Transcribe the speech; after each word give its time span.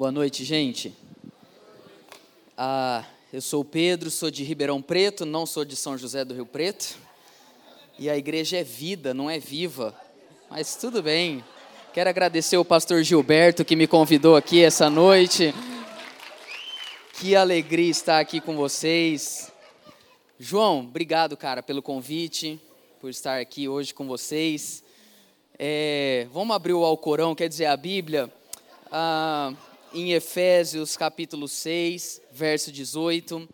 Boa 0.00 0.10
noite, 0.10 0.46
gente. 0.46 0.96
Ah, 2.56 3.04
eu 3.30 3.42
sou 3.42 3.60
o 3.60 3.64
Pedro, 3.66 4.10
sou 4.10 4.30
de 4.30 4.42
Ribeirão 4.42 4.80
Preto, 4.80 5.26
não 5.26 5.44
sou 5.44 5.62
de 5.62 5.76
São 5.76 5.98
José 5.98 6.24
do 6.24 6.32
Rio 6.32 6.46
Preto. 6.46 6.96
E 7.98 8.08
a 8.08 8.16
igreja 8.16 8.56
é 8.56 8.64
vida, 8.64 9.12
não 9.12 9.28
é 9.28 9.38
viva. 9.38 9.94
Mas 10.48 10.74
tudo 10.74 11.02
bem. 11.02 11.44
Quero 11.92 12.08
agradecer 12.08 12.56
o 12.56 12.64
pastor 12.64 13.02
Gilberto 13.02 13.62
que 13.62 13.76
me 13.76 13.86
convidou 13.86 14.36
aqui 14.36 14.64
essa 14.64 14.88
noite. 14.88 15.54
Que 17.20 17.36
alegria 17.36 17.90
estar 17.90 18.20
aqui 18.20 18.40
com 18.40 18.56
vocês. 18.56 19.52
João, 20.38 20.80
obrigado, 20.80 21.36
cara, 21.36 21.62
pelo 21.62 21.82
convite, 21.82 22.58
por 23.02 23.10
estar 23.10 23.38
aqui 23.38 23.68
hoje 23.68 23.92
com 23.92 24.06
vocês. 24.06 24.82
É, 25.58 26.26
vamos 26.32 26.56
abrir 26.56 26.72
o 26.72 26.86
Alcorão, 26.86 27.34
quer 27.34 27.50
dizer, 27.50 27.66
a 27.66 27.76
Bíblia. 27.76 28.32
Ah, 28.90 29.52
em 29.92 30.12
Efésios 30.12 30.96
capítulo 30.96 31.48
6, 31.48 32.20
verso 32.30 32.70
18. 32.70 33.48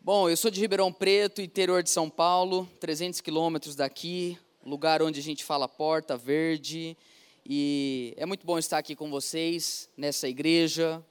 Bom, 0.00 0.28
eu 0.28 0.36
sou 0.36 0.50
de 0.50 0.60
Ribeirão 0.60 0.92
Preto, 0.92 1.40
interior 1.40 1.82
de 1.82 1.90
São 1.90 2.10
Paulo, 2.10 2.68
300 2.80 3.20
quilômetros 3.20 3.76
daqui, 3.76 4.36
lugar 4.64 5.02
onde 5.02 5.20
a 5.20 5.22
gente 5.22 5.44
fala 5.44 5.68
Porta 5.68 6.16
Verde, 6.16 6.96
e 7.46 8.12
é 8.16 8.26
muito 8.26 8.44
bom 8.44 8.58
estar 8.58 8.78
aqui 8.78 8.96
com 8.96 9.10
vocês 9.10 9.88
nessa 9.96 10.28
igreja, 10.28 11.04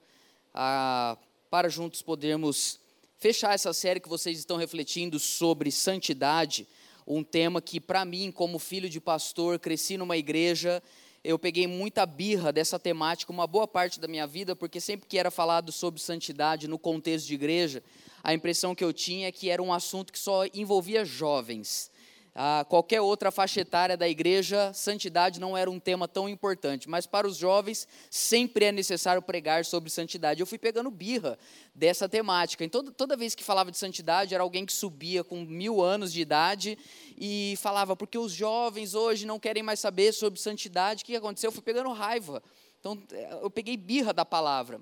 ah, 0.54 1.18
para 1.50 1.70
juntos 1.70 2.02
podermos 2.02 2.80
fechar 3.18 3.54
essa 3.54 3.72
série 3.72 4.02
que 4.02 4.10
vocês 4.10 4.38
estão 4.38 4.58
refletindo 4.58 5.18
sobre 5.18 5.72
santidade, 5.72 6.68
um 7.08 7.24
tema 7.24 7.62
que, 7.62 7.80
para 7.80 8.04
mim, 8.04 8.32
como 8.32 8.60
filho 8.60 8.90
de 8.90 9.00
pastor, 9.00 9.60
cresci 9.60 9.98
numa 9.98 10.18
igreja 10.18 10.84
eu 11.24 11.40
peguei 11.40 11.68
muita 11.68 12.06
birra 12.06 12.52
dessa 12.52 12.78
temática 12.78 13.32
uma 13.32 13.48
boa 13.48 13.66
parte 13.66 14.00
da 14.00 14.08
minha 14.08 14.28
vida, 14.28 14.56
porque 14.56 14.82
sempre 14.82 15.08
que 15.08 15.18
era 15.18 15.32
falado 15.32 15.72
sobre 15.72 16.02
santidade 16.02 16.68
no 16.68 16.78
contexto 16.78 17.28
de 17.28 17.34
igreja, 17.34 17.82
a 18.22 18.34
impressão 18.34 18.76
que 18.76 18.84
eu 18.84 18.92
tinha 18.92 19.30
é 19.30 19.32
que 19.32 19.50
era 19.50 19.64
um 19.64 19.72
assunto 19.72 20.12
que 20.12 20.20
só 20.20 20.46
envolvia 20.54 21.06
jovens. 21.06 21.90
Ah, 22.36 22.66
qualquer 22.68 23.00
outra 23.00 23.30
faixa 23.30 23.62
etária 23.62 23.96
da 23.96 24.10
igreja, 24.10 24.74
santidade 24.74 25.40
não 25.40 25.56
era 25.56 25.70
um 25.70 25.80
tema 25.80 26.08
tão 26.08 26.28
importante, 26.28 26.90
mas 26.90 27.06
para 27.06 27.28
os 27.28 27.38
jovens 27.38 27.88
sempre 28.10 28.66
é 28.66 28.72
necessário 28.72 29.22
pregar 29.22 29.64
sobre 29.66 29.92
santidade. 29.92 30.40
Eu 30.40 30.48
fui 30.48 30.58
pegando 30.58 30.90
birra 30.90 31.38
dessa 31.76 32.10
temática. 32.10 32.66
Então, 32.66 32.84
toda 32.86 33.16
vez 33.16 33.36
que 33.36 33.44
falava 33.44 33.70
de 33.70 33.78
santidade, 33.78 34.34
era 34.34 34.42
alguém 34.42 34.66
que 34.66 34.74
subia 34.74 35.24
com 35.24 35.42
mil 35.42 35.80
anos 35.84 36.12
de 36.12 36.22
idade 36.22 36.76
e 37.20 37.54
falava, 37.62 37.96
porque 37.96 38.18
os 38.18 38.32
jovens 38.32 38.96
hoje 38.96 39.28
não 39.28 39.40
querem 39.40 39.62
mais 39.62 39.80
saber 39.80 40.12
sobre 40.12 40.40
santidade. 40.40 41.04
O 41.04 41.06
que 41.06 41.16
aconteceu? 41.16 41.50
Eu 41.50 41.54
fui 41.54 41.62
pegando 41.62 41.92
raiva. 41.92 42.42
Então, 42.80 42.98
eu 43.44 43.52
peguei 43.52 43.78
birra 43.78 44.12
da 44.12 44.26
palavra. 44.26 44.82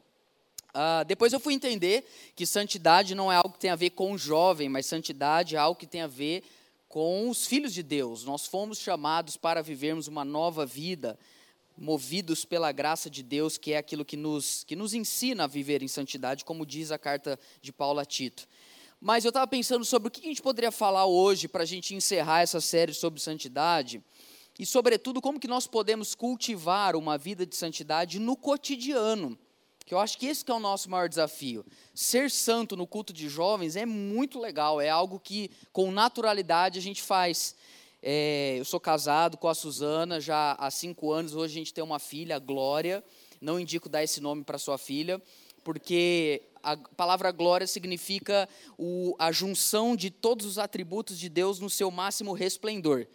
Uh, 0.70 1.04
depois 1.06 1.34
eu 1.34 1.40
fui 1.40 1.54
entender 1.54 2.06
que 2.34 2.46
santidade 2.46 3.14
não 3.14 3.30
é 3.30 3.36
algo 3.36 3.52
que 3.52 3.60
tem 3.60 3.72
a 3.72 3.76
ver 3.76 3.90
com 3.90 4.14
o 4.14 4.18
jovem, 4.18 4.70
mas 4.70 4.86
santidade 4.86 5.58
é 5.58 5.60
algo 5.60 5.78
que 5.78 5.86
tem 5.86 6.02
a 6.02 6.08
ver 6.08 6.46
com 6.92 7.30
os 7.30 7.48
filhos 7.48 7.74
de 7.74 7.82
Deus. 7.82 8.26
Nós 8.26 8.46
fomos 8.46 8.78
chamados 8.78 9.38
para 9.38 9.64
vivermos 9.64 10.10
uma 10.10 10.26
nova 10.26 10.66
vida, 10.66 11.18
movidos 11.78 12.44
pela 12.44 12.70
graça 12.74 13.10
de 13.10 13.24
Deus, 13.24 13.58
que 13.58 13.72
é 13.72 13.78
aquilo 13.78 14.04
que 14.04 14.18
nos, 14.18 14.66
que 14.66 14.76
nos 14.76 14.94
ensina 14.94 15.46
a 15.46 15.48
viver 15.48 15.82
em 15.82 15.88
santidade, 15.88 16.44
como 16.44 16.66
diz 16.66 16.92
a 16.92 17.00
carta 17.00 17.40
de 17.62 17.72
Paulo 17.72 18.02
a 18.02 18.06
Tito. 18.06 18.46
Mas 19.00 19.24
eu 19.24 19.30
estava 19.30 19.48
pensando 19.48 19.86
sobre 19.86 20.10
o 20.10 20.12
que 20.12 20.20
a 20.20 20.28
gente 20.28 20.42
poderia 20.42 20.70
falar 20.70 21.06
hoje 21.06 21.48
para 21.48 21.64
a 21.64 21.66
gente 21.66 21.96
encerrar 21.96 22.42
essa 22.42 22.60
série 22.60 22.94
sobre 22.94 23.22
santidade 23.22 24.04
e, 24.60 24.66
sobretudo, 24.66 25.22
como 25.22 25.40
que 25.40 25.48
nós 25.48 25.66
podemos 25.66 26.14
cultivar 26.14 26.98
uma 26.98 27.18
vida 27.18 27.46
de 27.46 27.56
santidade 27.56 28.20
no 28.20 28.36
cotidiano 28.36 29.40
que 29.86 29.94
eu 29.94 30.00
acho 30.00 30.18
que 30.18 30.28
esse 30.28 30.44
que 30.44 30.52
é 30.52 30.56
o 30.56 30.60
nosso 30.60 30.90
maior 30.90 31.10
desafio. 31.10 31.66
Ser 31.94 32.32
santo 32.32 32.76
no 32.76 32.88
culto 32.88 33.12
de 33.12 33.28
jovens 33.28 33.76
é 33.76 33.86
muito 33.86 34.40
legal, 34.40 34.80
é 34.80 34.90
algo 34.90 35.20
que 35.20 35.50
com 35.72 35.92
naturalidade 35.92 36.80
a 36.80 36.82
gente 36.82 37.02
faz. 37.02 37.56
É, 38.02 38.56
eu 38.58 38.66
sou 38.66 38.80
casado 38.80 39.38
com 39.38 39.48
a 39.48 39.54
Suzana 39.54 40.20
já 40.20 40.54
há 40.54 40.72
cinco 40.72 41.12
anos, 41.12 41.36
hoje 41.36 41.54
a 41.54 41.60
gente 41.60 41.74
tem 41.74 41.84
uma 41.84 42.00
filha, 42.00 42.40
Glória. 42.40 43.04
Não 43.40 43.60
indico 43.60 43.90
dar 43.90 44.04
esse 44.04 44.22
nome 44.22 44.44
para 44.44 44.58
sua 44.58 44.78
filha, 44.78 45.22
porque 45.64 46.44
a 46.64 46.78
palavra 46.78 47.32
glória 47.32 47.66
significa 47.66 48.48
o, 48.78 49.16
a 49.18 49.32
junção 49.32 49.96
de 49.96 50.10
todos 50.12 50.46
os 50.46 50.58
atributos 50.60 51.18
de 51.18 51.28
Deus 51.28 51.60
no 51.60 51.70
seu 51.70 51.90
máximo 51.90 52.34
resplendor. 52.34 53.08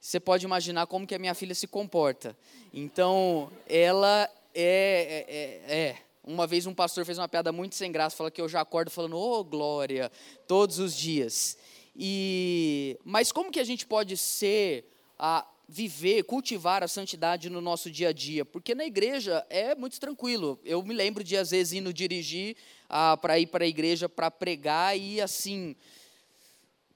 Você 0.00 0.18
pode 0.18 0.44
imaginar 0.44 0.86
como 0.86 1.06
que 1.06 1.14
a 1.14 1.18
minha 1.18 1.34
filha 1.34 1.54
se 1.54 1.66
comporta. 1.66 2.36
Então, 2.72 3.50
ela 3.68 4.28
é, 4.54 5.24
é, 5.28 5.74
é, 5.74 5.78
é 5.78 5.96
uma 6.24 6.46
vez 6.46 6.66
um 6.66 6.74
pastor 6.74 7.04
fez 7.04 7.18
uma 7.18 7.28
piada 7.28 7.52
muito 7.52 7.74
sem 7.74 7.90
graça, 7.90 8.16
fala 8.16 8.30
que 8.30 8.40
eu 8.40 8.48
já 8.48 8.60
acordo 8.60 8.90
falando, 8.90 9.16
ô 9.16 9.40
oh, 9.40 9.44
glória, 9.44 10.10
todos 10.46 10.78
os 10.78 10.96
dias. 10.96 11.56
E 11.96 12.98
mas 13.04 13.32
como 13.32 13.50
que 13.50 13.60
a 13.60 13.64
gente 13.64 13.86
pode 13.86 14.16
ser 14.16 14.84
a 15.18 15.46
viver, 15.68 16.24
cultivar 16.24 16.82
a 16.82 16.88
santidade 16.88 17.48
no 17.48 17.60
nosso 17.60 17.90
dia 17.90 18.08
a 18.08 18.12
dia? 18.12 18.44
Porque 18.44 18.74
na 18.74 18.84
igreja 18.84 19.44
é 19.48 19.74
muito 19.74 19.98
tranquilo. 19.98 20.58
Eu 20.64 20.82
me 20.82 20.94
lembro 20.94 21.22
de 21.22 21.36
às 21.36 21.50
vezes 21.50 21.72
indo 21.72 21.92
dirigir 21.92 22.56
ah, 22.88 23.16
para 23.16 23.38
ir 23.38 23.46
para 23.46 23.64
a 23.64 23.68
igreja 23.68 24.08
para 24.08 24.30
pregar 24.30 24.98
e 24.98 25.20
assim, 25.20 25.76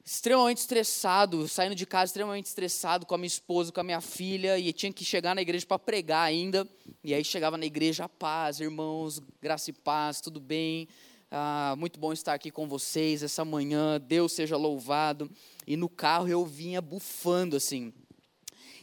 extremamente 0.05 0.59
estressado, 0.59 1.49
saindo 1.49 1.75
de 1.75 1.87
casa 1.87 2.11
extremamente 2.11 2.45
estressado 2.45 3.07
com 3.07 3.15
a 3.15 3.19
minha 3.19 3.27
esposa, 3.27 3.73
com 3.73 3.81
a 3.81 3.85
minha 3.85 4.03
filha, 4.03 4.59
e 4.59 4.71
tinha 4.71 4.93
que 4.93 5.03
chegar 5.03 5.35
na 5.35 5.41
igreja 5.41 5.65
para 5.65 5.79
pregar 5.79 6.27
ainda. 6.27 6.69
E 7.03 7.15
aí 7.15 7.25
chegava 7.25 7.57
na 7.57 7.65
igreja, 7.65 8.07
paz, 8.07 8.61
irmãos, 8.61 9.19
graça 9.41 9.71
e 9.71 9.73
paz, 9.73 10.21
tudo 10.21 10.41
bem. 10.41 10.87
Ah, 11.31 11.75
muito 11.79 11.99
bom 11.99 12.13
estar 12.13 12.35
aqui 12.35 12.51
com 12.51 12.69
vocês 12.69 13.23
essa 13.23 13.47
manhã, 13.47 13.99
Deus 13.99 14.33
seja 14.33 14.59
louvado. 14.59 15.31
E 15.67 15.75
no 15.75 15.89
carro 15.89 16.29
eu 16.29 16.45
vinha 16.45 16.83
bufando 16.83 17.57
assim. 17.57 17.91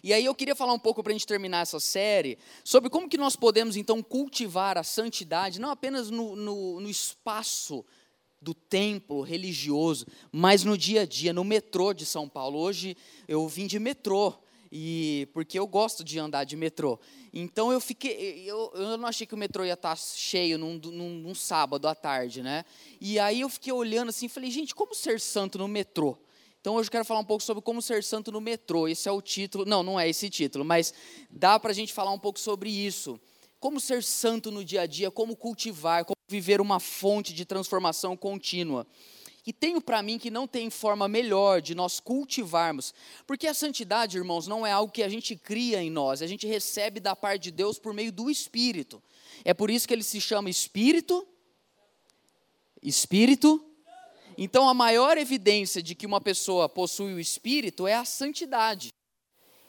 E 0.04 0.12
aí 0.14 0.26
eu 0.26 0.34
queria 0.34 0.56
falar 0.56 0.74
um 0.74 0.80
pouco 0.80 1.04
para 1.04 1.12
a 1.12 1.14
gente 1.14 1.28
terminar 1.28 1.62
essa 1.62 1.80
série 1.80 2.40
sobre 2.64 2.90
como 2.90 3.08
que 3.08 3.18
nós 3.18 3.36
podemos 3.36 3.78
então 3.78 4.02
cultivar 4.02 4.76
a 4.76 4.84
santidade, 4.84 5.62
não 5.62 5.70
apenas 5.70 6.10
no, 6.10 6.36
no, 6.36 6.80
no 6.80 6.90
espaço 6.90 7.86
do 8.42 8.54
templo 8.54 9.22
religioso, 9.22 10.06
mas 10.32 10.64
no 10.64 10.78
dia 10.78 11.02
a 11.02 11.06
dia, 11.06 11.32
no 11.32 11.44
metrô 11.44 11.94
de 11.94 12.06
São 12.06 12.28
Paulo. 12.28 12.58
Hoje 12.58 12.98
eu 13.28 13.48
vim 13.48 13.68
de 13.68 13.78
metrô, 13.78 14.34
e 14.72 15.28
porque 15.34 15.60
eu 15.60 15.68
gosto 15.68 16.04
de 16.04 16.18
andar 16.18 16.46
de 16.46 16.56
metrô. 16.56 16.98
Então 17.34 17.72
eu 17.72 17.80
fiquei, 17.80 18.44
eu, 18.46 18.72
eu 18.74 18.98
não 18.98 19.08
achei 19.08 19.28
que 19.28 19.34
o 19.36 19.38
metrô 19.38 19.66
ia 19.66 19.74
estar 19.74 19.98
cheio 19.98 20.58
num, 20.58 20.78
num, 20.78 21.10
num 21.10 21.36
sábado 21.36 21.88
à 21.88 21.94
tarde, 21.94 22.42
né? 22.42 22.64
E 23.00 23.20
aí 23.20 23.42
eu 23.42 23.50
fiquei 23.50 23.72
olhando 23.74 24.10
assim, 24.10 24.28
falei, 24.28 24.50
gente, 24.50 24.74
como 24.74 24.96
ser 24.96 25.20
santo 25.20 25.58
no 25.58 25.68
metrô? 25.68 26.18
Então 26.62 26.76
hoje 26.76 26.88
eu 26.88 26.92
quero 26.92 27.06
falar 27.06 27.20
um 27.20 27.26
pouco 27.26 27.44
sobre 27.44 27.62
como 27.62 27.82
ser 27.82 28.04
santo 28.04 28.32
no 28.32 28.40
metrô. 28.40 28.88
Esse 28.88 29.10
é 29.10 29.12
o 29.12 29.22
título, 29.22 29.66
não, 29.66 29.84
não 29.84 30.00
é 30.00 30.08
esse 30.08 30.30
título, 30.30 30.64
mas 30.64 30.94
dá 31.30 31.60
para 31.60 31.72
a 31.72 31.74
gente 31.74 31.92
falar 31.92 32.12
um 32.12 32.20
pouco 32.20 32.40
sobre 32.40 32.70
isso. 32.70 33.20
Como 33.62 33.80
ser 33.80 34.04
santo 34.04 34.50
no 34.50 34.66
dia 34.66 34.82
a 34.82 34.86
dia, 34.88 35.12
como 35.12 35.36
cultivar, 35.36 36.04
como 36.04 36.18
viver 36.28 36.60
uma 36.60 36.80
fonte 36.80 37.32
de 37.32 37.46
transformação 37.46 38.18
contínua. 38.18 38.88
E 39.46 39.54
tenho 39.54 39.80
para 39.80 40.02
mim 40.02 40.18
que 40.18 40.32
não 40.32 40.48
tem 40.48 40.72
forma 40.72 41.08
melhor 41.08 41.62
de 41.62 41.76
nós 41.76 42.00
cultivarmos, 42.00 42.92
porque 43.28 43.46
a 43.46 43.54
santidade, 43.54 44.18
irmãos, 44.18 44.48
não 44.48 44.66
é 44.66 44.72
algo 44.72 44.92
que 44.92 45.04
a 45.04 45.10
gente 45.10 45.36
cria 45.36 45.80
em 45.80 45.92
nós, 45.92 46.24
a 46.24 46.28
gente 46.28 46.48
recebe 46.48 47.00
da 47.00 47.16
parte 47.16 47.44
de 47.44 47.52
Deus 47.52 47.78
por 47.78 47.94
meio 47.94 48.12
do 48.12 48.32
Espírito. 48.32 49.00
É 49.46 49.54
por 49.54 49.70
isso 49.70 49.88
que 49.88 49.94
ele 49.94 50.04
se 50.04 50.20
chama 50.20 50.50
Espírito. 50.50 51.28
Espírito. 52.82 53.64
Então, 54.40 54.68
a 54.68 54.74
maior 54.74 55.20
evidência 55.20 55.84
de 55.84 55.94
que 55.94 56.08
uma 56.08 56.20
pessoa 56.20 56.68
possui 56.68 57.14
o 57.14 57.20
Espírito 57.20 57.86
é 57.86 57.94
a 57.94 58.06
santidade. 58.06 58.92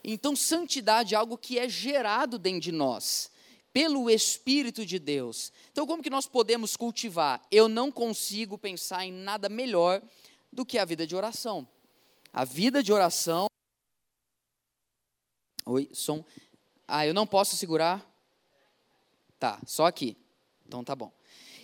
Então, 0.02 0.34
santidade 0.34 1.14
é 1.14 1.18
algo 1.18 1.36
que 1.36 1.58
é 1.58 1.68
gerado 1.68 2.38
dentro 2.38 2.60
de 2.60 2.72
nós 2.72 3.30
pelo 3.72 4.10
Espírito 4.10 4.84
de 4.84 4.98
Deus. 4.98 5.52
Então, 5.70 5.86
como 5.86 6.02
que 6.02 6.10
nós 6.10 6.26
podemos 6.26 6.76
cultivar? 6.76 7.42
Eu 7.50 7.68
não 7.68 7.90
consigo 7.90 8.58
pensar 8.58 9.04
em 9.04 9.12
nada 9.12 9.48
melhor 9.48 10.02
do 10.52 10.66
que 10.66 10.78
a 10.78 10.84
vida 10.84 11.06
de 11.06 11.16
oração. 11.16 11.66
A 12.32 12.44
vida 12.44 12.82
de 12.82 12.92
oração. 12.92 13.46
Oi, 15.64 15.88
som. 15.92 16.24
Ah, 16.86 17.06
eu 17.06 17.14
não 17.14 17.26
posso 17.26 17.56
segurar? 17.56 18.04
Tá, 19.38 19.58
só 19.66 19.86
aqui. 19.86 20.16
Então 20.66 20.84
tá 20.84 20.94
bom. 20.94 21.10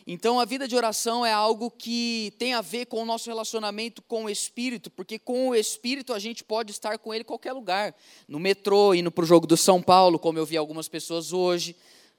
Então 0.06 0.40
a 0.40 0.46
vida 0.46 0.66
de 0.66 0.75
oração 0.75 1.25
é 1.25 1.32
algo 1.32 1.70
que 1.70 2.32
tem 2.38 2.54
a 2.54 2.62
ver 2.62 2.87
com 2.87 3.02
o 3.02 3.04
nosso 3.04 3.28
relacionamento 3.28 4.00
com 4.00 4.25
o 4.25 4.31
Espírito, 4.31 4.90
porque 4.90 5.19
com 5.19 5.50
o 5.50 5.54
Espírito 5.54 6.14
a 6.14 6.19
gente 6.19 6.43
pode 6.43 6.70
estar 6.70 6.99
com 6.99 7.12
ele 7.12 7.20
em 7.20 7.26
qualquer 7.26 7.52
lugar. 7.52 7.94
No 8.26 8.38
metrô, 8.38 8.94
indo 8.94 9.11
para 9.11 9.22
o 9.22 9.26
jogo 9.26 9.46
do 9.46 9.56
São 9.56 9.82
Paulo, 9.82 10.19
como 10.19 10.38
eu 10.38 10.46
vi 10.46 10.56
algumas 10.56 10.88
pessoas 10.88 11.31
hoje 11.31 11.76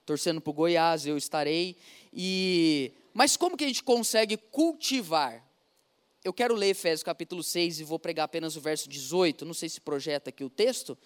torcendo 0.10 0.42
para 0.42 0.50
o 0.50 0.54
Goiás, 0.54 1.06
eu 1.06 1.16
estarei. 1.16 1.78
E 2.12 2.92
mas 3.14 3.38
como 3.38 3.56
que 3.56 3.64
a 3.64 3.68
gente 3.68 3.84
consegue 3.84 4.38
cultivar? 4.38 5.48
Eu 6.24 6.34
quero 6.34 6.56
ler 6.56 6.70
Efésios 6.70 7.04
capítulo 7.04 7.44
6 7.44 7.80
e 7.80 7.84
vou 7.84 8.00
pregar 8.00 8.24
apenas 8.24 8.56
o 8.56 8.62
verso 8.62 8.90
18. 8.90 9.46
Não 9.46 9.54
sei 9.54 9.70
se 9.70 9.80
projeta 9.80 10.32
aqui 10.32 10.44
o 10.44 10.50
texto. 10.50 10.98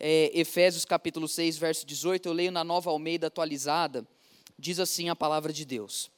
É, 0.00 0.30
Efésios 0.32 0.86
capítulo 0.86 1.28
6, 1.28 1.58
verso 1.58 1.84
18, 1.84 2.26
eu 2.26 2.32
leio 2.32 2.50
na 2.50 2.64
nova 2.64 2.88
Almeida 2.88 3.26
atualizada. 3.26 4.08
diz 4.58 4.80
assim 4.80 5.10
a 5.10 5.16
palavra 5.16 5.52
de 5.52 5.66
Deus: 5.66 6.10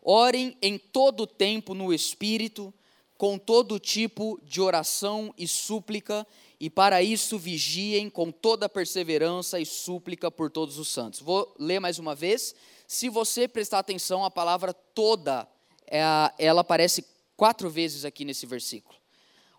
Orem 0.00 0.56
em 0.62 0.78
todo 0.78 1.26
tempo 1.26 1.74
no 1.74 1.92
Espírito, 1.92 2.72
com 3.18 3.36
todo 3.36 3.80
tipo 3.80 4.40
de 4.44 4.60
oração 4.60 5.34
e 5.36 5.48
súplica, 5.48 6.24
e 6.58 6.70
para 6.70 7.02
isso 7.02 7.38
vigiem 7.38 8.08
com 8.08 8.30
toda 8.30 8.68
perseverança 8.68 9.60
e 9.60 9.66
súplica 9.66 10.30
por 10.30 10.50
todos 10.50 10.78
os 10.78 10.88
santos. 10.88 11.20
Vou 11.20 11.54
ler 11.58 11.80
mais 11.80 11.98
uma 11.98 12.14
vez. 12.14 12.54
Se 12.86 13.08
você 13.08 13.46
prestar 13.46 13.80
atenção, 13.80 14.24
a 14.24 14.30
palavra 14.30 14.72
toda, 14.72 15.46
é 15.86 16.00
ela 16.38 16.62
aparece 16.62 17.04
quatro 17.36 17.68
vezes 17.68 18.04
aqui 18.04 18.24
nesse 18.24 18.46
versículo. 18.46 18.96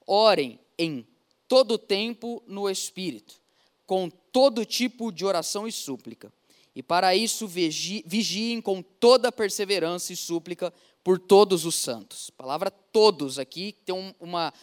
Orem 0.06 0.60
em 0.78 1.06
todo 1.48 1.78
tempo 1.78 2.42
no 2.48 2.70
Espírito, 2.70 3.36
com 3.86 4.10
todo 4.10 4.66
tipo 4.66 5.12
de 5.12 5.24
oração 5.24 5.68
e 5.68 5.72
súplica. 5.72 6.34
E 6.76 6.84
para 6.84 7.16
isso 7.16 7.48
vigiem 7.48 8.62
com 8.62 8.82
toda 8.82 9.32
perseverança 9.32 10.14
e 10.14 10.16
súplica 10.16 10.74
por 11.04 11.20
todos 11.20 11.66
os 11.66 11.76
santos. 11.76 12.30
A 12.34 12.44
palavra 12.44 12.70
todos 12.70 13.40
aqui 13.40 13.76
tem 13.86 14.16
uma 14.20 14.54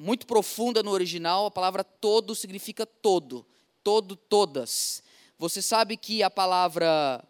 muito 0.00 0.26
profunda 0.26 0.82
no 0.82 0.90
original, 0.90 1.44
a 1.44 1.50
palavra 1.50 1.84
todo 1.84 2.34
significa 2.34 2.86
todo, 2.86 3.46
todo, 3.84 4.16
todas. 4.16 5.02
Você 5.38 5.60
sabe 5.60 5.94
que 5.94 6.22
a 6.22 6.30
palavra 6.30 7.22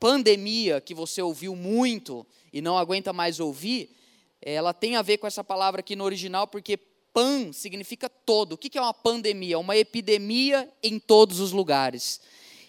pandemia, 0.00 0.80
que 0.80 0.94
você 0.94 1.20
ouviu 1.20 1.54
muito 1.54 2.26
e 2.50 2.62
não 2.62 2.78
aguenta 2.78 3.12
mais 3.12 3.40
ouvir, 3.40 3.94
ela 4.40 4.72
tem 4.72 4.96
a 4.96 5.02
ver 5.02 5.18
com 5.18 5.26
essa 5.26 5.44
palavra 5.44 5.80
aqui 5.80 5.94
no 5.94 6.04
original, 6.04 6.48
porque 6.48 6.78
pan 6.78 7.52
significa 7.52 8.08
todo. 8.08 8.54
O 8.54 8.58
que 8.58 8.78
é 8.78 8.80
uma 8.80 8.94
pandemia? 8.94 9.58
Uma 9.58 9.76
epidemia 9.76 10.72
em 10.82 10.98
todos 10.98 11.40
os 11.40 11.52
lugares. 11.52 12.22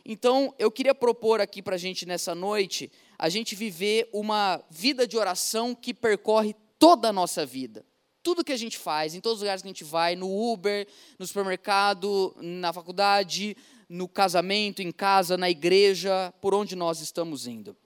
Então, 0.05 0.53
eu 0.59 0.69
queria 0.69 0.93
propor 0.93 1.39
aqui 1.39 1.61
para 1.61 1.75
a 1.75 1.79
gente 1.79 2.05
nessa 2.05 2.35
noite, 2.35 2.91
a 3.17 3.29
gente 3.29 3.55
viver 3.55 4.09
uma 4.11 4.61
vida 4.69 5.07
de 5.07 5.17
oração 5.17 5.73
que 5.73 5.93
percorre 5.93 6.53
toda 6.77 7.07
a 7.07 7.13
nossa 7.13 7.45
vida 7.45 7.85
tudo 8.25 8.43
que 8.43 8.51
a 8.51 8.57
gente 8.57 8.79
faz, 8.79 9.13
em 9.13 9.21
todos 9.21 9.37
os 9.37 9.41
lugares 9.43 9.61
que 9.61 9.67
a 9.67 9.69
gente 9.69 9.83
vai, 9.83 10.15
no 10.15 10.51
Uber, 10.51 10.87
no 11.19 11.27
supermercado, 11.27 12.35
na 12.41 12.73
faculdade, 12.73 13.55
no 13.87 14.07
casamento, 14.07 14.81
em 14.81 14.91
casa, 14.91 15.37
na 15.37 15.47
igreja, 15.47 16.33
por 16.41 16.55
onde 16.55 16.75
nós 16.75 17.01
estamos 17.01 17.45
indo. 17.45 17.77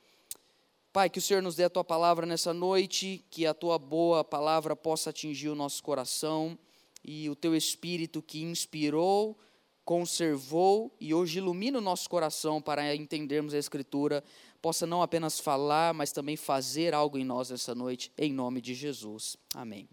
Pai, 0.94 1.10
que 1.10 1.20
o 1.20 1.22
Senhor 1.22 1.44
nos 1.44 1.58
dê 1.58 1.66
a 1.66 1.70
tua 1.70 1.84
palavra 1.84 2.26
nessa 2.26 2.54
noite, 2.54 3.22
que 3.30 3.46
a 3.46 3.54
tua 3.54 3.78
boa 3.78 4.24
palavra 4.24 4.78
possa 4.78 5.10
atingir 5.10 5.50
o 5.50 5.56
nosso 5.56 5.84
coração 5.84 6.58
e 7.04 7.30
o 7.30 7.36
teu 7.36 7.54
espírito 7.54 8.22
que 8.22 8.42
inspirou, 8.42 9.38
conservou 9.84 10.96
e 11.02 11.14
hoje 11.14 11.40
ilumina 11.40 11.80
o 11.80 11.82
nosso 11.82 12.10
coração 12.10 12.62
para 12.62 12.96
entendermos 12.96 13.54
a 13.54 13.58
Escritura, 13.58 14.24
possa 14.62 14.88
não 14.88 15.02
apenas 15.02 15.38
falar, 15.38 15.94
mas 15.94 16.14
também 16.14 16.38
fazer 16.38 16.94
algo 16.94 17.18
em 17.18 17.26
nós 17.26 17.50
nessa 17.50 17.76
noite, 17.76 18.10
em 18.18 18.32
nome 18.32 18.62
de 18.62 18.74
Jesus. 18.74 19.36
Amém. 19.54 19.90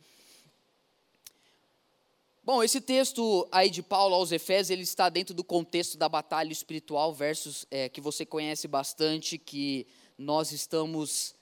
Bom, 2.47 2.63
esse 2.63 2.81
texto 2.81 3.45
aí 3.51 3.69
de 3.69 3.83
Paulo 3.83 4.15
aos 4.15 4.31
Efésios, 4.31 4.71
ele 4.71 4.85
está 4.85 5.09
dentro 5.09 5.35
do 5.35 5.43
contexto 5.43 5.99
da 5.99 6.09
batalha 6.09 6.53
espiritual, 6.53 7.13
versos 7.13 7.67
é, 7.73 7.89
que 7.89 8.01
você 8.01 8.25
conhece 8.25 8.69
bastante, 8.69 9.37
que 9.37 9.85
nós 10.17 10.53
estamos 10.53 11.35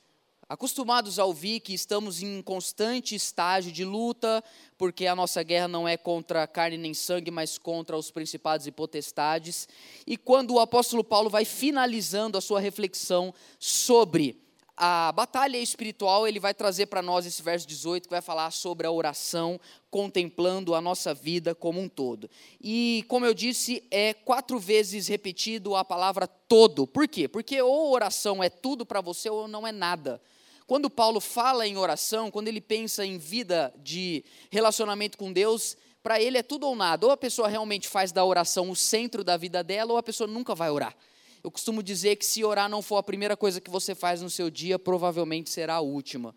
acostumados 0.48 1.18
a 1.18 1.26
ouvir, 1.26 1.60
que 1.60 1.74
estamos 1.74 2.22
em 2.22 2.40
constante 2.40 3.14
estágio 3.14 3.70
de 3.70 3.84
luta, 3.84 4.42
porque 4.78 5.06
a 5.06 5.14
nossa 5.14 5.42
guerra 5.42 5.68
não 5.68 5.86
é 5.86 5.98
contra 5.98 6.46
carne 6.46 6.78
nem 6.78 6.94
sangue, 6.94 7.30
mas 7.30 7.58
contra 7.58 7.98
os 7.98 8.10
principados 8.10 8.66
e 8.66 8.72
potestades. 8.72 9.68
E 10.06 10.16
quando 10.16 10.54
o 10.54 10.58
apóstolo 10.58 11.04
Paulo 11.04 11.28
vai 11.28 11.44
finalizando 11.44 12.38
a 12.38 12.40
sua 12.40 12.60
reflexão 12.60 13.34
sobre 13.58 14.42
a 14.76 15.12
batalha 15.12 15.56
espiritual, 15.56 16.26
ele 16.26 16.40
vai 16.40 16.52
trazer 16.52 16.86
para 16.86 17.00
nós 17.00 17.26
esse 17.26 17.42
verso 17.42 17.66
18, 17.66 18.04
que 18.04 18.10
vai 18.10 18.20
falar 18.20 18.50
sobre 18.50 18.86
a 18.86 18.90
oração, 18.90 19.60
contemplando 19.90 20.74
a 20.74 20.80
nossa 20.80 21.14
vida 21.14 21.54
como 21.54 21.80
um 21.80 21.88
todo. 21.88 22.28
E, 22.60 23.04
como 23.06 23.24
eu 23.24 23.32
disse, 23.32 23.86
é 23.90 24.12
quatro 24.12 24.58
vezes 24.58 25.06
repetido 25.06 25.76
a 25.76 25.84
palavra 25.84 26.26
todo. 26.26 26.86
Por 26.86 27.06
quê? 27.06 27.28
Porque 27.28 27.60
ou 27.62 27.92
oração 27.92 28.42
é 28.42 28.48
tudo 28.48 28.84
para 28.84 29.00
você 29.00 29.30
ou 29.30 29.46
não 29.46 29.66
é 29.66 29.70
nada. 29.70 30.20
Quando 30.66 30.90
Paulo 30.90 31.20
fala 31.20 31.66
em 31.66 31.76
oração, 31.76 32.30
quando 32.30 32.48
ele 32.48 32.60
pensa 32.60 33.04
em 33.06 33.18
vida 33.18 33.72
de 33.78 34.24
relacionamento 34.50 35.16
com 35.16 35.32
Deus, 35.32 35.76
para 36.02 36.20
ele 36.20 36.36
é 36.36 36.42
tudo 36.42 36.66
ou 36.66 36.74
nada. 36.74 37.06
Ou 37.06 37.12
a 37.12 37.16
pessoa 37.16 37.48
realmente 37.48 37.86
faz 37.86 38.10
da 38.10 38.24
oração 38.24 38.70
o 38.70 38.76
centro 38.76 39.22
da 39.22 39.36
vida 39.36 39.62
dela, 39.62 39.92
ou 39.92 39.98
a 39.98 40.02
pessoa 40.02 40.26
nunca 40.26 40.54
vai 40.54 40.70
orar. 40.70 40.96
Eu 41.44 41.50
costumo 41.50 41.82
dizer 41.82 42.16
que 42.16 42.24
se 42.24 42.42
orar 42.42 42.70
não 42.70 42.80
for 42.80 42.96
a 42.96 43.02
primeira 43.02 43.36
coisa 43.36 43.60
que 43.60 43.70
você 43.70 43.94
faz 43.94 44.22
no 44.22 44.30
seu 44.30 44.48
dia, 44.48 44.78
provavelmente 44.78 45.50
será 45.50 45.74
a 45.74 45.80
última. 45.80 46.34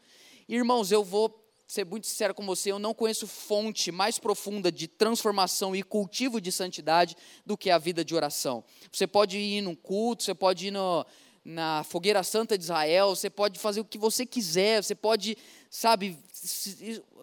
Irmãos, 0.49 0.91
eu 0.91 1.01
vou 1.01 1.49
ser 1.65 1.85
muito 1.85 2.05
sincero 2.07 2.33
com 2.33 2.45
você, 2.45 2.73
eu 2.73 2.79
não 2.79 2.93
conheço 2.93 3.25
fonte 3.25 3.89
mais 3.89 4.19
profunda 4.19 4.69
de 4.69 4.85
transformação 4.85 5.73
e 5.73 5.81
cultivo 5.81 6.41
de 6.41 6.51
santidade 6.51 7.15
do 7.45 7.57
que 7.57 7.69
a 7.69 7.77
vida 7.77 8.03
de 8.03 8.13
oração. 8.13 8.65
Você 8.91 9.07
pode 9.07 9.37
ir 9.37 9.61
num 9.61 9.75
culto, 9.75 10.23
você 10.23 10.33
pode 10.33 10.67
ir 10.67 10.71
no, 10.71 11.05
na 11.43 11.85
fogueira 11.85 12.21
santa 12.21 12.57
de 12.57 12.65
Israel, 12.65 13.15
você 13.15 13.29
pode 13.29 13.57
fazer 13.57 13.79
o 13.79 13.85
que 13.85 13.97
você 13.97 14.25
quiser, 14.25 14.83
você 14.83 14.93
pode, 14.93 15.37
sabe, 15.69 16.17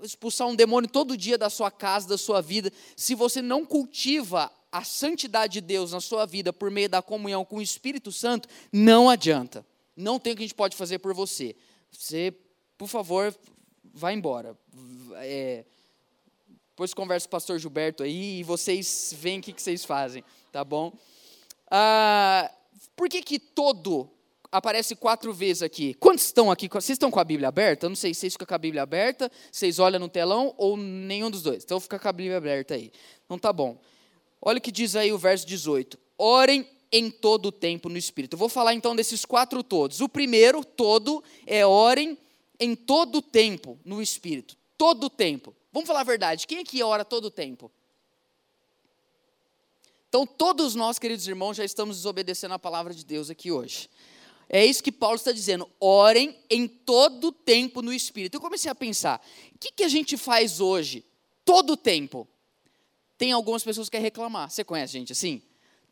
expulsar 0.03 0.49
um 0.49 0.57
demônio 0.57 0.89
todo 0.89 1.19
dia 1.19 1.37
da 1.37 1.51
sua 1.51 1.71
casa, 1.71 2.09
da 2.09 2.17
sua 2.17 2.41
vida. 2.41 2.73
Se 2.97 3.15
você 3.15 3.43
não 3.43 3.63
cultiva 3.67 4.51
a 4.75 4.83
santidade 4.83 5.53
de 5.53 5.61
Deus 5.61 5.93
na 5.93 6.01
sua 6.01 6.27
vida 6.27 6.53
por 6.53 6.69
meio 6.69 6.89
da 6.89 7.01
comunhão 7.01 7.45
com 7.45 7.59
o 7.59 7.63
Espírito 7.63 8.11
Santo, 8.11 8.49
não 8.73 9.09
adianta. 9.09 9.65
Não 9.97 10.19
tem 10.19 10.33
o 10.33 10.37
que 10.37 10.43
a 10.43 10.47
gente 10.47 10.57
pode 10.57 10.77
fazer 10.77 10.99
por 10.99 11.15
você. 11.15 11.55
Você, 11.93 12.35
por 12.77 12.89
favor, 12.89 13.33
vá 13.85 14.13
embora. 14.13 14.59
É, 15.19 15.65
depois 16.71 16.93
conversa 16.93 17.29
com 17.29 17.29
o 17.29 17.39
pastor 17.39 17.57
Gilberto 17.61 18.03
aí 18.03 18.41
e 18.41 18.43
vocês 18.43 19.15
veem 19.17 19.39
o 19.39 19.43
que, 19.43 19.53
que 19.53 19.63
vocês 19.63 19.85
fazem, 19.85 20.25
tá 20.51 20.65
bom? 20.65 20.93
Ah, 21.71 22.51
por 22.97 23.09
que 23.09 23.23
que 23.23 23.39
todo 23.39 24.11
aparece 24.51 24.97
quatro 24.97 25.33
vezes 25.33 25.63
aqui? 25.63 25.95
Quantos 25.95 26.25
estão 26.25 26.51
aqui? 26.51 26.67
Vocês 26.69 26.97
estão 26.97 27.13
com 27.13 27.21
a 27.21 27.25
Bíblia 27.25 27.47
aberta? 27.47 27.87
Eu 27.87 27.91
não 27.91 27.97
sei 27.97 28.13
se 28.13 28.23
vocês 28.23 28.33
ficam 28.33 28.49
com 28.49 28.55
a 28.57 28.59
Bíblia 28.59 28.83
aberta, 28.83 29.31
vocês 29.53 29.79
olham 29.79 30.01
no 30.01 30.09
telão 30.09 30.53
ou 30.59 30.77
nenhum 30.77 31.31
dos 31.31 31.43
dois. 31.43 31.63
Então 31.63 31.79
fica 31.79 31.97
com 31.97 32.09
a 32.09 32.13
Bíblia 32.13 32.39
aberta 32.39 32.75
aí. 32.75 32.91
Então 33.25 33.39
tá 33.39 33.53
bom. 33.53 33.79
Olha 34.47 34.59
o 34.59 34.61
que 34.61 34.71
diz 34.71 34.95
aí 34.95 35.11
o 35.11 35.17
verso 35.17 35.47
18. 35.47 35.99
Orem 36.19 36.69
em 36.93 37.11
todo 37.11 37.47
o 37.47 37.53
tempo 37.53 37.89
no 37.89 37.97
Espírito. 37.97 38.35
Eu 38.35 38.39
vou 38.39 38.51
falar 38.51 38.75
então 38.75 38.95
desses 38.95 39.25
quatro 39.25 39.63
todos. 39.63 40.03
O 40.03 40.09
primeiro, 40.09 40.63
todo, 40.63 41.25
é 41.47 41.67
orem 41.67 42.19
em 42.61 42.77
todo 42.77 43.17
o 43.17 43.23
tempo 43.23 43.81
no 43.85 44.03
Espírito. 44.03 44.55
Todo 44.77 45.05
o 45.05 45.11
tempo. 45.11 45.57
Vamos 45.73 45.87
falar 45.87 46.01
a 46.01 46.05
verdade. 46.05 46.47
Quem 46.47 46.59
aqui 46.59 46.83
ora 46.83 47.07
todo 47.07 47.25
o 47.25 47.31
tempo? 47.31 47.73
Então, 50.11 50.27
todos 50.27 50.75
nós, 50.75 50.99
queridos 50.99 51.27
irmãos, 51.27 51.57
já 51.57 51.65
estamos 51.65 51.97
desobedecendo 51.97 52.55
a 52.55 52.59
palavra 52.59 52.93
de 52.93 53.05
Deus 53.05 53.31
aqui 53.31 53.51
hoje. 53.51 53.89
É 54.49 54.65
isso 54.65 54.83
que 54.83 54.93
Paulo 54.93 55.17
está 55.17 55.33
dizendo. 55.33 55.69
Orem 55.81 56.39
em 56.51 56.69
todo 56.69 57.29
o 57.29 57.33
tempo 57.33 57.81
no 57.81 57.93
Espírito. 57.93 58.35
Eu 58.35 58.41
comecei 58.43 58.71
a 58.71 58.75
pensar: 58.75 59.25
o 59.55 59.59
que, 59.59 59.73
que 59.73 59.85
a 59.85 59.89
gente 59.89 60.19
faz 60.19 60.61
hoje, 60.61 61.03
todo 61.45 61.73
o 61.73 61.77
tempo? 61.79 62.29
Tem 63.17 63.33
algumas 63.33 63.63
pessoas 63.63 63.89
que 63.89 63.93
querem 63.93 64.05
reclamar. 64.05 64.51
Você 64.51 64.65
conhece 64.65 64.93
gente 64.93 65.13
assim? 65.13 65.43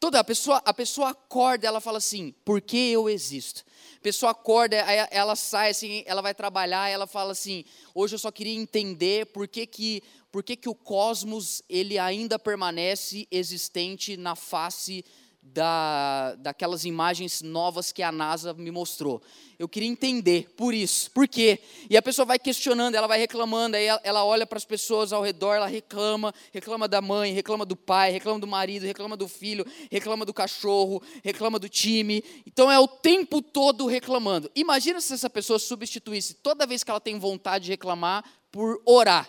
Toda 0.00 0.18
a 0.18 0.24
pessoa, 0.24 0.60
a 0.64 0.74
pessoa 0.74 1.10
acorda, 1.10 1.66
ela 1.66 1.80
fala 1.80 1.98
assim: 1.98 2.34
"Por 2.44 2.60
que 2.60 2.90
eu 2.90 3.08
existo?" 3.08 3.64
A 3.96 4.00
pessoa 4.00 4.32
acorda, 4.32 4.76
ela 4.76 5.36
sai 5.36 5.70
assim, 5.70 6.02
ela 6.06 6.20
vai 6.20 6.34
trabalhar, 6.34 6.88
ela 6.88 7.06
fala 7.06 7.32
assim: 7.32 7.64
"Hoje 7.94 8.16
eu 8.16 8.18
só 8.18 8.32
queria 8.32 8.54
entender 8.54 9.26
por 9.26 9.46
que 9.46 9.64
que 9.64 10.02
por 10.32 10.42
que 10.42 10.56
que 10.56 10.68
o 10.68 10.74
cosmos 10.74 11.62
ele 11.68 11.98
ainda 11.98 12.38
permanece 12.38 13.28
existente 13.30 14.16
na 14.16 14.34
face 14.34 15.04
da, 15.42 16.37
daquelas 16.37 16.84
imagens 16.84 17.42
novas 17.42 17.90
que 17.90 18.02
a 18.02 18.12
NASA 18.12 18.54
me 18.54 18.70
mostrou. 18.70 19.20
Eu 19.58 19.68
queria 19.68 19.88
entender 19.88 20.49
por 20.56 20.72
isso, 20.72 21.11
por 21.11 21.26
quê? 21.26 21.61
E 21.90 21.96
a 21.96 22.02
pessoa 22.02 22.25
vai 22.25 22.38
questionando, 22.38 22.94
ela 22.94 23.08
vai 23.08 23.18
reclamando, 23.18 23.76
aí 23.76 23.87
ela 24.02 24.25
olha 24.25 24.46
para 24.46 24.56
as 24.56 24.64
pessoas 24.64 25.12
ao 25.12 25.22
redor, 25.22 25.54
ela 25.54 25.66
reclama, 25.66 26.32
reclama 26.52 26.87
da 26.87 27.02
mãe, 27.02 27.32
reclama 27.32 27.66
do 27.66 27.76
pai, 27.76 28.12
reclama 28.12 28.38
do 28.38 28.46
marido, 28.46 28.84
reclama 28.84 29.16
do 29.16 29.28
filho, 29.28 29.66
reclama 29.90 30.25
do 30.25 30.32
cachorro, 30.32 31.02
reclama 31.25 31.58
do 31.58 31.68
time. 31.68 32.25
Então 32.46 32.70
é 32.70 32.78
o 32.78 32.87
tempo 32.87 33.42
todo 33.42 33.87
reclamando. 33.87 34.50
Imagina 34.54 35.00
se 35.00 35.12
essa 35.12 35.28
pessoa 35.28 35.58
substituísse 35.58 36.34
toda 36.34 36.66
vez 36.66 36.84
que 36.84 36.90
ela 36.90 37.00
tem 37.00 37.18
vontade 37.18 37.64
de 37.64 37.70
reclamar 37.72 38.25
por 38.50 38.80
orar. 38.87 39.28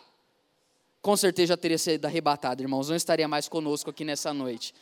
Com 1.01 1.17
certeza 1.17 1.47
já 1.47 1.57
teria 1.57 1.77
sido 1.77 2.05
arrebatado, 2.05 2.61
irmãos, 2.63 2.87
não 2.87 2.95
estaria 2.95 3.27
mais 3.27 3.49
conosco 3.49 3.89
aqui 3.89 4.05
nessa 4.05 4.33
noite 4.33 4.73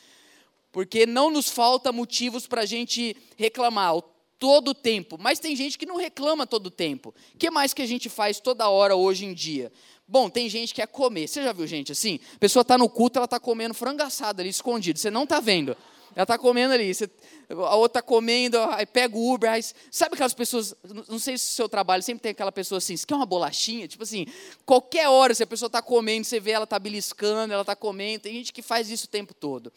porque 0.71 1.05
não 1.05 1.29
nos 1.29 1.49
falta 1.49 1.91
motivos 1.91 2.47
para 2.47 2.61
a 2.61 2.65
gente 2.65 3.15
reclamar 3.35 3.93
todo 4.39 4.69
o 4.69 4.73
tempo, 4.73 5.17
mas 5.19 5.39
tem 5.39 5.55
gente 5.55 5.77
que 5.77 5.85
não 5.85 5.97
reclama 5.97 6.47
todo 6.47 6.67
o 6.67 6.71
tempo. 6.71 7.13
O 7.35 7.37
que 7.37 7.51
mais 7.51 7.73
que 7.73 7.81
a 7.81 7.85
gente 7.85 8.09
faz 8.09 8.39
toda 8.39 8.67
hora 8.69 8.95
hoje 8.95 9.25
em 9.25 9.33
dia? 9.33 9.71
Bom, 10.07 10.29
tem 10.29 10.49
gente 10.49 10.73
que 10.73 10.81
quer 10.81 10.87
comer. 10.87 11.27
Você 11.27 11.43
já 11.43 11.53
viu 11.53 11.67
gente 11.67 11.91
assim? 11.91 12.19
A 12.35 12.39
pessoa 12.39 12.61
está 12.61 12.77
no 12.77 12.89
culto, 12.89 13.19
ela 13.19 13.25
está 13.25 13.39
comendo 13.39 13.73
frango 13.73 14.01
assado 14.01 14.41
ali 14.41 14.49
escondido. 14.49 14.99
Você 14.99 15.11
não 15.11 15.23
está 15.23 15.39
vendo. 15.39 15.77
Ela 16.15 16.23
está 16.23 16.37
comendo 16.37 16.73
ali. 16.73 16.93
Você, 16.93 17.09
a 17.49 17.75
outra 17.75 17.99
está 17.99 18.01
comendo, 18.01 18.59
aí 18.71 18.85
pega 18.85 19.15
o 19.15 19.33
Uber. 19.33 19.49
Aí, 19.49 19.61
sabe 19.89 20.15
aquelas 20.15 20.33
pessoas, 20.33 20.75
não 21.07 21.19
sei 21.19 21.37
se 21.37 21.51
o 21.51 21.55
seu 21.55 21.69
trabalho 21.69 22.03
sempre 22.03 22.23
tem 22.23 22.31
aquela 22.31 22.51
pessoa 22.51 22.79
assim, 22.79 22.97
você 22.97 23.05
quer 23.05 23.15
uma 23.15 23.25
bolachinha? 23.25 23.87
Tipo 23.87 24.03
assim, 24.03 24.25
qualquer 24.65 25.07
hora, 25.07 25.33
se 25.33 25.43
a 25.43 25.47
pessoa 25.47 25.67
está 25.67 25.81
comendo, 25.81 26.25
você 26.25 26.39
vê 26.39 26.51
ela 26.51 26.65
está 26.65 26.77
beliscando, 26.79 27.53
ela 27.53 27.61
está 27.61 27.75
comendo. 27.75 28.23
Tem 28.23 28.33
gente 28.33 28.51
que 28.51 28.61
faz 28.61 28.89
isso 28.89 29.05
o 29.05 29.09
tempo 29.09 29.33
todo. 29.33 29.71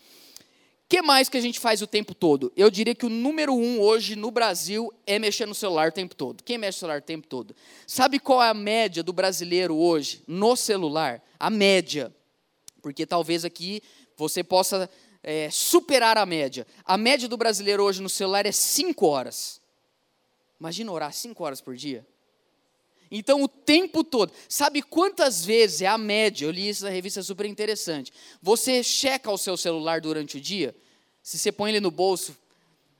Que 0.95 1.03
mais 1.03 1.29
que 1.29 1.37
a 1.37 1.41
gente 1.41 1.59
faz 1.59 1.83
o 1.83 1.89
tempo 1.89 2.15
todo? 2.15 2.53
Eu 2.57 2.71
diria 2.71 2.95
que 2.95 3.05
o 3.05 3.09
número 3.09 3.53
um 3.53 3.81
hoje 3.81 4.15
no 4.15 4.31
Brasil 4.31 4.95
é 5.05 5.19
mexer 5.19 5.45
no 5.45 5.53
celular 5.53 5.89
o 5.89 5.93
tempo 5.93 6.15
todo. 6.15 6.45
Quem 6.45 6.57
mexe 6.57 6.77
no 6.77 6.81
celular 6.83 6.99
o 7.01 7.03
tempo 7.03 7.27
todo? 7.27 7.53
Sabe 7.85 8.21
qual 8.21 8.41
é 8.41 8.49
a 8.49 8.55
média 8.55 9.03
do 9.03 9.13
brasileiro 9.13 9.75
hoje 9.75 10.23
no 10.25 10.55
celular? 10.55 11.21
A 11.37 11.51
média. 11.51 12.15
Porque 12.81 13.05
talvez 13.05 13.45
aqui 13.45 13.83
você 14.17 14.45
possa 14.45 14.89
é, 15.21 15.51
superar 15.51 16.17
a 16.17 16.25
média. 16.25 16.65
A 16.85 16.97
média 16.97 17.29
do 17.29 17.37
brasileiro 17.37 17.83
hoje 17.83 18.01
no 18.01 18.09
celular 18.09 18.47
é 18.47 18.53
5 18.53 19.05
horas. 19.05 19.61
Imagina 20.61 20.93
orar 20.93 21.13
5 21.13 21.43
horas 21.43 21.61
por 21.61 21.75
dia. 21.75 22.07
Então, 23.11 23.43
o 23.43 23.49
tempo 23.49 24.05
todo. 24.05 24.33
Sabe 24.49 24.81
quantas 24.81 25.45
vezes 25.45 25.83
é 25.83 25.87
a 25.89 25.99
média? 25.99 26.47
Eu 26.47 26.53
li 26.53 26.69
isso 26.69 26.85
na 26.85 26.91
revista 26.91 27.21
super 27.21 27.47
interessante. 27.47 28.13
Você 28.41 28.81
checa 28.85 29.29
o 29.29 29.37
seu 29.37 29.57
celular 29.57 30.01
durante 30.01 30.39
o 30.39 30.41
dia? 30.41 30.73
Se 31.25 31.39
você 31.39 31.51
põe 31.51 31.71
ele 31.71 31.81
no 31.81 31.91
bolso, 31.91 32.37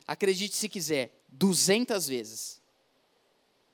acredite 0.09 0.57
se 0.57 0.67
quiser, 0.67 1.11
200 1.29 2.09
vezes. 2.09 2.59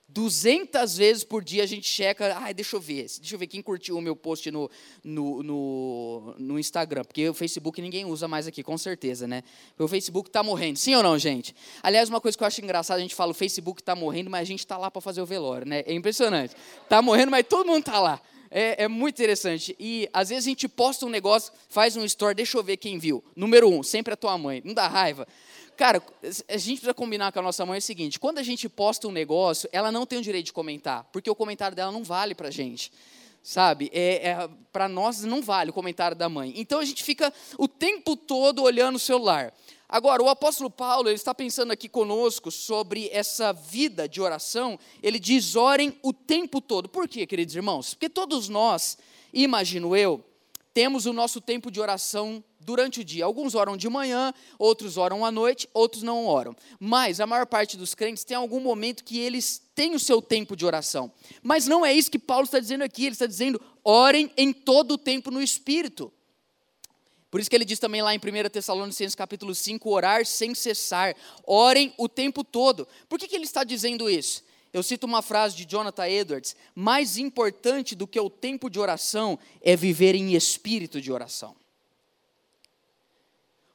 200 0.08 0.96
vezes 0.96 1.22
por 1.22 1.44
dia 1.44 1.62
a 1.62 1.66
gente 1.66 1.88
checa, 1.88 2.36
ai, 2.36 2.52
deixa 2.52 2.74
eu 2.74 2.80
ver, 2.80 3.06
deixa 3.20 3.36
eu 3.36 3.38
ver 3.38 3.46
quem 3.46 3.62
curtiu 3.62 3.96
o 3.96 4.00
meu 4.00 4.16
post 4.16 4.50
no, 4.50 4.68
no, 5.04 5.40
no, 5.44 6.34
no 6.36 6.58
Instagram, 6.58 7.04
porque 7.04 7.28
o 7.28 7.32
Facebook 7.32 7.80
ninguém 7.80 8.04
usa 8.04 8.26
mais 8.26 8.48
aqui, 8.48 8.60
com 8.60 8.76
certeza, 8.76 9.28
né? 9.28 9.44
O 9.78 9.86
Facebook 9.86 10.28
está 10.28 10.42
morrendo, 10.42 10.80
sim 10.80 10.96
ou 10.96 11.02
não, 11.04 11.16
gente? 11.16 11.54
Aliás, 11.80 12.08
uma 12.08 12.20
coisa 12.20 12.36
que 12.36 12.42
eu 12.42 12.48
acho 12.48 12.60
engraçada, 12.60 12.98
a 12.98 13.02
gente 13.02 13.14
fala, 13.14 13.30
o 13.30 13.34
Facebook 13.34 13.80
está 13.80 13.94
morrendo, 13.94 14.30
mas 14.30 14.40
a 14.40 14.44
gente 14.44 14.58
está 14.58 14.76
lá 14.76 14.90
para 14.90 15.00
fazer 15.00 15.22
o 15.22 15.26
velório, 15.26 15.64
né? 15.64 15.84
É 15.86 15.94
impressionante. 15.94 16.56
Está 16.82 17.00
morrendo, 17.00 17.30
mas 17.30 17.46
todo 17.48 17.68
mundo 17.68 17.86
está 17.86 18.00
lá. 18.00 18.20
É, 18.50 18.84
é, 18.84 18.88
muito 18.88 19.14
interessante. 19.14 19.76
E 19.78 20.08
às 20.12 20.30
vezes 20.30 20.44
a 20.46 20.50
gente 20.50 20.68
posta 20.68 21.06
um 21.06 21.08
negócio, 21.08 21.52
faz 21.68 21.96
um 21.96 22.04
story, 22.04 22.34
deixa 22.34 22.58
eu 22.58 22.64
ver 22.64 22.76
quem 22.76 22.98
viu. 22.98 23.22
Número 23.36 23.68
um, 23.68 23.82
sempre 23.82 24.12
a 24.12 24.16
tua 24.16 24.36
mãe. 24.36 24.60
Não 24.64 24.74
dá 24.74 24.88
raiva. 24.88 25.26
Cara, 25.76 26.02
a 26.22 26.56
gente 26.58 26.76
precisa 26.76 26.92
combinar 26.92 27.32
com 27.32 27.38
a 27.38 27.42
nossa 27.42 27.64
mãe 27.64 27.78
o 27.78 27.82
seguinte: 27.82 28.18
quando 28.18 28.38
a 28.38 28.42
gente 28.42 28.68
posta 28.68 29.06
um 29.06 29.12
negócio, 29.12 29.68
ela 29.72 29.90
não 29.92 30.04
tem 30.04 30.18
o 30.18 30.22
direito 30.22 30.46
de 30.46 30.52
comentar, 30.52 31.04
porque 31.12 31.30
o 31.30 31.34
comentário 31.34 31.76
dela 31.76 31.92
não 31.92 32.04
vale 32.04 32.34
para 32.34 32.50
gente. 32.50 32.92
Sabe? 33.42 33.90
É, 33.94 34.28
é 34.28 34.48
para 34.70 34.86
nós 34.86 35.22
não 35.22 35.40
vale 35.40 35.70
o 35.70 35.72
comentário 35.72 36.14
da 36.16 36.28
mãe. 36.28 36.52
Então 36.56 36.80
a 36.80 36.84
gente 36.84 37.02
fica 37.02 37.32
o 37.56 37.66
tempo 37.66 38.14
todo 38.14 38.62
olhando 38.62 38.96
o 38.96 38.98
celular. 38.98 39.54
Agora, 39.92 40.22
o 40.22 40.28
apóstolo 40.28 40.70
Paulo, 40.70 41.08
ele 41.08 41.16
está 41.16 41.34
pensando 41.34 41.72
aqui 41.72 41.88
conosco 41.88 42.48
sobre 42.48 43.08
essa 43.10 43.52
vida 43.52 44.08
de 44.08 44.20
oração. 44.20 44.78
Ele 45.02 45.18
diz: 45.18 45.56
orem 45.56 45.98
o 46.00 46.12
tempo 46.12 46.60
todo. 46.60 46.88
Por 46.88 47.08
quê, 47.08 47.26
queridos 47.26 47.56
irmãos? 47.56 47.92
Porque 47.92 48.08
todos 48.08 48.48
nós, 48.48 48.96
imagino 49.34 49.96
eu, 49.96 50.24
temos 50.72 51.06
o 51.06 51.12
nosso 51.12 51.40
tempo 51.40 51.72
de 51.72 51.80
oração 51.80 52.42
durante 52.60 53.00
o 53.00 53.04
dia. 53.04 53.24
Alguns 53.24 53.56
oram 53.56 53.76
de 53.76 53.88
manhã, 53.88 54.32
outros 54.56 54.96
oram 54.96 55.24
à 55.24 55.32
noite, 55.32 55.68
outros 55.74 56.04
não 56.04 56.24
oram. 56.24 56.54
Mas 56.78 57.18
a 57.18 57.26
maior 57.26 57.46
parte 57.46 57.76
dos 57.76 57.92
crentes 57.92 58.22
tem 58.22 58.36
algum 58.36 58.60
momento 58.60 59.02
que 59.02 59.18
eles 59.18 59.60
têm 59.74 59.96
o 59.96 59.98
seu 59.98 60.22
tempo 60.22 60.54
de 60.54 60.64
oração. 60.64 61.10
Mas 61.42 61.66
não 61.66 61.84
é 61.84 61.92
isso 61.92 62.12
que 62.12 62.18
Paulo 62.18 62.44
está 62.44 62.60
dizendo 62.60 62.84
aqui. 62.84 63.06
Ele 63.06 63.14
está 63.14 63.26
dizendo: 63.26 63.60
orem 63.82 64.30
em 64.36 64.52
todo 64.52 64.92
o 64.92 64.98
tempo 64.98 65.32
no 65.32 65.42
Espírito. 65.42 66.12
Por 67.30 67.40
isso 67.40 67.48
que 67.48 67.54
ele 67.54 67.64
diz 67.64 67.78
também 67.78 68.02
lá 68.02 68.14
em 68.14 68.18
1 68.18 68.48
Tessalonicenses 68.50 69.14
capítulo 69.14 69.54
5, 69.54 69.88
orar 69.88 70.26
sem 70.26 70.54
cessar. 70.54 71.14
Orem 71.46 71.94
o 71.96 72.08
tempo 72.08 72.42
todo. 72.42 72.88
Por 73.08 73.18
que, 73.18 73.28
que 73.28 73.36
ele 73.36 73.44
está 73.44 73.62
dizendo 73.62 74.10
isso? 74.10 74.42
Eu 74.72 74.82
cito 74.82 75.06
uma 75.06 75.22
frase 75.22 75.56
de 75.56 75.64
Jonathan 75.64 76.08
Edwards: 76.08 76.56
mais 76.74 77.16
importante 77.18 77.94
do 77.94 78.06
que 78.06 78.18
o 78.18 78.30
tempo 78.30 78.68
de 78.68 78.80
oração 78.80 79.38
é 79.60 79.76
viver 79.76 80.14
em 80.14 80.34
espírito 80.34 81.00
de 81.00 81.12
oração. 81.12 81.54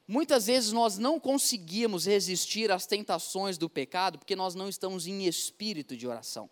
Muitas 0.08 0.46
vezes 0.46 0.72
nós 0.72 0.98
não 0.98 1.18
conseguimos 1.18 2.06
resistir 2.06 2.70
às 2.70 2.86
tentações 2.86 3.58
do 3.58 3.68
pecado 3.68 4.18
porque 4.18 4.36
nós 4.36 4.54
não 4.54 4.68
estamos 4.68 5.06
em 5.06 5.26
espírito 5.26 5.96
de 5.96 6.06
oração. 6.06 6.48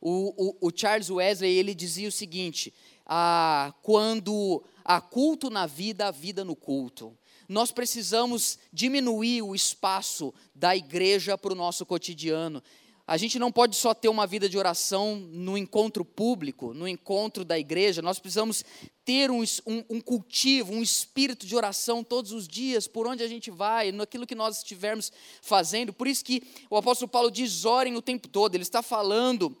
O, 0.00 0.50
o, 0.62 0.68
o 0.68 0.72
Charles 0.74 1.10
Wesley 1.10 1.56
ele 1.56 1.74
dizia 1.74 2.08
o 2.08 2.12
seguinte: 2.12 2.72
ah, 3.04 3.74
quando 3.82 4.62
há 4.88 5.02
culto 5.02 5.50
na 5.50 5.66
vida, 5.66 6.08
há 6.08 6.10
vida 6.10 6.42
no 6.42 6.56
culto. 6.56 7.14
Nós 7.46 7.70
precisamos 7.70 8.58
diminuir 8.72 9.42
o 9.42 9.54
espaço 9.54 10.32
da 10.54 10.74
igreja 10.74 11.36
para 11.36 11.52
o 11.52 11.56
nosso 11.56 11.84
cotidiano. 11.84 12.62
A 13.06 13.18
gente 13.18 13.38
não 13.38 13.52
pode 13.52 13.76
só 13.76 13.92
ter 13.92 14.08
uma 14.08 14.26
vida 14.26 14.48
de 14.48 14.56
oração 14.56 15.16
no 15.16 15.58
encontro 15.58 16.04
público, 16.04 16.72
no 16.72 16.88
encontro 16.88 17.44
da 17.44 17.58
igreja, 17.58 18.02
nós 18.02 18.18
precisamos 18.18 18.64
ter 19.04 19.30
um, 19.30 19.42
um, 19.66 19.84
um, 19.90 20.00
cultivo, 20.00 20.72
um 20.72 20.82
espírito 20.82 21.46
de 21.46 21.56
oração 21.56 22.04
todos 22.04 22.32
os 22.32 22.46
dias, 22.46 22.86
por 22.86 23.06
onde 23.06 23.22
a 23.22 23.28
gente 23.28 23.50
vai, 23.50 23.92
naquilo 23.92 24.26
que 24.26 24.34
nós 24.34 24.58
estivermos 24.58 25.10
fazendo. 25.40 25.92
Por 25.92 26.06
isso 26.06 26.24
que 26.24 26.42
o 26.68 26.76
apóstolo 26.76 27.10
Paulo 27.10 27.30
diz: 27.30 27.64
orem 27.64 27.96
o 27.96 28.02
tempo 28.02 28.28
todo, 28.28 28.54
ele 28.54 28.62
está 28.62 28.82
falando 28.82 29.56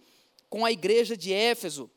com 0.50 0.64
a 0.64 0.72
igreja 0.72 1.16
de 1.16 1.32
Éfeso, 1.32 1.90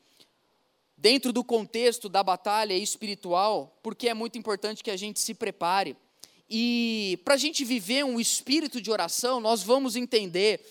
dentro 1.02 1.32
do 1.32 1.42
contexto 1.42 2.08
da 2.08 2.22
batalha 2.22 2.74
espiritual, 2.74 3.76
porque 3.82 4.08
é 4.08 4.14
muito 4.14 4.38
importante 4.38 4.84
que 4.84 4.90
a 4.90 4.96
gente 4.96 5.18
se 5.18 5.34
prepare. 5.34 5.96
E 6.48 7.18
para 7.24 7.34
a 7.34 7.36
gente 7.36 7.64
viver 7.64 8.04
um 8.04 8.20
espírito 8.20 8.80
de 8.80 8.88
oração, 8.88 9.40
nós 9.40 9.64
vamos 9.64 9.96
entender 9.96 10.64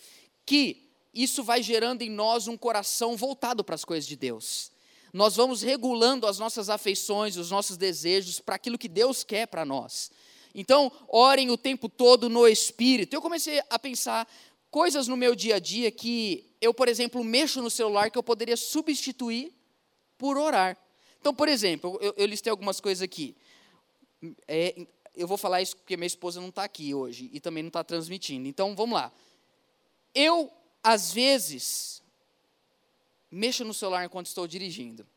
que 0.46 0.90
isso 1.14 1.44
vai 1.44 1.62
gerando 1.62 2.02
em 2.02 2.10
nós 2.10 2.48
um 2.48 2.56
coração 2.56 3.18
voltado 3.18 3.62
para 3.62 3.76
as 3.76 3.84
coisas 3.84 4.08
de 4.08 4.16
Deus. 4.16 4.72
Nós 5.12 5.36
vamos 5.36 5.62
regulando 5.62 6.26
as 6.26 6.40
nossas 6.40 6.70
afeições, 6.70 7.36
os 7.36 7.52
nossos 7.52 7.76
desejos 7.76 8.40
para 8.40 8.56
aquilo 8.56 8.78
que 8.78 8.88
Deus 8.88 9.26
quer 9.26 9.48
para 9.48 9.66
nós. 9.66 10.12
Então, 10.56 10.90
orem 11.10 11.52
o 11.52 11.58
tempo 11.58 11.90
todo 11.90 12.30
no 12.30 12.48
Espírito. 12.48 13.14
Eu 13.14 13.22
comecei 13.22 13.62
a 13.70 13.78
pensar 13.78 14.26
coisas 14.70 15.10
no 15.10 15.18
meu 15.18 15.36
dia 15.36 15.56
a 15.56 15.60
dia 15.60 15.92
que 15.92 16.56
eu, 16.62 16.74
por 16.74 16.88
exemplo, 16.88 17.22
mexo 17.22 17.62
no 17.62 17.70
celular 17.70 18.10
que 18.10 18.18
eu 18.18 18.24
poderia 18.24 18.56
substituir 18.56 19.60
por 20.22 20.38
orar. 20.38 20.78
Então, 21.20 21.34
por 21.34 21.50
exemplo, 21.50 21.98
eu, 22.00 22.14
eu 22.16 22.28
listei 22.28 22.52
algumas 22.52 22.80
coisas 22.80 23.02
aqui. 23.02 23.36
É, 24.48 24.86
eu 25.16 25.28
vou 25.28 25.36
falar 25.36 25.64
isso 25.64 25.76
porque 25.76 25.98
minha 25.98 26.06
esposa 26.06 26.40
não 26.40 26.50
está 26.50 26.64
aqui 26.64 26.94
hoje 26.94 27.28
e 27.34 27.40
também 27.40 27.64
não 27.64 27.70
está 27.70 27.84
transmitindo. 27.84 28.48
Então, 28.48 28.76
vamos 28.76 28.94
lá. 28.94 29.12
Eu, 30.14 30.54
às 30.84 31.12
vezes, 31.12 32.04
mexo 33.32 33.66
no 33.66 33.74
celular 33.74 34.06
enquanto 34.06 34.28
estou 34.28 34.48
dirigindo. 34.48 35.08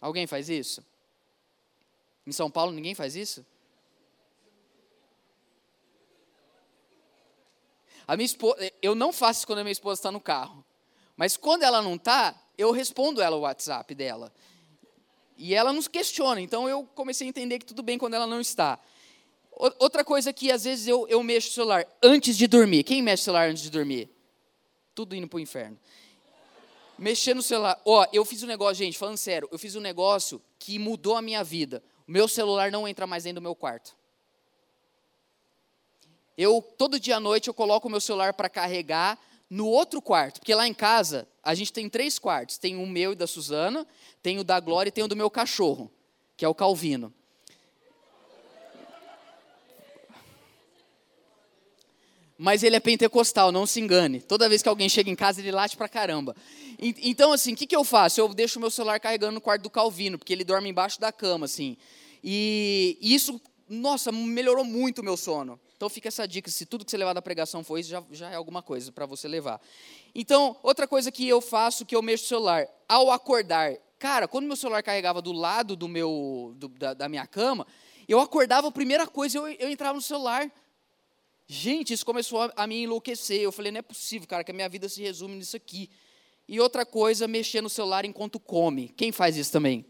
Alguém 0.00 0.26
faz 0.26 0.48
isso? 0.48 0.84
Em 2.26 2.32
São 2.32 2.50
Paulo 2.50 2.72
ninguém 2.72 2.96
faz 2.96 3.14
isso? 3.14 3.46
A 8.08 8.16
minha 8.16 8.26
esposa, 8.26 8.72
eu 8.82 8.96
não 8.96 9.12
faço 9.12 9.38
isso 9.38 9.46
quando 9.46 9.60
a 9.60 9.62
minha 9.62 9.70
esposa 9.70 10.00
está 10.00 10.10
no 10.10 10.20
carro. 10.20 10.64
Mas 11.16 11.36
quando 11.36 11.62
ela 11.62 11.80
não 11.80 11.94
está, 11.94 12.34
eu 12.56 12.70
respondo 12.72 13.20
ela 13.20 13.36
o 13.36 13.40
WhatsApp 13.40 13.94
dela. 13.94 14.32
E 15.36 15.54
ela 15.54 15.72
nos 15.72 15.86
questiona. 15.86 16.40
Então 16.40 16.68
eu 16.68 16.84
comecei 16.94 17.26
a 17.26 17.30
entender 17.30 17.58
que 17.58 17.66
tudo 17.66 17.82
bem 17.82 17.98
quando 17.98 18.14
ela 18.14 18.26
não 18.26 18.40
está. 18.40 18.78
Outra 19.78 20.04
coisa 20.04 20.32
que 20.32 20.50
às 20.50 20.64
vezes 20.64 20.86
eu, 20.86 21.06
eu 21.08 21.22
mexo 21.22 21.48
no 21.48 21.54
celular 21.54 21.86
antes 22.02 22.36
de 22.36 22.46
dormir. 22.46 22.84
Quem 22.84 23.02
mexe 23.02 23.22
no 23.22 23.24
celular 23.24 23.48
antes 23.48 23.62
de 23.62 23.70
dormir? 23.70 24.10
Tudo 24.94 25.14
indo 25.14 25.28
para 25.28 25.36
o 25.36 25.40
inferno. 25.40 25.78
Mexer 26.98 27.34
no 27.34 27.42
celular. 27.42 27.80
Ó, 27.84 28.02
oh, 28.02 28.06
eu 28.12 28.24
fiz 28.24 28.42
um 28.42 28.46
negócio, 28.46 28.76
gente, 28.76 28.96
falando 28.96 29.16
sério, 29.18 29.48
eu 29.52 29.58
fiz 29.58 29.74
um 29.74 29.80
negócio 29.80 30.42
que 30.58 30.78
mudou 30.78 31.16
a 31.16 31.22
minha 31.22 31.44
vida. 31.44 31.82
O 32.06 32.12
meu 32.12 32.26
celular 32.28 32.70
não 32.70 32.86
entra 32.86 33.06
mais 33.06 33.24
dentro 33.24 33.40
do 33.40 33.42
meu 33.42 33.54
quarto. 33.54 33.96
Eu, 36.36 36.62
todo 36.76 37.00
dia 37.00 37.16
à 37.16 37.20
noite, 37.20 37.48
eu 37.48 37.54
coloco 37.54 37.88
o 37.88 37.90
meu 37.90 38.00
celular 38.00 38.34
para 38.34 38.48
carregar 38.48 39.18
no 39.48 39.66
outro 39.66 40.02
quarto. 40.02 40.40
Porque 40.40 40.54
lá 40.54 40.66
em 40.66 40.74
casa, 40.74 41.26
a 41.42 41.54
gente 41.54 41.72
tem 41.72 41.88
três 41.88 42.18
quartos. 42.18 42.58
Tem 42.58 42.76
o 42.76 42.86
meu 42.86 43.12
e 43.12 43.16
da 43.16 43.26
Suzana, 43.26 43.86
tem 44.22 44.38
o 44.38 44.44
da 44.44 44.58
Glória 44.60 44.88
e 44.88 44.92
tem 44.92 45.04
o 45.04 45.08
do 45.08 45.16
meu 45.16 45.30
cachorro, 45.30 45.90
que 46.36 46.44
é 46.44 46.48
o 46.48 46.54
Calvino. 46.54 47.12
mas 52.38 52.62
ele 52.62 52.76
é 52.76 52.80
pentecostal, 52.80 53.50
não 53.50 53.66
se 53.66 53.80
engane. 53.80 54.20
Toda 54.20 54.48
vez 54.48 54.62
que 54.62 54.68
alguém 54.68 54.88
chega 54.88 55.10
em 55.10 55.16
casa, 55.16 55.40
ele 55.40 55.50
late 55.50 55.76
pra 55.76 55.88
caramba. 55.88 56.36
Então, 56.78 57.32
assim, 57.32 57.54
o 57.54 57.56
que, 57.56 57.66
que 57.66 57.74
eu 57.74 57.84
faço? 57.84 58.20
Eu 58.20 58.28
deixo 58.28 58.58
o 58.58 58.60
meu 58.60 58.70
celular 58.70 59.00
carregando 59.00 59.32
no 59.32 59.40
quarto 59.40 59.62
do 59.62 59.70
Calvino, 59.70 60.18
porque 60.18 60.32
ele 60.32 60.44
dorme 60.44 60.68
embaixo 60.68 61.00
da 61.00 61.10
cama, 61.10 61.46
assim. 61.46 61.76
E 62.22 62.98
isso, 63.00 63.40
nossa, 63.68 64.12
melhorou 64.12 64.64
muito 64.64 65.00
o 65.00 65.04
meu 65.04 65.16
sono. 65.16 65.60
Então 65.76 65.88
fica 65.88 66.08
essa 66.08 66.26
dica, 66.26 66.50
se 66.50 66.64
tudo 66.64 66.84
que 66.84 66.90
você 66.90 66.96
levar 66.96 67.12
da 67.12 67.20
pregação 67.20 67.62
for 67.62 67.78
isso, 67.78 67.90
já, 67.90 68.02
já 68.10 68.30
é 68.30 68.34
alguma 68.34 68.62
coisa 68.62 68.90
para 68.90 69.06
você 69.06 69.28
levar. 69.28 69.60
Então, 70.14 70.56
outra 70.62 70.86
coisa 70.86 71.12
que 71.12 71.28
eu 71.28 71.40
faço, 71.40 71.84
que 71.84 71.94
eu 71.94 72.02
mexo 72.02 72.24
o 72.24 72.28
celular, 72.28 72.66
ao 72.88 73.10
acordar. 73.10 73.76
Cara, 73.98 74.28
quando 74.28 74.46
meu 74.46 74.56
celular 74.56 74.82
carregava 74.82 75.20
do 75.20 75.32
lado 75.32 75.74
do 75.74 75.88
meu, 75.88 76.54
do, 76.56 76.68
da, 76.68 76.94
da 76.94 77.08
minha 77.08 77.26
cama, 77.26 77.66
Eu 78.08 78.20
acordava, 78.20 78.68
a 78.68 78.72
primeira 78.72 79.06
coisa, 79.06 79.38
eu, 79.38 79.48
eu 79.48 79.68
entrava 79.68 79.94
no 79.96 80.02
celular. 80.02 80.50
Gente, 81.48 81.92
isso 81.92 82.06
começou 82.06 82.42
a, 82.42 82.52
a 82.56 82.66
me 82.66 82.82
enlouquecer. 82.82 83.40
Eu 83.40 83.50
falei, 83.50 83.72
não 83.72 83.80
é 83.80 83.82
possível, 83.82 84.28
cara, 84.28 84.44
que 84.44 84.50
a 84.52 84.54
minha 84.54 84.68
vida 84.68 84.88
se 84.88 85.02
resume 85.02 85.36
nisso 85.36 85.56
aqui. 85.56 85.90
E 86.48 86.60
outra 86.60 86.86
coisa, 86.86 87.26
mexer 87.26 87.60
no 87.60 87.68
celular 87.68 88.04
enquanto 88.04 88.38
come. 88.38 88.88
Quem 88.90 89.10
faz 89.10 89.36
isso 89.36 89.50
também? 89.50 89.84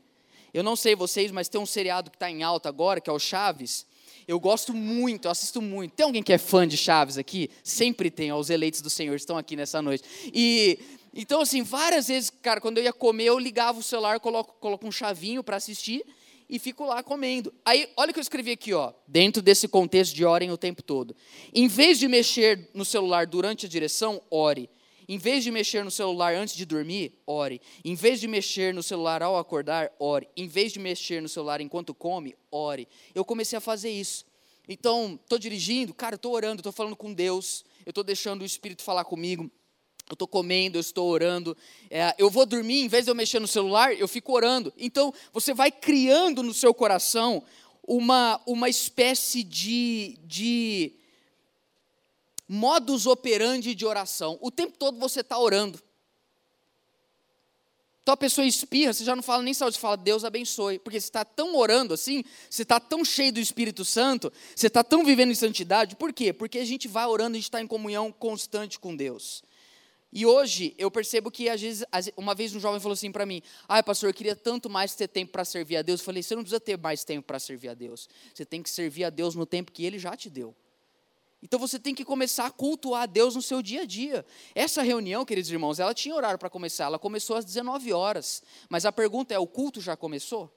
Eu 0.56 0.62
não 0.62 0.74
sei 0.74 0.96
vocês, 0.96 1.30
mas 1.30 1.50
tem 1.50 1.60
um 1.60 1.66
seriado 1.66 2.10
que 2.10 2.16
está 2.16 2.30
em 2.30 2.42
alta 2.42 2.66
agora, 2.66 2.98
que 2.98 3.10
é 3.10 3.12
o 3.12 3.18
Chaves. 3.18 3.84
Eu 4.26 4.40
gosto 4.40 4.72
muito, 4.72 5.26
eu 5.26 5.30
assisto 5.30 5.60
muito. 5.60 5.92
Tem 5.92 6.06
alguém 6.06 6.22
que 6.22 6.32
é 6.32 6.38
fã 6.38 6.66
de 6.66 6.78
Chaves 6.78 7.18
aqui? 7.18 7.50
Sempre 7.62 8.10
tem, 8.10 8.32
ó, 8.32 8.38
os 8.38 8.48
eleitos 8.48 8.80
do 8.80 8.88
Senhor 8.88 9.14
estão 9.16 9.36
aqui 9.36 9.54
nessa 9.54 9.82
noite. 9.82 10.04
E 10.32 10.78
então, 11.12 11.42
assim, 11.42 11.62
várias 11.62 12.08
vezes, 12.08 12.30
cara, 12.30 12.58
quando 12.58 12.78
eu 12.78 12.84
ia 12.84 12.92
comer, 12.92 13.24
eu 13.24 13.38
ligava 13.38 13.78
o 13.78 13.82
celular, 13.82 14.18
coloco, 14.18 14.54
coloco 14.58 14.86
um 14.86 14.90
chavinho 14.90 15.44
para 15.44 15.56
assistir 15.56 16.02
e 16.48 16.58
fico 16.58 16.86
lá 16.86 17.02
comendo. 17.02 17.52
Aí, 17.62 17.86
olha 17.94 18.10
o 18.10 18.14
que 18.14 18.18
eu 18.18 18.22
escrevi 18.22 18.52
aqui, 18.52 18.72
ó, 18.72 18.94
dentro 19.06 19.42
desse 19.42 19.68
contexto 19.68 20.14
de 20.14 20.24
orem 20.24 20.50
o 20.50 20.56
tempo 20.56 20.82
todo. 20.82 21.14
Em 21.54 21.68
vez 21.68 21.98
de 21.98 22.08
mexer 22.08 22.70
no 22.72 22.84
celular 22.84 23.26
durante 23.26 23.66
a 23.66 23.68
direção, 23.68 24.22
ore. 24.30 24.70
Em 25.08 25.18
vez 25.18 25.44
de 25.44 25.50
mexer 25.50 25.84
no 25.84 25.90
celular 25.90 26.34
antes 26.34 26.54
de 26.56 26.64
dormir, 26.64 27.12
ore. 27.26 27.60
Em 27.84 27.94
vez 27.94 28.20
de 28.20 28.26
mexer 28.26 28.74
no 28.74 28.82
celular 28.82 29.22
ao 29.22 29.38
acordar, 29.38 29.92
ore. 29.98 30.28
Em 30.36 30.48
vez 30.48 30.72
de 30.72 30.78
mexer 30.78 31.22
no 31.22 31.28
celular 31.28 31.60
enquanto 31.60 31.94
come, 31.94 32.34
ore. 32.50 32.88
Eu 33.14 33.24
comecei 33.24 33.56
a 33.56 33.60
fazer 33.60 33.90
isso. 33.90 34.24
Então, 34.68 35.18
estou 35.22 35.38
dirigindo, 35.38 35.94
cara, 35.94 36.16
estou 36.16 36.32
orando, 36.32 36.60
estou 36.60 36.72
falando 36.72 36.96
com 36.96 37.12
Deus, 37.12 37.64
eu 37.84 37.90
estou 37.90 38.02
deixando 38.02 38.42
o 38.42 38.44
Espírito 38.44 38.82
falar 38.82 39.04
comigo. 39.04 39.48
Eu 40.08 40.14
estou 40.14 40.26
comendo, 40.26 40.76
eu 40.76 40.80
estou 40.80 41.08
orando. 41.08 41.56
É, 41.90 42.14
eu 42.16 42.30
vou 42.30 42.46
dormir, 42.46 42.80
em 42.80 42.88
vez 42.88 43.04
de 43.04 43.10
eu 43.10 43.14
mexer 43.14 43.40
no 43.40 43.48
celular, 43.48 43.92
eu 43.92 44.06
fico 44.06 44.32
orando. 44.32 44.72
Então, 44.76 45.12
você 45.32 45.52
vai 45.52 45.70
criando 45.70 46.42
no 46.42 46.54
seu 46.54 46.72
coração 46.72 47.42
uma, 47.86 48.40
uma 48.46 48.68
espécie 48.68 49.42
de, 49.42 50.18
de 50.24 50.92
modus 52.48 53.06
operandi 53.06 53.74
de 53.74 53.84
oração. 53.84 54.38
O 54.40 54.50
tempo 54.50 54.76
todo 54.78 54.98
você 54.98 55.20
está 55.20 55.38
orando. 55.38 55.82
Então 58.06 58.12
a 58.12 58.16
pessoa 58.16 58.46
espirra, 58.46 58.92
você 58.92 59.02
já 59.02 59.16
não 59.16 59.22
fala 59.22 59.42
nem 59.42 59.52
saúde, 59.52 59.74
você 59.74 59.80
fala 59.80 59.96
Deus 59.96 60.24
abençoe. 60.24 60.78
Porque 60.78 61.00
você 61.00 61.08
está 61.08 61.24
tão 61.24 61.56
orando 61.56 61.92
assim, 61.92 62.22
você 62.48 62.62
está 62.62 62.78
tão 62.78 63.04
cheio 63.04 63.32
do 63.32 63.40
Espírito 63.40 63.84
Santo, 63.84 64.32
você 64.54 64.68
está 64.68 64.84
tão 64.84 65.04
vivendo 65.04 65.32
em 65.32 65.34
santidade. 65.34 65.96
Por 65.96 66.12
quê? 66.12 66.32
Porque 66.32 66.60
a 66.60 66.64
gente 66.64 66.86
vai 66.86 67.04
orando, 67.04 67.32
a 67.32 67.34
gente 67.34 67.48
está 67.48 67.60
em 67.60 67.66
comunhão 67.66 68.12
constante 68.12 68.78
com 68.78 68.94
Deus. 68.94 69.42
E 70.12 70.24
hoje 70.24 70.72
eu 70.78 70.88
percebo 70.88 71.32
que 71.32 71.48
às 71.48 71.60
vezes, 71.60 71.84
uma 72.16 72.32
vez 72.32 72.54
um 72.54 72.60
jovem 72.60 72.78
falou 72.78 72.92
assim 72.92 73.10
para 73.10 73.26
mim: 73.26 73.42
"Ai, 73.68 73.82
pastor, 73.82 74.08
eu 74.08 74.14
queria 74.14 74.36
tanto 74.36 74.70
mais 74.70 74.94
ter 74.94 75.08
tempo 75.08 75.32
para 75.32 75.44
servir 75.44 75.76
a 75.76 75.82
Deus". 75.82 75.98
Eu 75.98 76.04
falei: 76.04 76.22
"Você 76.22 76.36
não 76.36 76.42
precisa 76.44 76.60
ter 76.60 76.78
mais 76.78 77.02
tempo 77.02 77.26
para 77.26 77.40
servir 77.40 77.70
a 77.70 77.74
Deus. 77.74 78.08
Você 78.32 78.44
tem 78.44 78.62
que 78.62 78.70
servir 78.70 79.02
a 79.02 79.10
Deus 79.10 79.34
no 79.34 79.44
tempo 79.44 79.72
que 79.72 79.84
ele 79.84 79.98
já 79.98 80.16
te 80.16 80.30
deu". 80.30 80.54
Então 81.46 81.60
você 81.60 81.78
tem 81.78 81.94
que 81.94 82.04
começar 82.04 82.46
a 82.46 82.50
cultuar 82.50 83.02
a 83.02 83.06
Deus 83.06 83.36
no 83.36 83.40
seu 83.40 83.62
dia 83.62 83.82
a 83.82 83.84
dia. 83.84 84.26
Essa 84.52 84.82
reunião, 84.82 85.24
queridos 85.24 85.48
irmãos, 85.48 85.78
ela 85.78 85.94
tinha 85.94 86.12
horário 86.12 86.40
para 86.40 86.50
começar, 86.50 86.86
ela 86.86 86.98
começou 86.98 87.36
às 87.36 87.44
19 87.44 87.92
horas. 87.92 88.42
Mas 88.68 88.84
a 88.84 88.90
pergunta 88.90 89.32
é: 89.32 89.38
o 89.38 89.46
culto 89.46 89.80
já 89.80 89.96
começou? 89.96 90.52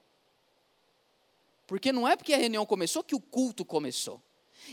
Porque 1.67 1.91
não 1.91 2.07
é 2.07 2.15
porque 2.15 2.33
a 2.33 2.37
reunião 2.37 2.65
começou 2.65 3.03
que 3.03 3.13
o 3.13 3.19
culto 3.19 3.63
começou. 3.63 4.19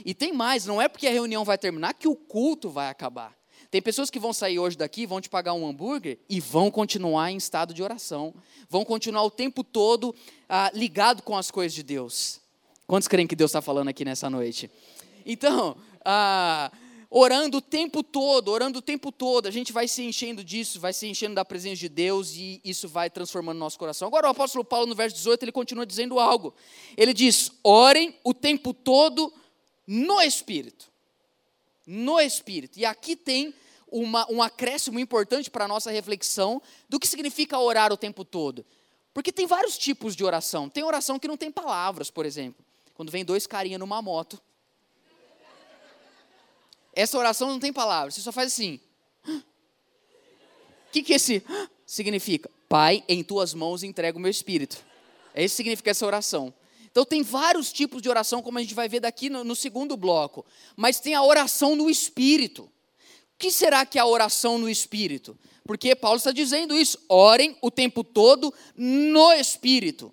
E 0.07 0.15
tem 0.15 0.33
mais, 0.33 0.65
não 0.65 0.81
é 0.81 0.89
porque 0.89 1.07
a 1.07 1.11
reunião 1.11 1.45
vai 1.45 1.59
terminar 1.59 1.93
que 1.93 2.09
o 2.09 2.17
culto 2.17 2.71
vai 2.71 2.89
acabar. 2.89 3.37
Tem 3.71 3.83
pessoas 3.83 4.09
que 4.09 4.19
vão 4.19 4.33
sair 4.33 4.59
hoje 4.59 4.75
daqui, 4.75 5.05
vão 5.05 5.21
te 5.21 5.29
pagar 5.29 5.53
um 5.53 5.69
hambúrguer 5.69 6.19
e 6.31 6.41
vão 6.41 6.71
continuar 6.71 7.31
em 7.31 7.37
estado 7.37 7.75
de 7.75 7.83
oração. 7.83 8.35
Vão 8.71 8.87
continuar 8.87 9.23
o 9.23 9.31
tempo 9.31 9.63
todo 9.63 10.15
ah, 10.49 10.71
ligado 10.73 11.23
com 11.23 11.37
as 11.37 11.51
coisas 11.51 11.75
de 11.75 11.83
Deus. 11.83 12.41
Quantos 12.87 13.07
creem 13.07 13.27
que 13.27 13.37
Deus 13.37 13.51
está 13.51 13.61
falando 13.61 13.89
aqui 13.89 14.03
nessa 14.03 14.31
noite? 14.31 14.71
Então, 15.27 15.77
ah, 16.07 16.71
orando 17.11 17.59
o 17.59 17.61
tempo 17.61 18.03
todo, 18.03 18.49
orando 18.49 18.79
o 18.79 18.83
tempo 18.83 19.13
todo, 19.13 19.47
a 19.47 19.51
gente 19.51 19.73
vai 19.73 19.89
se 19.89 20.03
enchendo 20.03 20.43
disso, 20.43 20.81
vai 20.81 20.93
se 20.93 21.07
enchendo 21.07 21.35
da 21.35 21.45
presença 21.45 21.77
de 21.77 21.89
Deus 21.89 22.35
e 22.35 22.61
isso 22.65 22.89
vai 22.89 23.11
transformando 23.11 23.59
nosso 23.59 23.79
coração. 23.79 24.09
Agora, 24.09 24.29
o 24.29 24.31
apóstolo 24.31 24.65
Paulo, 24.65 24.87
no 24.87 24.95
verso 24.95 25.17
18, 25.17 25.43
ele 25.43 25.53
continua 25.53 25.85
dizendo 25.85 26.19
algo. 26.19 26.55
Ele 26.97 27.13
diz: 27.13 27.51
orem 27.63 28.15
o 28.25 28.33
tempo 28.33 28.73
todo 28.73 29.33
no 29.87 30.23
Espírito 30.23 30.97
no 31.87 32.21
Espírito. 32.21 32.79
E 32.79 32.85
aqui 32.85 33.15
tem 33.15 33.55
uma, 33.87 34.31
um 34.31 34.43
acréscimo 34.43 34.99
importante 34.99 35.51
para 35.51 35.65
a 35.65 35.69
nossa 35.69 35.91
reflexão 35.91 36.61
do 36.89 36.99
que 36.99 37.07
significa 37.07 37.59
orar 37.59 37.93
o 37.93 37.97
tempo 37.97 38.25
todo. 38.25 38.67
Porque 39.15 39.33
tem 39.33 39.47
vários 39.47 39.79
tipos 39.79 40.17
de 40.17 40.25
oração. 40.25 40.69
Tem 40.69 40.83
oração 40.83 41.19
que 41.19 41.29
não 41.29 41.37
tem 41.37 41.51
palavras, 41.51 42.11
por 42.11 42.27
exemplo. 42.27 42.65
Quando 42.93 43.11
vem 43.11 43.25
dois 43.25 43.47
carinha 43.47 43.79
numa 43.79 44.03
moto. 44.03 44.43
Essa 46.97 47.19
oração 47.19 47.49
não 47.49 47.61
tem 47.61 47.73
palavras, 47.73 48.15
você 48.15 48.23
só 48.23 48.33
faz 48.33 48.55
assim. 48.55 48.81
O 49.29 49.43
que, 50.91 51.03
que 51.03 51.13
esse 51.13 51.45
significa? 51.87 52.51
Pai, 52.69 53.05
em 53.07 53.23
tuas 53.23 53.53
mãos 53.53 53.83
entrego 53.83 54.19
o 54.19 54.21
meu 54.21 54.31
espírito. 54.31 54.85
É 55.35 55.45
isso 55.45 55.53
que 55.53 55.59
significa 55.59 55.91
essa 55.91 56.07
oração. 56.07 56.53
Então, 56.97 57.05
tem 57.05 57.23
vários 57.23 57.71
tipos 57.71 58.01
de 58.01 58.09
oração, 58.09 58.41
como 58.41 58.57
a 58.57 58.63
gente 58.63 58.73
vai 58.73 58.89
ver 58.89 59.01
daqui 59.01 59.29
no, 59.29 59.45
no 59.45 59.55
segundo 59.55 59.99
bloco. 59.99 60.47
Mas 60.75 60.99
tem 60.99 61.15
a 61.15 61.23
oração 61.23 61.77
no 61.77 61.91
Espírito. 61.91 62.63
O 62.63 62.71
que 63.39 63.51
será 63.51 63.85
que 63.85 63.99
é 63.99 64.01
a 64.01 64.07
oração 64.07 64.57
no 64.57 64.67
Espírito? 64.67 65.39
Porque 65.67 65.95
Paulo 65.95 66.17
está 66.17 66.33
dizendo 66.33 66.75
isso. 66.75 66.99
Orem 67.07 67.55
o 67.61 67.71
tempo 67.71 68.03
todo 68.03 68.53
no 68.75 69.31
Espírito. 69.35 70.11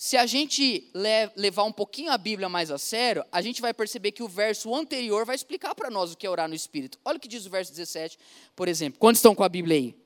Se 0.00 0.16
a 0.16 0.26
gente 0.26 0.92
levar 1.34 1.64
um 1.64 1.72
pouquinho 1.72 2.12
a 2.12 2.16
Bíblia 2.16 2.48
mais 2.48 2.70
a 2.70 2.78
sério, 2.78 3.24
a 3.32 3.42
gente 3.42 3.60
vai 3.60 3.74
perceber 3.74 4.12
que 4.12 4.22
o 4.22 4.28
verso 4.28 4.72
anterior 4.72 5.26
vai 5.26 5.34
explicar 5.34 5.74
para 5.74 5.90
nós 5.90 6.12
o 6.12 6.16
que 6.16 6.24
é 6.24 6.30
orar 6.30 6.48
no 6.48 6.54
Espírito. 6.54 7.00
Olha 7.04 7.16
o 7.16 7.20
que 7.20 7.26
diz 7.26 7.46
o 7.46 7.50
verso 7.50 7.72
17, 7.72 8.16
por 8.54 8.68
exemplo. 8.68 9.00
Quantos 9.00 9.18
estão 9.18 9.34
com 9.34 9.42
a 9.42 9.48
Bíblia 9.48 9.76
aí? 9.76 9.96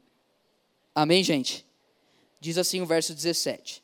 Amém, 0.95 1.23
gente? 1.23 1.67
Diz 2.41 2.57
assim 2.57 2.81
o 2.81 2.87
verso 2.87 3.15
17: 3.15 3.83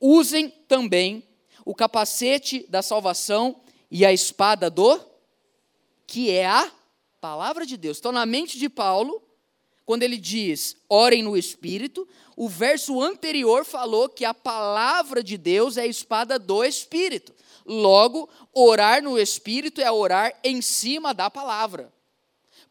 Usem 0.00 0.50
também 0.66 1.22
o 1.64 1.72
capacete 1.72 2.66
da 2.68 2.82
salvação 2.82 3.60
e 3.88 4.04
a 4.04 4.12
espada 4.12 4.68
do 4.68 5.00
que 6.04 6.32
é 6.32 6.48
a 6.48 6.68
palavra 7.20 7.64
de 7.64 7.76
Deus. 7.76 8.00
Então, 8.00 8.10
na 8.10 8.26
mente 8.26 8.58
de 8.58 8.68
Paulo, 8.68 9.22
quando 9.84 10.02
ele 10.02 10.16
diz 10.16 10.76
orem 10.88 11.22
no 11.22 11.36
Espírito, 11.36 12.06
o 12.36 12.48
verso 12.48 13.00
anterior 13.00 13.64
falou 13.64 14.08
que 14.08 14.24
a 14.24 14.34
palavra 14.34 15.22
de 15.22 15.36
Deus 15.36 15.76
é 15.76 15.82
a 15.82 15.86
espada 15.86 16.38
do 16.38 16.64
Espírito. 16.64 17.32
Logo, 17.66 18.28
orar 18.52 19.02
no 19.02 19.18
Espírito 19.18 19.80
é 19.80 19.90
orar 19.90 20.32
em 20.42 20.60
cima 20.60 21.14
da 21.14 21.30
palavra 21.30 21.92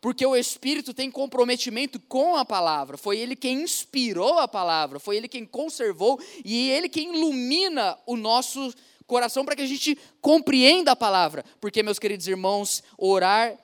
porque 0.03 0.25
o 0.25 0.35
Espírito 0.35 0.93
tem 0.93 1.09
comprometimento 1.09 1.97
com 1.97 2.35
a 2.35 2.43
palavra. 2.43 2.97
Foi 2.97 3.17
ele 3.17 3.37
quem 3.37 3.61
inspirou 3.61 4.37
a 4.37 4.49
palavra, 4.49 4.99
foi 4.99 5.15
ele 5.15 5.29
quem 5.29 5.45
conservou 5.45 6.19
e 6.43 6.69
ele 6.71 6.89
quem 6.89 7.15
ilumina 7.15 7.97
o 8.05 8.17
nosso 8.17 8.73
coração 9.07 9.45
para 9.45 9.55
que 9.55 9.61
a 9.61 9.65
gente 9.65 9.97
compreenda 10.19 10.91
a 10.91 10.95
palavra. 10.95 11.45
Porque, 11.61 11.81
meus 11.81 11.99
queridos 11.99 12.27
irmãos, 12.27 12.83
orar, 12.97 13.57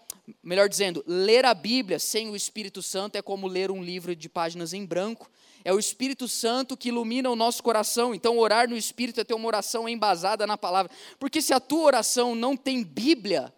melhor 0.44 0.70
dizendo, 0.70 1.04
ler 1.08 1.46
a 1.46 1.54
Bíblia 1.54 2.00
sem 2.00 2.30
o 2.30 2.36
Espírito 2.36 2.82
Santo 2.82 3.16
é 3.16 3.22
como 3.22 3.48
ler 3.48 3.72
um 3.72 3.84
livro 3.84 4.16
de 4.16 4.30
páginas 4.30 4.74
em 4.74 4.86
branco. 4.86 5.30
É 5.64 5.74
o 5.74 5.80
Espírito 5.80 6.28
Santo 6.28 6.78
que 6.78 6.90
ilumina 6.90 7.30
o 7.30 7.36
nosso 7.36 7.62
coração. 7.62 8.16
Então, 8.16 8.38
orar 8.38 8.70
no 8.70 8.78
Espírito 8.78 9.20
é 9.20 9.24
ter 9.24 9.34
uma 9.34 9.48
oração 9.48 9.88
embasada 9.88 10.48
na 10.48 10.58
palavra. 10.58 10.92
Porque 11.20 11.42
se 11.42 11.54
a 11.54 11.60
tua 11.60 11.84
oração 11.84 12.34
não 12.36 12.56
tem 12.56 12.84
Bíblia, 12.84 13.54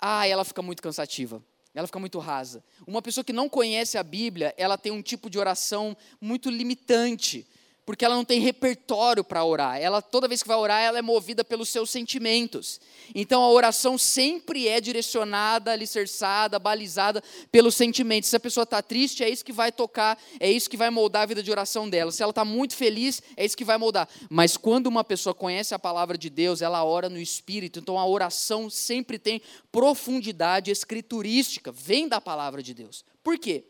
ah, 0.00 0.26
ela 0.26 0.44
fica 0.44 0.62
muito 0.62 0.82
cansativa 0.82 1.42
ela 1.78 1.86
fica 1.86 1.98
muito 1.98 2.18
rasa. 2.18 2.64
Uma 2.86 3.02
pessoa 3.02 3.22
que 3.22 3.34
não 3.34 3.50
conhece 3.50 3.98
a 3.98 4.02
Bíblia, 4.02 4.54
ela 4.56 4.78
tem 4.78 4.90
um 4.90 5.02
tipo 5.02 5.28
de 5.28 5.38
oração 5.38 5.94
muito 6.18 6.48
limitante 6.48 7.46
porque 7.86 8.04
ela 8.04 8.16
não 8.16 8.24
tem 8.24 8.40
repertório 8.40 9.22
para 9.22 9.44
orar. 9.44 9.80
Ela 9.80 10.02
toda 10.02 10.26
vez 10.26 10.42
que 10.42 10.48
vai 10.48 10.56
orar, 10.56 10.82
ela 10.82 10.98
é 10.98 11.02
movida 11.02 11.44
pelos 11.44 11.68
seus 11.68 11.88
sentimentos. 11.88 12.80
Então 13.14 13.44
a 13.44 13.48
oração 13.48 13.96
sempre 13.96 14.66
é 14.66 14.80
direcionada, 14.80 15.70
alicerçada, 15.70 16.58
balizada 16.58 17.22
pelos 17.52 17.76
sentimentos. 17.76 18.28
Se 18.28 18.34
a 18.34 18.40
pessoa 18.40 18.64
está 18.64 18.82
triste, 18.82 19.22
é 19.22 19.30
isso 19.30 19.44
que 19.44 19.52
vai 19.52 19.70
tocar, 19.70 20.18
é 20.40 20.50
isso 20.50 20.68
que 20.68 20.76
vai 20.76 20.90
moldar 20.90 21.22
a 21.22 21.26
vida 21.26 21.44
de 21.44 21.50
oração 21.50 21.88
dela. 21.88 22.10
Se 22.10 22.24
ela 22.24 22.30
está 22.30 22.44
muito 22.44 22.74
feliz, 22.74 23.22
é 23.36 23.44
isso 23.44 23.56
que 23.56 23.64
vai 23.64 23.78
moldar. 23.78 24.08
Mas 24.28 24.56
quando 24.56 24.88
uma 24.88 25.04
pessoa 25.04 25.32
conhece 25.32 25.72
a 25.72 25.78
palavra 25.78 26.18
de 26.18 26.28
Deus, 26.28 26.62
ela 26.62 26.84
ora 26.84 27.08
no 27.08 27.20
Espírito. 27.20 27.78
Então 27.78 27.96
a 27.96 28.06
oração 28.06 28.68
sempre 28.68 29.16
tem 29.16 29.40
profundidade 29.70 30.72
escriturística, 30.72 31.70
vem 31.70 32.08
da 32.08 32.20
palavra 32.20 32.60
de 32.64 32.74
Deus. 32.74 33.04
Por 33.22 33.38
quê? 33.38 33.64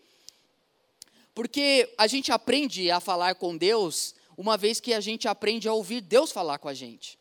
Porque 1.37 1.93
a 1.99 2.07
gente 2.07 2.33
aprende 2.33 2.91
a 2.91 2.99
falar 2.99 3.35
com 3.35 3.55
Deus 3.55 4.15
uma 4.39 4.57
vez 4.57 4.81
que 4.81 4.95
a 4.95 5.01
gente 5.01 5.29
aprende 5.29 5.69
a 5.69 5.73
ouvir 5.75 6.01
Deus 6.01 6.33
falar 6.33 6.57
com 6.59 6.67
a 6.67 6.73
gente. 6.73 7.19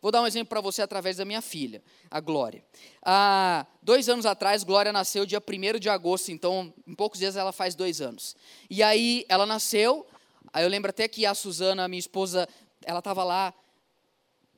Vou 0.00 0.10
dar 0.10 0.22
um 0.22 0.26
exemplo 0.26 0.48
para 0.48 0.62
você 0.62 0.80
através 0.80 1.18
da 1.18 1.26
minha 1.26 1.42
filha, 1.42 1.82
a 2.10 2.18
Glória. 2.18 2.64
Há 3.04 3.66
dois 3.82 4.08
anos 4.08 4.24
atrás, 4.24 4.64
Glória 4.64 4.90
nasceu 4.90 5.26
dia 5.26 5.38
1 5.38 5.78
de 5.78 5.90
agosto, 5.90 6.32
então 6.32 6.72
em 6.86 6.94
poucos 6.94 7.18
dias 7.18 7.36
ela 7.36 7.52
faz 7.52 7.74
dois 7.74 8.00
anos. 8.00 8.34
E 8.70 8.82
aí 8.82 9.26
ela 9.28 9.44
nasceu, 9.44 10.06
aí 10.50 10.64
eu 10.64 10.70
lembro 10.70 10.88
até 10.88 11.06
que 11.06 11.26
a 11.26 11.34
Suzana, 11.34 11.86
minha 11.88 12.00
esposa, 12.00 12.48
ela 12.86 13.00
estava 13.00 13.22
lá 13.22 13.52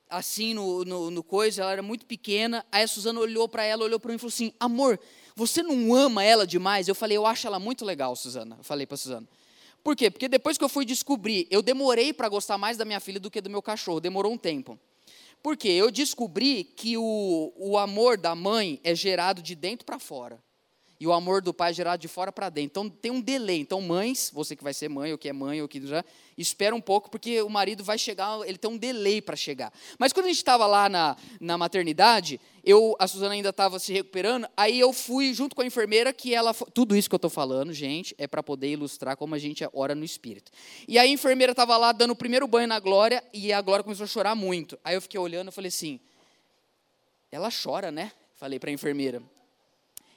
assim 0.09 0.55
no, 0.55 0.85
no, 0.85 1.11
no, 1.11 1.25
coisa, 1.25 1.62
ela 1.62 1.72
era 1.72 1.83
muito 1.83 2.07
pequena. 2.07 2.64
Aí 2.70 2.85
a 2.85 2.87
Suzana 2.87 3.18
olhou 3.18 3.48
para 3.48 3.64
ela, 3.64 3.83
olhou 3.83 3.98
para 3.98 4.11
mim 4.11 4.16
e 4.16 4.18
falou 4.20 4.29
assim: 4.29 4.55
Amor, 4.61 5.01
você 5.35 5.62
não 5.62 5.95
ama 5.95 6.23
ela 6.25 6.47
demais? 6.47 6.88
Eu 6.88 6.95
falei: 6.95 7.16
Eu 7.16 7.27
acho 7.27 7.47
ela 7.47 7.59
muito 7.59 7.85
legal, 7.85 8.14
Suzana. 8.16 8.57
Eu 8.59 8.64
falei 8.64 8.87
para 8.87 8.97
Suzana. 8.97 9.29
Por 9.83 9.97
quê? 9.97 10.11
Porque 10.11 10.29
depois 10.29 10.57
que 10.57 10.64
eu 10.64 10.68
fui 10.68 10.85
descobrir, 10.85 11.47
eu 11.51 11.61
demorei 11.61 12.12
para 12.12 12.29
gostar 12.29 12.57
mais 12.57 12.77
da 12.77 12.85
minha 12.85 13.01
filha 13.01 13.18
do 13.18 13.31
que 13.31 13.40
do 13.40 13.51
meu 13.51 13.61
cachorro, 13.61 14.01
demorou 14.01 14.33
um 14.33 14.38
tempo. 14.38 14.79
Por 15.42 15.57
quê? 15.57 15.71
Eu 15.71 15.90
descobri 15.90 16.62
que 16.62 16.97
o, 16.97 17.53
o 17.57 17.77
amor 17.77 18.16
da 18.16 18.35
mãe 18.35 18.81
é 18.85 18.95
gerado 18.95 19.42
de 19.42 19.57
dentro 19.57 19.85
para 19.85 19.99
fora 19.99 20.38
e 21.02 21.06
o 21.08 21.12
amor 21.12 21.42
do 21.42 21.52
pai 21.52 21.72
é 21.72 21.74
gerado 21.74 22.00
de 22.00 22.06
fora 22.06 22.30
para 22.30 22.48
dentro. 22.48 22.80
Então 22.80 22.88
tem 22.88 23.10
um 23.10 23.20
delay. 23.20 23.58
Então, 23.58 23.80
mães, 23.80 24.30
você 24.32 24.54
que 24.54 24.62
vai 24.62 24.72
ser 24.72 24.88
mãe, 24.88 25.10
ou 25.10 25.18
que 25.18 25.28
é 25.28 25.32
mãe, 25.32 25.60
ou 25.60 25.66
que 25.66 25.84
já, 25.84 26.04
espera 26.38 26.76
um 26.76 26.80
pouco, 26.80 27.10
porque 27.10 27.42
o 27.42 27.48
marido 27.48 27.82
vai 27.82 27.98
chegar, 27.98 28.38
ele 28.46 28.56
tem 28.56 28.70
um 28.70 28.78
delay 28.78 29.20
para 29.20 29.34
chegar. 29.34 29.72
Mas 29.98 30.12
quando 30.12 30.26
a 30.26 30.28
gente 30.28 30.36
estava 30.36 30.64
lá 30.64 30.88
na, 30.88 31.16
na 31.40 31.58
maternidade, 31.58 32.40
eu, 32.62 32.94
a 33.00 33.08
Suzana 33.08 33.34
ainda 33.34 33.48
estava 33.48 33.80
se 33.80 33.92
recuperando, 33.92 34.46
aí 34.56 34.78
eu 34.78 34.92
fui 34.92 35.34
junto 35.34 35.56
com 35.56 35.62
a 35.62 35.66
enfermeira, 35.66 36.12
que 36.12 36.32
ela. 36.32 36.54
Tudo 36.54 36.94
isso 36.94 37.08
que 37.08 37.14
eu 37.16 37.18
estou 37.18 37.28
falando, 37.28 37.72
gente, 37.72 38.14
é 38.16 38.28
para 38.28 38.40
poder 38.40 38.70
ilustrar 38.70 39.16
como 39.16 39.34
a 39.34 39.38
gente 39.40 39.68
ora 39.72 39.96
no 39.96 40.04
espírito. 40.04 40.52
E 40.86 41.00
aí 41.00 41.10
a 41.10 41.12
enfermeira 41.12 41.50
estava 41.50 41.76
lá 41.76 41.90
dando 41.90 42.12
o 42.12 42.16
primeiro 42.16 42.46
banho 42.46 42.68
na 42.68 42.78
Glória, 42.78 43.24
e 43.32 43.52
a 43.52 43.60
Glória 43.60 43.82
começou 43.82 44.04
a 44.04 44.06
chorar 44.06 44.36
muito. 44.36 44.78
Aí 44.84 44.94
eu 44.94 45.02
fiquei 45.02 45.18
olhando 45.18 45.48
e 45.48 45.52
falei 45.52 45.68
assim. 45.68 45.98
Ela 47.32 47.48
chora, 47.50 47.90
né? 47.90 48.12
Falei 48.36 48.60
para 48.60 48.70
a 48.70 48.72
enfermeira. 48.72 49.20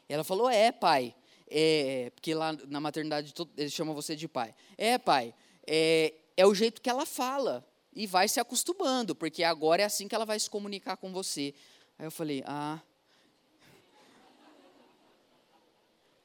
Ela 0.07 0.23
falou: 0.23 0.49
É, 0.49 0.71
pai. 0.71 1.15
É, 1.47 2.11
porque 2.15 2.33
lá 2.33 2.53
na 2.67 2.79
maternidade 2.79 3.33
eles 3.55 3.71
chamam 3.71 3.93
você 3.93 4.15
de 4.15 4.27
pai. 4.27 4.53
É, 4.77 4.97
pai. 4.97 5.33
É, 5.65 6.13
é 6.35 6.45
o 6.45 6.53
jeito 6.53 6.81
que 6.81 6.89
ela 6.89 7.05
fala. 7.05 7.65
E 7.93 8.05
vai 8.05 8.27
se 8.27 8.41
acostumando, 8.41 9.15
porque 9.15 9.41
agora 9.41 9.81
é 9.81 9.85
assim 9.85 10.07
que 10.07 10.13
ela 10.13 10.25
vai 10.25 10.37
se 10.37 10.49
comunicar 10.49 10.97
com 10.97 11.13
você. 11.13 11.53
Aí 11.97 12.05
eu 12.05 12.11
falei: 12.11 12.43
Ah. 12.45 12.81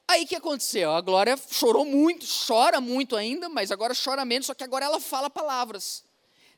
Aí 0.08 0.24
o 0.24 0.26
que 0.26 0.34
aconteceu? 0.34 0.90
A 0.90 1.00
Glória 1.00 1.36
chorou 1.36 1.84
muito, 1.84 2.26
chora 2.26 2.80
muito 2.80 3.14
ainda, 3.14 3.48
mas 3.48 3.70
agora 3.70 3.94
chora 3.94 4.24
menos, 4.24 4.46
só 4.46 4.54
que 4.54 4.64
agora 4.64 4.84
ela 4.84 4.98
fala 4.98 5.30
palavras. 5.30 6.04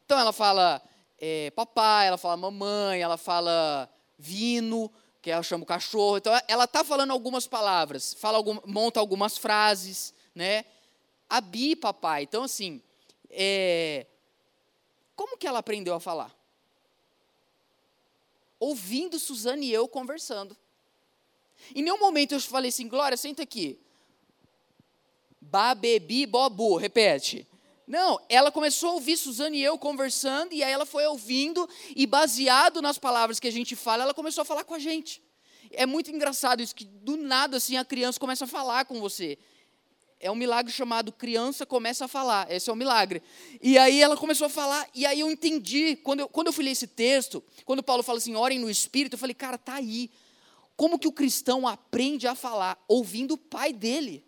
Então 0.06 0.18
ela 0.18 0.32
fala 0.32 0.82
é, 1.18 1.50
papai, 1.50 2.08
ela 2.08 2.16
fala 2.16 2.36
mamãe, 2.36 3.02
ela 3.02 3.18
fala 3.18 3.90
vino, 4.18 4.90
que 5.22 5.30
ela 5.30 5.42
chama 5.42 5.62
o 5.62 5.66
cachorro. 5.66 6.18
Então, 6.18 6.32
ela 6.48 6.64
está 6.64 6.82
falando 6.82 7.12
algumas 7.12 7.46
palavras, 7.46 8.12
fala 8.14 8.36
algum, 8.36 8.58
monta 8.66 8.98
algumas 8.98 9.38
frases, 9.38 10.12
né? 10.34 10.64
A 11.30 11.40
Bi, 11.40 11.76
papai. 11.76 12.24
Então, 12.24 12.42
assim, 12.42 12.82
é, 13.30 14.04
como 15.14 15.38
que 15.38 15.46
ela 15.46 15.60
aprendeu 15.60 15.94
a 15.94 16.00
falar? 16.00 16.36
Ouvindo 18.58 19.18
Suzane 19.18 19.66
e 19.66 19.72
eu 19.72 19.86
conversando. 19.86 20.56
Em 21.72 21.82
nenhum 21.82 21.98
momento 21.98 22.34
eu 22.34 22.40
falei 22.40 22.70
assim, 22.70 22.88
Glória, 22.88 23.16
senta 23.16 23.44
aqui. 23.44 23.78
Ba, 25.40 25.74
bebi, 25.74 26.26
bobu, 26.26 26.76
repete. 26.76 27.46
Não, 27.86 28.20
ela 28.28 28.50
começou 28.50 28.90
a 28.90 28.92
ouvir 28.94 29.16
Suzane 29.16 29.58
e 29.58 29.62
eu 29.62 29.76
conversando, 29.76 30.52
e 30.52 30.62
aí 30.62 30.72
ela 30.72 30.86
foi 30.86 31.06
ouvindo, 31.06 31.68
e 31.94 32.06
baseado 32.06 32.80
nas 32.80 32.98
palavras 32.98 33.40
que 33.40 33.48
a 33.48 33.52
gente 33.52 33.74
fala, 33.74 34.04
ela 34.04 34.14
começou 34.14 34.42
a 34.42 34.44
falar 34.44 34.64
com 34.64 34.74
a 34.74 34.78
gente. 34.78 35.22
É 35.70 35.86
muito 35.86 36.10
engraçado 36.10 36.62
isso, 36.62 36.74
que 36.74 36.84
do 36.84 37.16
nada 37.16 37.56
assim 37.56 37.76
a 37.76 37.84
criança 37.84 38.20
começa 38.20 38.44
a 38.44 38.48
falar 38.48 38.84
com 38.84 39.00
você. 39.00 39.38
É 40.20 40.30
um 40.30 40.36
milagre 40.36 40.72
chamado 40.72 41.10
criança 41.10 41.66
começa 41.66 42.04
a 42.04 42.08
falar. 42.08 42.48
Esse 42.48 42.70
é 42.70 42.72
o 42.72 42.76
um 42.76 42.78
milagre. 42.78 43.20
E 43.60 43.76
aí 43.76 44.00
ela 44.00 44.16
começou 44.16 44.46
a 44.46 44.50
falar, 44.50 44.88
e 44.94 45.04
aí 45.04 45.18
eu 45.18 45.28
entendi. 45.28 45.96
Quando 45.96 46.20
eu, 46.20 46.28
quando 46.28 46.46
eu 46.46 46.52
fui 46.52 46.64
ler 46.64 46.70
esse 46.70 46.86
texto, 46.86 47.42
quando 47.64 47.82
Paulo 47.82 48.04
fala 48.04 48.18
assim, 48.18 48.36
orem 48.36 48.60
no 48.60 48.70
Espírito, 48.70 49.14
eu 49.14 49.18
falei, 49.18 49.34
cara, 49.34 49.58
tá 49.58 49.74
aí. 49.74 50.08
Como 50.76 50.96
que 50.96 51.08
o 51.08 51.12
cristão 51.12 51.66
aprende 51.66 52.28
a 52.28 52.36
falar? 52.36 52.78
Ouvindo 52.86 53.34
o 53.34 53.38
pai 53.38 53.72
dele. 53.72 54.24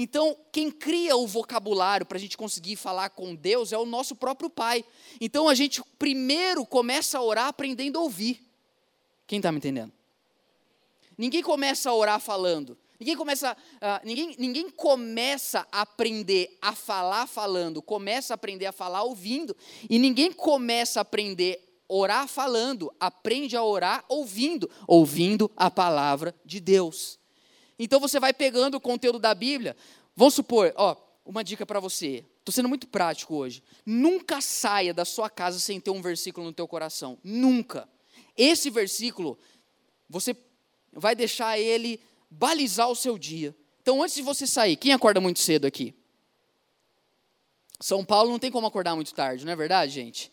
Então, 0.00 0.36
quem 0.52 0.70
cria 0.70 1.16
o 1.16 1.26
vocabulário 1.26 2.06
para 2.06 2.16
a 2.16 2.20
gente 2.20 2.36
conseguir 2.36 2.76
falar 2.76 3.10
com 3.10 3.34
Deus 3.34 3.72
é 3.72 3.76
o 3.76 3.84
nosso 3.84 4.14
próprio 4.14 4.48
Pai. 4.48 4.84
Então, 5.20 5.48
a 5.48 5.56
gente 5.56 5.82
primeiro 5.98 6.64
começa 6.64 7.18
a 7.18 7.22
orar 7.22 7.48
aprendendo 7.48 7.98
a 7.98 8.02
ouvir. 8.02 8.40
Quem 9.26 9.40
está 9.40 9.50
me 9.50 9.58
entendendo? 9.58 9.92
Ninguém 11.18 11.42
começa 11.42 11.90
a 11.90 11.94
orar 11.94 12.20
falando. 12.20 12.78
Ninguém 13.00 13.16
começa, 13.16 13.56
uh, 13.56 14.06
ninguém, 14.06 14.36
ninguém 14.38 14.70
começa 14.70 15.66
a 15.72 15.80
aprender 15.80 16.56
a 16.62 16.76
falar 16.76 17.26
falando, 17.26 17.82
começa 17.82 18.32
a 18.32 18.36
aprender 18.36 18.66
a 18.66 18.72
falar 18.72 19.02
ouvindo. 19.02 19.56
E 19.90 19.98
ninguém 19.98 20.30
começa 20.30 21.00
a 21.00 21.02
aprender 21.02 21.58
a 21.88 21.92
orar 21.92 22.28
falando, 22.28 22.94
aprende 23.00 23.56
a 23.56 23.64
orar 23.64 24.04
ouvindo, 24.08 24.70
ouvindo 24.86 25.50
a 25.56 25.68
palavra 25.68 26.32
de 26.44 26.60
Deus. 26.60 27.18
Então 27.78 28.00
você 28.00 28.18
vai 28.18 28.32
pegando 28.32 28.76
o 28.76 28.80
conteúdo 28.80 29.18
da 29.18 29.34
Bíblia. 29.34 29.76
Vamos 30.16 30.34
supor, 30.34 30.72
ó, 30.76 30.96
uma 31.24 31.44
dica 31.44 31.64
para 31.64 31.78
você. 31.78 32.24
Estou 32.38 32.52
sendo 32.52 32.68
muito 32.68 32.86
prático 32.86 33.34
hoje. 33.34 33.62
Nunca 33.84 34.40
saia 34.40 34.92
da 34.92 35.04
sua 35.04 35.28
casa 35.28 35.60
sem 35.60 35.78
ter 35.78 35.90
um 35.90 36.02
versículo 36.02 36.46
no 36.46 36.52
teu 36.52 36.66
coração. 36.66 37.18
Nunca. 37.22 37.88
Esse 38.36 38.70
versículo, 38.70 39.38
você 40.08 40.36
vai 40.92 41.14
deixar 41.14 41.58
ele 41.58 42.00
balizar 42.30 42.88
o 42.88 42.96
seu 42.96 43.18
dia. 43.18 43.54
Então, 43.82 44.02
antes 44.02 44.16
de 44.16 44.22
você 44.22 44.46
sair, 44.46 44.76
quem 44.76 44.92
acorda 44.92 45.20
muito 45.20 45.38
cedo 45.38 45.66
aqui? 45.66 45.94
São 47.80 48.04
Paulo 48.04 48.30
não 48.30 48.38
tem 48.38 48.50
como 48.50 48.66
acordar 48.66 48.94
muito 48.94 49.14
tarde, 49.14 49.44
não 49.44 49.52
é 49.52 49.56
verdade, 49.56 49.92
gente? 49.92 50.32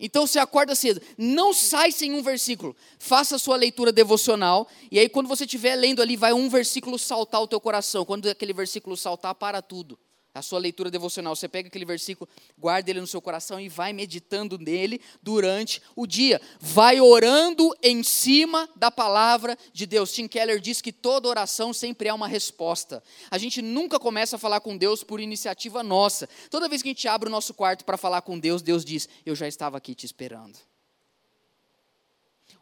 Então 0.00 0.26
você 0.26 0.38
acorda 0.38 0.74
cedo, 0.74 1.02
não 1.16 1.52
sai 1.52 1.90
sem 1.90 2.12
um 2.14 2.22
versículo. 2.22 2.76
Faça 2.98 3.36
a 3.36 3.38
sua 3.38 3.56
leitura 3.56 3.90
devocional 3.90 4.68
e 4.90 4.98
aí 4.98 5.08
quando 5.08 5.26
você 5.26 5.44
estiver 5.44 5.74
lendo 5.74 6.00
ali, 6.00 6.16
vai 6.16 6.32
um 6.32 6.48
versículo 6.48 6.98
saltar 6.98 7.42
o 7.42 7.48
teu 7.48 7.60
coração. 7.60 8.04
Quando 8.04 8.28
aquele 8.28 8.52
versículo 8.52 8.96
saltar, 8.96 9.34
para 9.34 9.60
tudo 9.60 9.98
a 10.34 10.42
sua 10.42 10.58
leitura 10.58 10.90
devocional. 10.90 11.34
Você 11.34 11.48
pega 11.48 11.68
aquele 11.68 11.84
versículo, 11.84 12.28
guarda 12.56 12.90
ele 12.90 13.00
no 13.00 13.06
seu 13.06 13.20
coração 13.20 13.60
e 13.60 13.68
vai 13.68 13.92
meditando 13.92 14.58
nele 14.58 15.00
durante 15.22 15.82
o 15.96 16.06
dia. 16.06 16.40
Vai 16.60 17.00
orando 17.00 17.74
em 17.82 18.02
cima 18.02 18.68
da 18.76 18.90
palavra 18.90 19.56
de 19.72 19.86
Deus. 19.86 20.12
Tim 20.12 20.28
Keller 20.28 20.60
diz 20.60 20.80
que 20.80 20.92
toda 20.92 21.28
oração 21.28 21.72
sempre 21.72 22.08
é 22.08 22.14
uma 22.14 22.28
resposta. 22.28 23.02
A 23.30 23.38
gente 23.38 23.60
nunca 23.60 23.98
começa 23.98 24.36
a 24.36 24.38
falar 24.38 24.60
com 24.60 24.76
Deus 24.76 25.02
por 25.02 25.20
iniciativa 25.20 25.82
nossa. 25.82 26.28
Toda 26.50 26.68
vez 26.68 26.82
que 26.82 26.88
a 26.88 26.92
gente 26.92 27.08
abre 27.08 27.28
o 27.28 27.32
nosso 27.32 27.52
quarto 27.54 27.84
para 27.84 27.96
falar 27.96 28.22
com 28.22 28.38
Deus, 28.38 28.62
Deus 28.62 28.84
diz: 28.84 29.08
Eu 29.26 29.34
já 29.34 29.48
estava 29.48 29.76
aqui 29.76 29.94
te 29.94 30.06
esperando. 30.06 30.58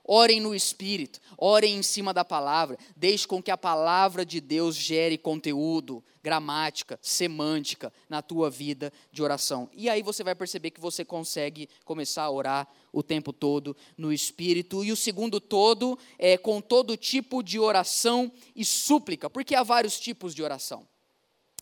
Orem 0.08 0.40
no 0.40 0.54
Espírito, 0.54 1.20
orem 1.36 1.76
em 1.76 1.82
cima 1.82 2.14
da 2.14 2.24
palavra, 2.24 2.78
deixe 2.96 3.26
com 3.26 3.42
que 3.42 3.50
a 3.50 3.58
palavra 3.58 4.24
de 4.24 4.40
Deus 4.40 4.76
gere 4.76 5.18
conteúdo, 5.18 6.02
gramática, 6.22 6.98
semântica 7.02 7.92
na 8.08 8.22
tua 8.22 8.48
vida 8.48 8.92
de 9.10 9.22
oração. 9.22 9.68
E 9.72 9.88
aí 9.88 10.02
você 10.02 10.22
vai 10.22 10.34
perceber 10.34 10.70
que 10.70 10.80
você 10.80 11.04
consegue 11.04 11.68
começar 11.84 12.22
a 12.22 12.30
orar 12.30 12.68
o 12.92 13.02
tempo 13.02 13.32
todo 13.32 13.76
no 13.98 14.12
Espírito. 14.12 14.84
E 14.84 14.92
o 14.92 14.96
segundo 14.96 15.40
todo 15.40 15.98
é 16.18 16.38
com 16.38 16.60
todo 16.60 16.96
tipo 16.96 17.42
de 17.42 17.58
oração 17.58 18.30
e 18.54 18.64
súplica, 18.64 19.28
porque 19.28 19.54
há 19.54 19.62
vários 19.62 19.98
tipos 19.98 20.34
de 20.34 20.42
oração. 20.42 20.86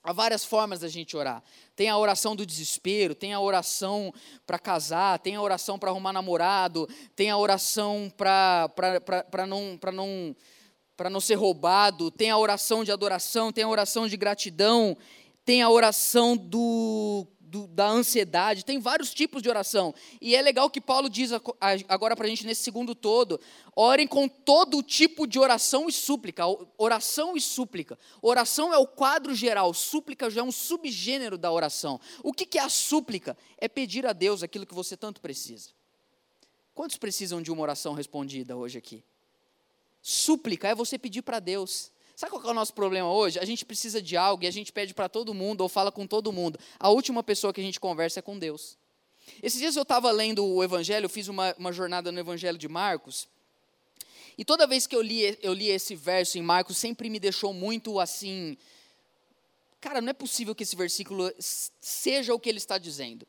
Há 0.07 0.13
várias 0.13 0.45
formas 0.45 0.81
da 0.81 0.89
gente 0.89 1.17
orar. 1.17 1.43
Tem 1.75 1.89
a 1.89 1.97
oração 1.97 2.37
do 2.37 2.45
desespero, 2.45 3.15
tem 3.15 3.33
a 3.33 3.41
oração 3.41 4.13
para 4.47 4.59
casar, 4.59 5.19
tem 5.19 5.35
a 5.35 5.41
oração 5.41 5.79
para 5.79 5.91
arrumar 5.91 6.13
namorado, 6.13 6.87
tem 7.17 7.31
a 7.31 7.39
oração 7.39 8.13
para 8.15 8.69
não, 9.49 9.79
não, 9.95 10.37
não 11.11 11.21
ser 11.21 11.37
roubado, 11.37 12.11
tem 12.11 12.31
a 12.31 12.37
oração 12.37 12.85
de 12.85 12.93
adoração, 12.93 13.51
tem 13.51 13.65
a 13.65 13.69
oração 13.69 14.07
de 14.07 14.19
gratidão, 14.19 14.95
tem 15.43 15.63
a 15.63 15.71
oração 15.71 16.37
do 16.37 17.27
do, 17.55 17.69
da 17.69 17.87
ansiedade, 17.87 18.65
tem 18.65 18.81
vários 18.81 19.15
tipos 19.15 19.41
de 19.41 19.49
oração. 19.49 19.95
E 20.21 20.35
é 20.35 20.43
legal 20.43 20.69
que 20.69 20.81
Paulo 20.81 21.09
diz 21.09 21.31
agora 21.89 22.17
para 22.17 22.27
a 22.27 22.29
gente 22.29 22.45
nesse 22.45 22.65
segundo 22.65 22.97
todo: 22.97 23.41
orem 23.77 24.09
com 24.09 24.27
todo 24.27 24.83
tipo 24.83 25.25
de 25.25 25.39
oração 25.39 25.89
e 25.89 25.93
súplica. 25.93 26.43
Oração 26.77 27.37
e 27.37 27.41
súplica. 27.41 27.97
Oração 28.21 28.75
é 28.75 28.79
o 28.79 28.87
quadro 28.89 29.33
geral, 29.37 29.73
súplica 29.73 30.29
já 30.29 30.41
é 30.41 30.45
um 30.45 30.51
subgênero 30.51 31.39
da 31.39 31.53
oração. 31.53 32.01
O 32.25 32.33
que, 32.33 32.45
que 32.45 32.59
é 32.59 32.63
a 32.63 32.69
súplica? 32.69 33.37
É 33.57 33.69
pedir 33.69 34.05
a 34.05 34.13
Deus 34.13 34.43
aquilo 34.43 34.67
que 34.67 34.75
você 34.75 34.97
tanto 34.97 35.21
precisa. 35.21 35.71
Quantos 36.75 36.97
precisam 36.97 37.41
de 37.41 37.53
uma 37.53 37.63
oração 37.63 37.95
respondida 37.95 38.57
hoje 38.57 38.79
aqui? 38.79 39.05
Súplica 40.03 40.67
é 40.67 40.75
você 40.75 40.99
pedir 40.99 41.23
para 41.23 41.39
Deus. 41.39 41.93
Sabe 42.17 42.31
qual 42.31 42.45
é 42.45 42.51
o 42.51 42.55
nosso 42.55 42.73
problema 42.73 43.13
hoje? 43.13 43.39
A 43.39 43.45
gente 43.45 43.65
precisa 43.65 44.01
de 44.01 44.17
algo 44.17 44.45
e 44.45 44.47
a 44.47 44.51
gente 44.51 44.73
pede 44.73 44.95
para 44.95 45.09
todo 45.09 45.35
mundo 45.35 45.63
ou 45.63 45.69
fala 45.69 45.91
com 45.91 46.07
todo 46.07 46.33
mundo. 46.33 46.59
A 46.79 46.89
última 46.89 47.23
pessoa 47.23 47.53
que 47.53 47.61
a 47.61 47.65
gente 47.65 47.81
conversa 47.81 48.21
é 48.21 48.23
com 48.23 48.39
Deus. 48.39 48.79
Esses 49.43 49.59
dias 49.59 49.75
eu 49.75 49.83
estava 49.83 50.11
lendo 50.11 50.45
o 50.45 50.63
Evangelho, 50.63 51.07
eu 51.07 51.11
fiz 51.11 51.29
uma, 51.29 51.55
uma 51.59 51.73
jornada 51.73 52.13
no 52.13 52.21
Evangelho 52.21 52.57
de 52.57 52.69
Marcos. 52.69 53.27
E 54.39 54.45
toda 54.45 54.67
vez 54.67 54.87
que 54.87 54.95
eu 54.95 55.03
li, 55.03 55.37
eu 55.43 55.53
li 55.53 55.69
esse 55.69 55.97
verso 55.97 56.39
em 56.39 56.43
Marcos, 56.43 56.77
sempre 56.77 57.11
me 57.11 57.19
deixou 57.19 57.53
muito 57.53 57.99
assim. 57.99 58.57
Cara, 59.81 60.01
não 60.01 60.11
é 60.11 60.13
possível 60.13 60.55
que 60.55 60.63
esse 60.63 60.77
versículo 60.77 61.33
seja 61.39 62.33
o 62.33 62.39
que 62.39 62.49
ele 62.49 62.59
está 62.59 62.79
dizendo. 62.79 63.27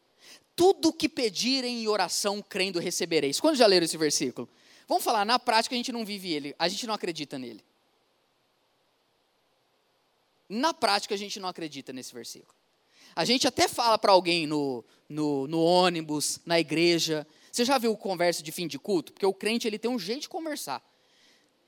tudo 0.56 0.94
que 0.94 1.10
pedirem 1.10 1.84
em 1.84 1.88
oração, 1.88 2.42
crendo, 2.42 2.80
recebereis. 2.80 3.40
Quando 3.40 3.58
já 3.58 3.66
leram 3.66 3.84
esse 3.84 3.98
versículo? 3.98 4.48
Vamos 4.88 5.04
falar, 5.04 5.26
na 5.26 5.38
prática 5.40 5.74
a 5.74 5.78
gente 5.78 5.92
não 5.92 6.06
vive 6.06 6.32
ele, 6.32 6.56
a 6.58 6.68
gente 6.68 6.86
não 6.88 6.94
acredita 6.94 7.38
nele. 7.40 7.65
Na 10.48 10.74
prática 10.74 11.16
a 11.16 11.18
gente 11.18 11.40
não 11.40 11.50
acredita 11.50 11.92
nesse 11.92 12.14
versículo. 12.14 12.54
A 13.16 13.24
gente 13.24 13.48
até 13.48 13.68
fala 13.68 13.98
para 13.98 14.12
alguém 14.12 14.46
no, 14.46 14.84
no, 15.08 15.48
no, 15.48 15.62
ônibus, 15.62 16.40
na 16.46 16.60
igreja. 16.60 17.26
Você 17.52 17.64
já 17.64 17.78
viu 17.78 17.96
conversa 17.96 18.44
de 18.44 18.52
fim 18.52 18.68
de 18.68 18.78
culto? 18.78 19.14
Porque 19.14 19.26
o 19.26 19.34
crente 19.34 19.68
ele 19.68 19.80
tem 19.80 19.90
um 19.90 19.98
jeito 19.98 20.24
de 20.24 20.30
conversar. 20.30 20.84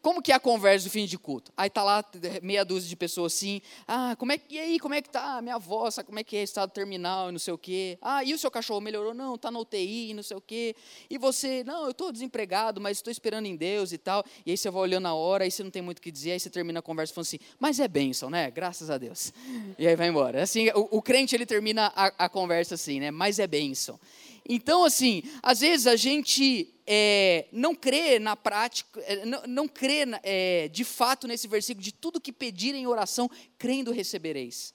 Como 0.01 0.21
que 0.21 0.31
é 0.31 0.35
a 0.35 0.39
conversa 0.39 0.87
do 0.87 0.91
fim 0.91 1.05
de 1.05 1.17
culto? 1.17 1.51
Aí 1.57 1.69
tá 1.69 1.83
lá 1.83 2.03
meia 2.41 2.63
dúzia 2.63 2.87
de 2.87 2.95
pessoas 2.95 3.33
assim, 3.33 3.61
ah, 3.87 4.15
como 4.17 4.31
é 4.31 4.37
que, 4.37 4.55
e 4.55 4.59
aí, 4.59 4.79
como 4.79 4.93
é 4.93 5.01
que 5.01 5.09
tá 5.09 5.41
minha 5.41 5.55
avó, 5.55 5.89
sabe 5.89 6.07
como 6.07 6.19
é 6.19 6.23
que 6.23 6.37
é 6.37 6.43
estado 6.43 6.71
terminal 6.71 7.29
e 7.29 7.31
não 7.31 7.39
sei 7.39 7.53
o 7.53 7.57
quê? 7.57 7.97
Ah, 8.01 8.23
e 8.23 8.33
o 8.33 8.37
seu 8.37 8.49
cachorro 8.49 8.79
melhorou? 8.79 9.13
Não, 9.13 9.37
tá 9.37 9.51
na 9.51 9.59
UTI 9.59 10.11
e 10.11 10.13
não 10.13 10.23
sei 10.23 10.37
o 10.37 10.41
quê. 10.41 10.75
E 11.09 11.17
você, 11.17 11.63
não, 11.63 11.85
eu 11.85 11.91
estou 11.91 12.11
desempregado, 12.11 12.79
mas 12.79 12.97
estou 12.97 13.11
esperando 13.11 13.47
em 13.47 13.55
Deus 13.55 13.91
e 13.91 13.97
tal. 13.97 14.23
E 14.45 14.51
aí 14.51 14.57
você 14.57 14.69
vai 14.69 14.81
olhando 14.81 15.07
a 15.07 15.13
hora, 15.13 15.43
aí 15.43 15.51
você 15.51 15.63
não 15.63 15.71
tem 15.71 15.81
muito 15.81 15.99
o 15.99 16.01
que 16.01 16.11
dizer, 16.11 16.31
aí 16.31 16.39
você 16.39 16.49
termina 16.49 16.79
a 16.79 16.81
conversa 16.81 17.13
falando 17.13 17.27
assim, 17.27 17.39
mas 17.59 17.79
é 17.79 17.87
bênção, 17.87 18.29
né? 18.29 18.49
Graças 18.51 18.89
a 18.89 18.97
Deus. 18.97 19.33
E 19.77 19.87
aí 19.87 19.95
vai 19.95 20.07
embora. 20.07 20.41
Assim, 20.41 20.69
o, 20.69 20.97
o 20.97 21.01
crente, 21.01 21.35
ele 21.35 21.45
termina 21.45 21.91
a, 21.95 22.25
a 22.25 22.29
conversa 22.29 22.75
assim, 22.75 22.99
né? 22.99 23.11
Mas 23.11 23.37
é 23.37 23.45
bênção. 23.45 23.99
Então, 24.47 24.85
assim, 24.85 25.23
às 25.43 25.59
vezes 25.59 25.87
a 25.87 25.97
gente 25.97 26.73
é, 26.87 27.47
não 27.51 27.75
crê 27.75 28.17
na 28.17 28.35
prática, 28.35 29.01
é, 29.01 29.25
não, 29.25 29.43
não 29.45 29.67
crê 29.67 30.05
é, 30.23 30.69
de 30.69 30.85
fato 30.85 31.27
nesse 31.27 31.47
versículo 31.47 31.83
de 31.83 31.91
tudo 31.91 32.21
que 32.21 32.31
pedirem 32.31 32.83
em 32.83 32.87
oração, 32.87 33.29
crendo 33.57 33.91
recebereis. 33.91 34.73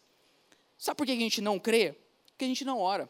Sabe 0.76 0.98
por 0.98 1.06
que 1.06 1.12
a 1.12 1.16
gente 1.16 1.40
não 1.40 1.58
crê? 1.58 1.96
Porque 2.26 2.44
a 2.44 2.48
gente 2.48 2.66
não 2.66 2.78
ora. 2.78 3.08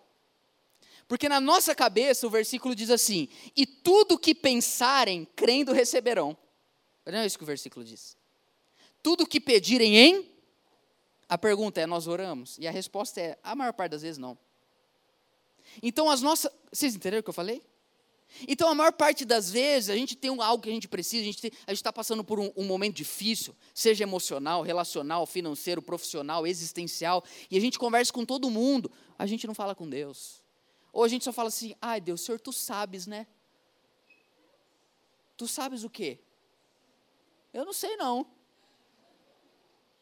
Porque 1.09 1.29
na 1.29 1.41
nossa 1.41 1.75
cabeça 1.75 2.27
o 2.27 2.31
versículo 2.31 2.77
diz 2.77 2.91
assim: 2.91 3.29
e 3.57 3.67
tudo 3.67 4.19
que 4.19 4.35
pensarem, 4.35 5.27
crendo 5.35 5.73
receberão. 5.73 6.37
Não 7.05 7.19
é 7.19 7.27
isso 7.27 7.37
que 7.37 7.45
o 7.45 7.47
versículo 7.47 7.85
diz. 7.85 8.17
Tudo 9.03 9.27
que 9.27 9.41
pedirem 9.41 9.97
em. 9.97 10.31
A 11.29 11.37
pergunta 11.37 11.81
é: 11.81 11.87
nós 11.87 12.07
oramos? 12.07 12.57
E 12.59 12.69
a 12.69 12.71
resposta 12.71 13.21
é: 13.21 13.39
a 13.43 13.57
maior 13.57 13.73
parte 13.73 13.93
das 13.93 14.03
vezes 14.03 14.19
não. 14.19 14.39
Então 15.83 16.11
as 16.11 16.21
nossas. 16.21 16.51
Vocês 16.73 16.95
entenderam 16.95 17.21
o 17.21 17.23
que 17.23 17.31
eu 17.31 17.35
falei? 17.35 17.63
Então, 18.49 18.69
a 18.69 18.75
maior 18.75 18.93
parte 18.93 19.25
das 19.25 19.51
vezes, 19.51 19.91
a 19.91 19.95
gente 19.95 20.17
tem 20.17 20.31
algo 20.41 20.63
que 20.63 20.69
a 20.69 20.73
gente 20.73 20.89
precisa, 20.89 21.23
a 21.23 21.25
gente 21.27 21.53
está 21.69 21.93
passando 21.93 22.25
por 22.25 22.41
um, 22.41 22.51
um, 22.57 22.65
momento 22.65 22.97
difícil, 22.97 23.55
seja 23.75 24.05
emocional, 24.05 24.63
relacional, 24.63 25.27
financeiro, 25.27 25.83
profissional, 25.83 26.47
existencial, 26.47 27.23
e 27.51 27.57
a 27.57 27.61
gente 27.61 27.79
conversa 27.79 28.13
com 28.13 28.25
todo 28.25 28.51
mundo, 28.51 28.91
a 29.19 29.27
gente 29.27 29.47
não 29.47 29.55
fala 29.55 29.75
com 29.75 29.89
Deus. 29.89 30.43
Ou 30.93 31.05
a 31.05 31.09
gente 31.09 31.25
só 31.25 31.33
fala 31.33 31.49
assim: 31.49 31.75
ai 31.81 32.01
Deus, 32.01 32.21
Senhor, 32.23 32.41
tu 32.41 32.53
sabes, 32.53 33.07
né? 33.07 33.27
Tu 35.37 35.47
sabes 35.47 35.85
o 35.85 35.91
quê? 35.91 36.19
Eu 37.53 37.65
não 37.65 37.73
sei, 37.73 37.97
não. 37.97 38.27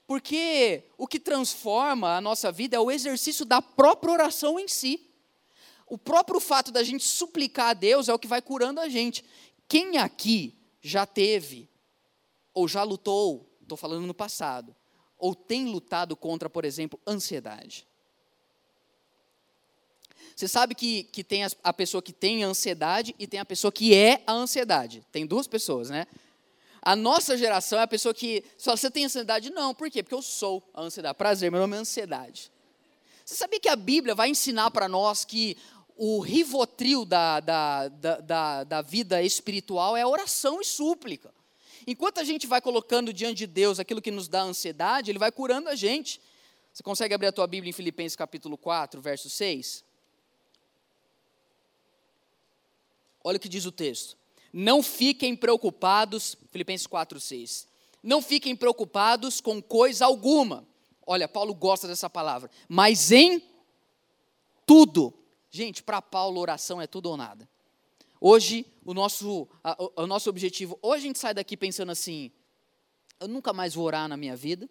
Porque 0.06 0.84
o 0.98 1.06
que 1.06 1.20
transforma 1.20 2.16
a 2.16 2.20
nossa 2.20 2.50
vida 2.50 2.76
é 2.76 2.80
o 2.80 2.90
exercício 2.90 3.44
da 3.44 3.62
própria 3.62 4.12
oração 4.12 4.58
em 4.58 4.66
si 4.66 5.09
o 5.90 5.98
próprio 5.98 6.38
fato 6.38 6.70
da 6.70 6.84
gente 6.84 7.04
suplicar 7.04 7.70
a 7.70 7.74
Deus 7.74 8.08
é 8.08 8.14
o 8.14 8.18
que 8.18 8.28
vai 8.28 8.40
curando 8.40 8.80
a 8.80 8.88
gente. 8.88 9.24
Quem 9.68 9.98
aqui 9.98 10.56
já 10.80 11.04
teve, 11.04 11.68
ou 12.54 12.68
já 12.68 12.84
lutou, 12.84 13.52
estou 13.60 13.76
falando 13.76 14.06
no 14.06 14.14
passado, 14.14 14.74
ou 15.18 15.34
tem 15.34 15.66
lutado 15.66 16.16
contra, 16.16 16.48
por 16.48 16.64
exemplo, 16.64 16.98
ansiedade? 17.04 17.88
Você 20.36 20.46
sabe 20.46 20.76
que, 20.76 21.02
que 21.04 21.24
tem 21.24 21.42
a 21.44 21.72
pessoa 21.72 22.00
que 22.00 22.12
tem 22.12 22.44
ansiedade 22.44 23.14
e 23.18 23.26
tem 23.26 23.40
a 23.40 23.44
pessoa 23.44 23.72
que 23.72 23.92
é 23.92 24.22
a 24.26 24.32
ansiedade. 24.32 25.04
Tem 25.10 25.26
duas 25.26 25.48
pessoas, 25.48 25.90
né? 25.90 26.06
A 26.80 26.94
nossa 26.94 27.36
geração 27.36 27.78
é 27.78 27.82
a 27.82 27.86
pessoa 27.86 28.14
que. 28.14 28.44
Só 28.56 28.74
você 28.74 28.90
tem 28.90 29.04
ansiedade? 29.04 29.50
Não. 29.50 29.74
Por 29.74 29.90
quê? 29.90 30.02
Porque 30.02 30.14
eu 30.14 30.22
sou 30.22 30.66
a 30.72 30.82
ansiedade. 30.82 31.18
Prazer, 31.18 31.50
meu 31.50 31.60
nome 31.60 31.76
é 31.76 31.80
ansiedade. 31.80 32.50
Você 33.30 33.34
sabia 33.34 33.60
que 33.60 33.68
a 33.68 33.76
Bíblia 33.76 34.14
vai 34.14 34.28
ensinar 34.28 34.70
para 34.70 34.88
nós 34.88 35.24
que 35.24 35.56
o 36.02 36.18
rivotril 36.18 37.04
da, 37.04 37.40
da, 37.40 37.88
da, 37.88 38.20
da, 38.20 38.64
da 38.64 38.80
vida 38.80 39.22
espiritual 39.22 39.94
é 39.94 40.06
oração 40.06 40.58
e 40.58 40.64
súplica. 40.64 41.30
Enquanto 41.86 42.20
a 42.20 42.24
gente 42.24 42.46
vai 42.46 42.58
colocando 42.58 43.12
diante 43.12 43.40
de 43.40 43.46
Deus 43.46 43.78
aquilo 43.78 44.00
que 44.00 44.10
nos 44.10 44.26
dá 44.26 44.40
ansiedade, 44.40 45.10
Ele 45.10 45.18
vai 45.18 45.30
curando 45.30 45.68
a 45.68 45.74
gente. 45.74 46.18
Você 46.72 46.82
consegue 46.82 47.12
abrir 47.12 47.26
a 47.26 47.32
tua 47.32 47.46
Bíblia 47.46 47.68
em 47.68 47.74
Filipenses 47.74 48.16
capítulo 48.16 48.56
4, 48.56 48.98
verso 48.98 49.28
6? 49.28 49.84
Olha 53.22 53.36
o 53.36 53.40
que 53.40 53.48
diz 53.48 53.66
o 53.66 53.72
texto. 53.72 54.16
Não 54.50 54.82
fiquem 54.82 55.36
preocupados, 55.36 56.34
Filipenses 56.50 56.86
4, 56.86 57.20
6. 57.20 57.68
Não 58.02 58.22
fiquem 58.22 58.56
preocupados 58.56 59.38
com 59.38 59.60
coisa 59.60 60.06
alguma. 60.06 60.66
Olha, 61.06 61.28
Paulo 61.28 61.54
gosta 61.54 61.86
dessa 61.86 62.08
palavra. 62.08 62.50
Mas 62.66 63.12
em 63.12 63.42
tudo, 64.64 65.19
Gente, 65.50 65.82
para 65.82 66.00
Paulo, 66.00 66.40
oração 66.40 66.80
é 66.80 66.86
tudo 66.86 67.06
ou 67.06 67.16
nada. 67.16 67.48
Hoje, 68.20 68.64
o 68.84 68.94
nosso, 68.94 69.48
a, 69.64 69.76
o 69.96 70.06
nosso 70.06 70.30
objetivo, 70.30 70.78
ou 70.80 70.92
a 70.92 70.98
gente 70.98 71.18
sai 71.18 71.34
daqui 71.34 71.56
pensando 71.56 71.90
assim, 71.90 72.30
eu 73.18 73.26
nunca 73.26 73.52
mais 73.52 73.74
vou 73.74 73.84
orar 73.84 74.08
na 74.08 74.16
minha 74.16 74.36
vida, 74.36 74.68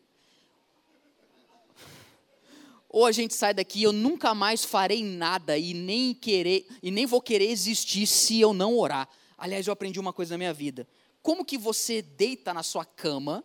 ou 2.87 3.05
a 3.05 3.11
gente 3.11 3.33
sai 3.33 3.53
daqui, 3.53 3.83
eu 3.83 3.91
nunca 3.91 4.33
mais 4.33 4.63
farei 4.63 5.03
nada 5.03 5.57
e 5.57 5.73
nem 5.73 6.13
querer 6.13 6.67
e 6.81 6.89
nem 6.89 7.05
vou 7.05 7.21
querer 7.21 7.49
existir 7.49 8.07
se 8.07 8.39
eu 8.39 8.53
não 8.53 8.77
orar. 8.77 9.07
Aliás, 9.37 9.67
eu 9.67 9.73
aprendi 9.73 9.99
uma 9.99 10.13
coisa 10.13 10.33
na 10.33 10.39
minha 10.39 10.53
vida. 10.53 10.87
Como 11.21 11.45
que 11.45 11.57
você 11.57 12.01
deita 12.01 12.53
na 12.53 12.63
sua 12.63 12.85
cama, 12.85 13.43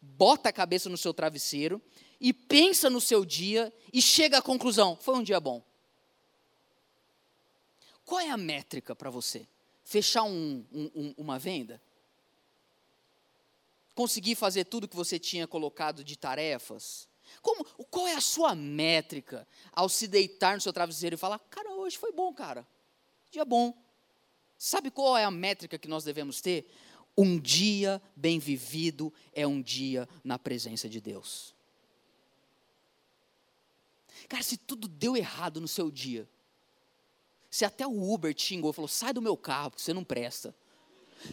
bota 0.00 0.48
a 0.48 0.52
cabeça 0.52 0.88
no 0.88 0.96
seu 0.96 1.12
travesseiro 1.12 1.82
e 2.20 2.32
pensa 2.32 2.88
no 2.88 3.00
seu 3.00 3.24
dia 3.24 3.72
e 3.92 4.00
chega 4.00 4.38
à 4.38 4.42
conclusão: 4.42 4.96
foi 5.00 5.16
um 5.16 5.22
dia 5.22 5.38
bom. 5.38 5.67
Qual 8.08 8.22
é 8.22 8.30
a 8.30 8.38
métrica 8.38 8.96
para 8.96 9.10
você? 9.10 9.46
Fechar 9.84 10.22
um, 10.22 10.64
um, 10.72 11.14
uma 11.18 11.38
venda? 11.38 11.78
Conseguir 13.94 14.34
fazer 14.34 14.64
tudo 14.64 14.88
que 14.88 14.96
você 14.96 15.18
tinha 15.18 15.46
colocado 15.46 16.02
de 16.02 16.16
tarefas? 16.16 17.06
Como, 17.42 17.62
qual 17.90 18.08
é 18.08 18.14
a 18.14 18.20
sua 18.22 18.54
métrica 18.54 19.46
ao 19.74 19.90
se 19.90 20.08
deitar 20.08 20.54
no 20.54 20.60
seu 20.62 20.72
travesseiro 20.72 21.16
e 21.16 21.18
falar: 21.18 21.38
Cara, 21.50 21.70
hoje 21.74 21.98
foi 21.98 22.10
bom, 22.10 22.32
cara. 22.32 22.66
Dia 23.30 23.44
bom. 23.44 23.76
Sabe 24.56 24.90
qual 24.90 25.14
é 25.18 25.24
a 25.24 25.30
métrica 25.30 25.76
que 25.76 25.86
nós 25.86 26.02
devemos 26.02 26.40
ter? 26.40 26.66
Um 27.14 27.38
dia 27.38 28.00
bem 28.16 28.38
vivido 28.38 29.12
é 29.34 29.46
um 29.46 29.60
dia 29.60 30.08
na 30.24 30.38
presença 30.38 30.88
de 30.88 30.98
Deus. 30.98 31.54
Cara, 34.30 34.42
se 34.42 34.56
tudo 34.56 34.88
deu 34.88 35.14
errado 35.14 35.60
no 35.60 35.68
seu 35.68 35.90
dia, 35.90 36.26
se 37.50 37.64
até 37.64 37.86
o 37.86 38.12
Uber 38.12 38.34
te 38.34 38.42
xingou, 38.42 38.72
falou, 38.72 38.88
sai 38.88 39.12
do 39.12 39.22
meu 39.22 39.36
carro, 39.36 39.70
porque 39.70 39.82
você 39.82 39.94
não 39.94 40.04
presta. 40.04 40.54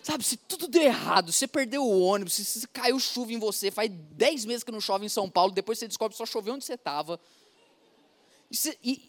Sabe, 0.01 0.23
se 0.23 0.37
tudo 0.37 0.67
deu 0.67 0.81
errado, 0.81 1.31
você 1.31 1.47
perdeu 1.47 1.83
o 1.83 2.01
ônibus, 2.01 2.33
se 2.33 2.67
caiu 2.69 2.99
chuva 2.99 3.33
em 3.33 3.37
você, 3.37 3.69
faz 3.69 3.89
10 3.91 4.45
meses 4.45 4.63
que 4.63 4.71
não 4.71 4.81
chove 4.81 5.05
em 5.05 5.09
São 5.09 5.29
Paulo, 5.29 5.51
depois 5.51 5.77
você 5.77 5.87
descobre 5.87 6.13
que 6.13 6.17
só 6.17 6.25
choveu 6.25 6.55
onde 6.55 6.65
você 6.65 6.73
estava. 6.73 7.19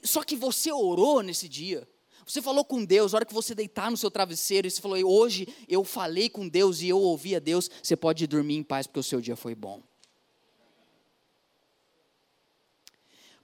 Só 0.03 0.23
que 0.23 0.37
você 0.37 0.71
orou 0.73 1.23
nesse 1.23 1.49
dia. 1.49 1.89
Você 2.27 2.43
falou 2.43 2.65
com 2.65 2.85
Deus, 2.85 3.15
a 3.15 3.19
hora 3.19 3.25
que 3.25 3.33
você 3.33 3.55
deitar 3.55 3.91
no 3.91 3.97
seu 3.97 4.11
travesseiro 4.11 4.67
e 4.67 4.71
você 4.71 4.83
falou, 4.83 4.99
hoje 5.05 5.47
eu 5.69 5.85
falei 5.85 6.29
com 6.29 6.49
Deus 6.49 6.81
e 6.81 6.89
eu 6.89 6.99
ouvi 6.99 7.37
a 7.37 7.39
Deus, 7.39 7.71
você 7.81 7.97
pode 7.97 8.27
dormir 8.27 8.57
em 8.57 8.65
paz 8.65 8.87
porque 8.87 8.99
o 8.99 9.03
seu 9.03 9.21
dia 9.21 9.37
foi 9.37 9.55
bom. 9.55 9.81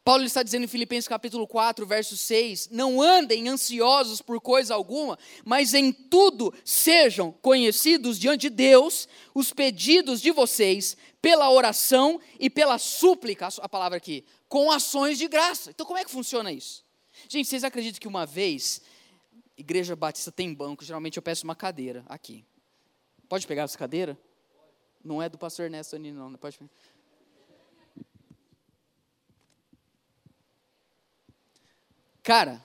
Paulo 0.04 0.24
está 0.24 0.42
dizendo 0.42 0.64
em 0.64 0.68
Filipenses 0.68 1.06
capítulo 1.06 1.46
4, 1.46 1.86
verso 1.86 2.16
6: 2.16 2.70
Não 2.70 3.00
andem 3.00 3.48
ansiosos 3.48 4.20
por 4.20 4.40
coisa 4.40 4.74
alguma, 4.74 5.16
mas 5.44 5.74
em 5.74 5.92
tudo 5.92 6.52
sejam 6.64 7.30
conhecidos 7.30 8.18
diante 8.18 8.42
de 8.42 8.50
Deus 8.50 9.08
os 9.32 9.52
pedidos 9.52 10.20
de 10.20 10.32
vocês 10.32 10.96
pela 11.20 11.48
oração 11.50 12.20
e 12.40 12.50
pela 12.50 12.78
súplica, 12.78 13.48
a 13.60 13.68
palavra 13.68 13.96
aqui, 13.96 14.24
com 14.48 14.72
ações 14.72 15.18
de 15.18 15.28
graça. 15.28 15.70
Então, 15.70 15.86
como 15.86 15.98
é 15.98 16.04
que 16.04 16.10
funciona 16.10 16.50
isso? 16.50 16.84
Gente, 17.28 17.48
vocês 17.48 17.62
acreditam 17.62 18.00
que 18.00 18.08
uma 18.08 18.26
vez, 18.26 18.82
Igreja 19.56 19.94
Batista 19.94 20.32
tem 20.32 20.52
banco, 20.52 20.84
geralmente 20.84 21.16
eu 21.16 21.22
peço 21.22 21.44
uma 21.44 21.54
cadeira 21.54 22.04
aqui. 22.08 22.44
Pode 23.28 23.46
pegar 23.46 23.62
essa 23.62 23.78
cadeira? 23.78 24.18
Não 25.04 25.22
é 25.22 25.28
do 25.28 25.38
pastor 25.38 25.64
Ernesto 25.66 25.96
Anino, 25.96 26.28
não. 26.28 26.38
Pode 26.38 26.58
pegar. 26.58 26.70
Cara, 32.22 32.64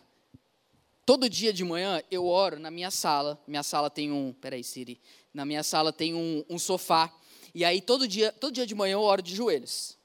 todo 1.04 1.28
dia 1.28 1.52
de 1.52 1.64
manhã 1.64 2.04
eu 2.12 2.28
oro 2.28 2.60
na 2.60 2.70
minha 2.70 2.92
sala. 2.92 3.42
Minha 3.48 3.64
sala 3.64 3.90
tem 3.90 4.12
um. 4.12 4.32
Peraí, 4.34 4.64
Siri. 4.64 5.02
Na 5.34 5.46
minha 5.46 5.64
sala 5.64 5.92
tem 5.92 6.14
um, 6.14 6.46
um 6.48 6.60
sofá. 6.60 7.12
E 7.56 7.66
aí 7.66 7.82
todo 7.82 8.08
dia, 8.08 8.32
todo 8.32 8.54
dia 8.54 8.68
de 8.68 8.76
manhã 8.76 8.94
eu 8.94 9.02
oro 9.02 9.22
de 9.22 9.34
joelhos. 9.34 9.98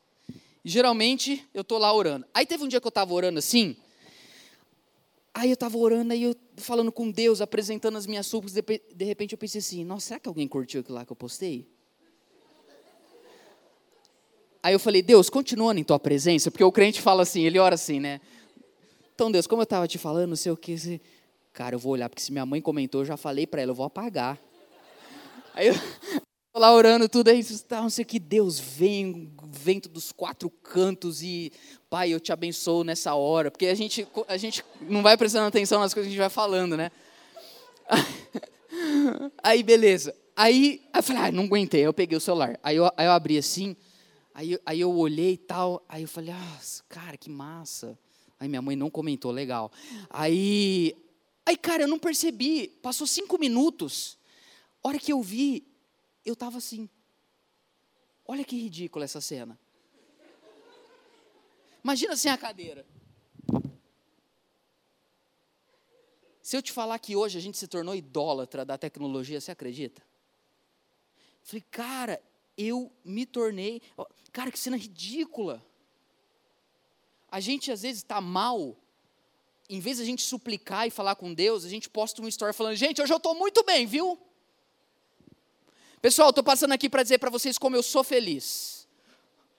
E, 0.65 0.71
geralmente 0.71 1.47
eu 1.53 1.63
tô 1.63 1.77
lá 1.77 1.93
orando. 1.93 2.25
Aí 2.33 2.47
teve 2.47 2.65
um 2.65 2.69
dia 2.69 2.81
que 2.81 2.87
eu 2.87 2.91
estava 2.91 3.13
orando 3.13 3.39
assim. 3.39 3.77
Aí 5.35 5.51
eu 5.51 5.55
estava 5.55 5.77
orando, 5.77 6.13
aí 6.13 6.23
eu 6.23 6.37
falando 6.57 6.93
com 6.93 7.11
Deus, 7.11 7.41
apresentando 7.41 7.97
as 7.97 8.07
minhas 8.07 8.27
súplicas, 8.27 8.63
de 8.95 9.05
repente 9.05 9.33
eu 9.33 9.39
pensei 9.39 9.61
assim, 9.61 9.83
nossa, 9.83 10.09
será 10.09 10.21
que 10.21 10.29
alguém 10.29 10.47
curtiu 10.47 10.83
aquilo 10.83 10.95
lá 10.95 11.07
que 11.07 11.13
eu 11.13 11.17
postei? 11.17 11.67
Aí 14.63 14.75
eu 14.75 14.79
falei, 14.79 15.03
Deus, 15.03 15.31
continuando 15.31 15.81
em 15.81 15.85
tua 15.85 15.99
presença, 15.99 16.51
porque 16.51 16.63
o 16.63 16.71
crente 16.71 17.01
fala 17.01 17.23
assim, 17.23 17.45
ele 17.45 17.59
ora 17.59 17.75
assim, 17.75 17.99
né? 17.99 18.21
Então, 19.23 19.31
Deus, 19.31 19.47
como 19.47 19.63
eu 19.63 19.65
estava 19.65 19.87
te 19.87 19.99
falando, 19.99 20.31
não 20.31 20.37
sei 20.37 20.51
o 20.51 20.57
que, 20.57 21.01
cara, 21.53 21.77
eu 21.77 21.79
vou 21.79 21.93
olhar, 21.93 22.09
porque 22.09 22.21
se 22.21 22.33
minha 22.33 22.45
mãe 22.45 22.61
comentou, 22.61 23.03
eu 23.03 23.05
já 23.05 23.17
falei 23.17 23.47
para 23.47 23.63
ela, 23.63 23.71
eu 23.71 23.75
vou 23.77 23.87
apagar. 23.87 24.37
Aí 25.55 25.69
eu 25.69 25.75
tô 26.53 26.59
lá 26.59 26.75
orando 26.75 27.09
tudo, 27.09 27.29
aí 27.29 27.41
não 27.71 27.89
sei 27.89 28.03
o 28.03 28.07
que, 28.07 28.19
Deus 28.19 28.59
vem, 28.59 29.33
vento 29.47 29.89
dos 29.89 30.11
quatro 30.11 30.51
cantos 30.51 31.23
e, 31.23 31.53
Pai, 31.89 32.11
eu 32.11 32.19
te 32.19 32.33
abençoo 32.33 32.83
nessa 32.83 33.15
hora, 33.15 33.49
porque 33.49 33.67
a 33.67 33.77
gente, 33.77 34.05
a 34.27 34.37
gente 34.37 34.65
não 34.81 35.05
vai 35.05 35.17
prestando 35.17 35.47
atenção 35.47 35.79
nas 35.79 35.95
coisas 35.95 36.09
que 36.09 36.17
a 36.17 36.19
gente 36.19 36.21
vai 36.21 36.29
falando, 36.29 36.77
né? 36.77 36.91
Aí, 39.41 39.63
beleza. 39.63 40.13
Aí, 40.35 40.83
eu 40.93 41.01
falei, 41.01 41.23
ah, 41.23 41.31
não 41.31 41.45
aguentei, 41.45 41.83
aí 41.83 41.87
eu 41.87 41.95
peguei 41.95 42.19
o 42.19 42.21
celular. 42.21 42.59
Aí 42.61 42.75
eu, 42.75 42.87
aí 42.97 43.07
eu 43.07 43.13
abri 43.13 43.39
assim, 43.39 43.77
Aí, 44.35 44.59
aí 44.65 44.81
eu 44.81 44.91
olhei 44.91 45.35
e 45.35 45.37
tal, 45.37 45.85
aí 45.87 46.03
eu 46.03 46.09
falei, 46.09 46.33
ah, 46.33 46.59
cara, 46.89 47.19
que 47.19 47.29
massa. 47.29 47.99
Aí 48.43 48.49
minha 48.49 48.61
mãe 48.61 48.75
não 48.75 48.91
comentou, 48.91 49.31
legal. 49.31 49.71
Aí, 50.11 50.97
aí 51.47 51.57
cara, 51.57 51.85
eu 51.85 51.87
não 51.87 51.97
percebi, 51.97 52.67
passou 52.67 53.07
cinco 53.07 53.39
minutos. 53.39 54.19
A 54.83 54.89
hora 54.89 54.99
que 54.99 55.13
eu 55.13 55.23
vi, 55.23 55.65
eu 56.27 56.33
estava 56.33 56.59
assim. 56.59 56.91
Olha 58.27 58.43
que 58.45 58.57
ridícula 58.57 59.05
essa 59.05 59.21
cena. 59.21 59.57
Imagina 61.85 62.15
assim 62.15 62.31
a 62.31 62.37
cadeira. 62.37 62.85
Se 66.43 66.57
eu 66.57 66.63
te 66.63 66.73
falar 66.73 66.99
que 66.99 67.15
hoje 67.15 67.39
a 67.39 67.41
gente 67.41 67.57
se 67.57 67.69
tornou 67.69 67.95
idólatra 67.95 68.65
da 68.65 68.77
tecnologia, 68.77 69.41
você 69.41 69.53
acredita? 69.53 70.03
Falei, 71.45 71.63
cara, 71.71 72.21
eu 72.59 72.91
me 73.05 73.25
tornei. 73.25 73.81
Cara, 74.33 74.51
que 74.51 74.59
cena 74.59 74.77
ridícula. 74.77 75.65
A 77.33 77.41
gente 77.41 77.73
às 77.73 77.81
vezes 77.81 78.03
está 78.03 78.21
mal, 78.21 78.77
em 79.71 79.81
vez 79.81 79.97
de 79.97 80.03
a 80.03 80.07
gente 80.07 80.23
suplicar 80.23 80.87
e 80.87 80.91
falar 80.91 81.15
com 81.15 81.33
Deus, 81.33 81.65
a 81.65 81.69
gente 81.71 81.89
posta 81.89 82.21
uma 82.21 82.29
história 82.29 82.53
falando: 82.53 82.77
gente, 82.77 83.01
hoje 83.01 83.11
eu 83.11 83.17
estou 83.17 83.35
muito 83.35 83.65
bem, 83.65 83.87
viu? 83.87 84.19
Pessoal, 86.03 86.29
estou 86.29 86.45
passando 86.45 86.73
aqui 86.73 86.91
para 86.91 87.03
dizer 87.03 87.17
para 87.17 87.31
vocês 87.31 87.57
como 87.57 87.75
eu 87.75 87.83
sou 87.83 88.05
feliz. 88.05 88.87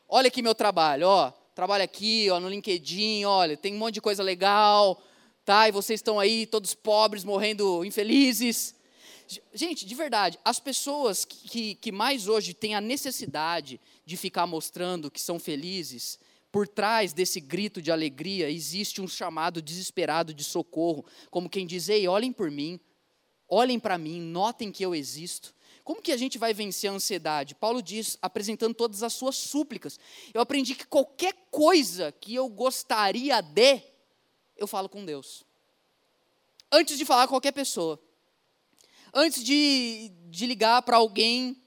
Olha 0.08 0.28
aqui 0.28 0.44
meu 0.44 0.54
trabalho, 0.54 1.08
ó. 1.08 1.32
Trabalho 1.56 1.84
aqui, 1.84 2.30
ó, 2.30 2.40
no 2.40 2.48
LinkedIn, 2.48 3.26
olha, 3.26 3.58
tem 3.58 3.74
um 3.74 3.80
monte 3.80 3.96
de 3.96 4.02
coisa 4.02 4.22
legal, 4.22 5.02
tá? 5.44 5.68
E 5.68 5.72
vocês 5.72 5.98
estão 6.00 6.20
aí 6.20 6.46
todos 6.46 6.76
pobres, 6.76 7.24
morrendo 7.24 7.84
infelizes. 7.84 8.76
Gente, 9.52 9.84
de 9.84 9.96
verdade, 9.96 10.38
as 10.46 10.60
pessoas 10.60 11.26
que, 11.26 11.50
que, 11.50 11.76
que 11.76 11.92
mais 11.92 12.28
hoje 12.28 12.54
têm 12.54 12.76
a 12.76 12.82
necessidade 12.82 13.82
de 14.06 14.16
ficar 14.16 14.46
mostrando 14.46 15.10
que 15.10 15.20
são 15.20 15.40
felizes, 15.40 16.20
por 16.54 16.68
trás 16.68 17.14
desse 17.14 17.42
grito 17.42 17.82
de 17.82 17.92
alegria 17.92 18.48
existe 18.48 19.02
um 19.02 19.08
chamado 19.08 19.60
desesperado 19.60 20.36
de 20.36 20.44
socorro, 20.44 21.04
como 21.32 21.50
quem 21.50 21.66
diz: 21.66 21.90
Ei, 21.90 22.08
olhem 22.08 22.32
por 22.32 22.52
mim, 22.52 22.80
olhem 23.50 23.80
para 23.80 23.98
mim, 23.98 24.22
notem 24.22 24.72
que 24.72 24.86
eu 24.86 24.94
existo. 24.94 25.52
Como 25.84 26.00
que 26.00 26.12
a 26.12 26.18
gente 26.18 26.38
vai 26.38 26.54
vencer 26.54 26.92
a 26.92 26.94
ansiedade? 26.94 27.56
Paulo 27.56 27.82
diz, 27.82 28.20
apresentando 28.22 28.76
todas 28.76 29.02
as 29.02 29.14
suas 29.14 29.36
súplicas. 29.36 30.00
Eu 30.32 30.42
aprendi 30.42 30.76
que 30.76 30.86
qualquer 30.86 31.34
coisa 31.50 32.12
que 32.12 32.36
eu 32.36 32.48
gostaria 32.48 33.42
de, 33.42 33.82
eu 34.56 34.68
falo 34.68 34.88
com 34.88 35.04
Deus. 35.04 35.44
Antes 36.72 37.00
de 37.00 37.04
falar 37.04 37.28
com 37.28 37.34
qualquer 37.34 37.52
pessoa 37.52 38.00
antes 39.14 39.44
de, 39.44 40.12
de 40.26 40.46
ligar 40.48 40.82
para 40.82 40.98
alguém 40.98 41.63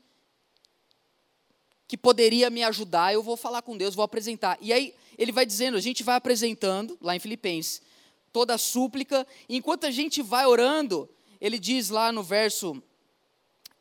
que 1.88 1.96
poderia 1.96 2.51
me 2.51 2.62
ajudar, 2.64 3.12
eu 3.12 3.22
vou 3.22 3.37
falar 3.37 3.62
com 3.62 3.77
Deus, 3.77 3.94
vou 3.94 4.05
apresentar. 4.05 4.59
E 4.61 4.72
aí 4.72 4.94
ele 5.16 5.33
vai 5.33 5.46
dizendo, 5.46 5.77
a 5.77 5.81
gente 5.81 6.03
vai 6.03 6.16
apresentando, 6.16 6.99
lá 7.01 7.14
em 7.14 7.20
Filipenses, 7.20 7.81
toda 8.33 8.55
a 8.55 8.59
súplica, 8.59 9.27
e 9.49 9.57
enquanto 9.57 9.85
a 9.85 9.90
gente 9.90 10.22
vai 10.22 10.46
orando, 10.46 11.09
ele 11.40 11.59
diz 11.59 11.88
lá 11.88 12.11
no 12.11 12.22
verso 12.22 12.83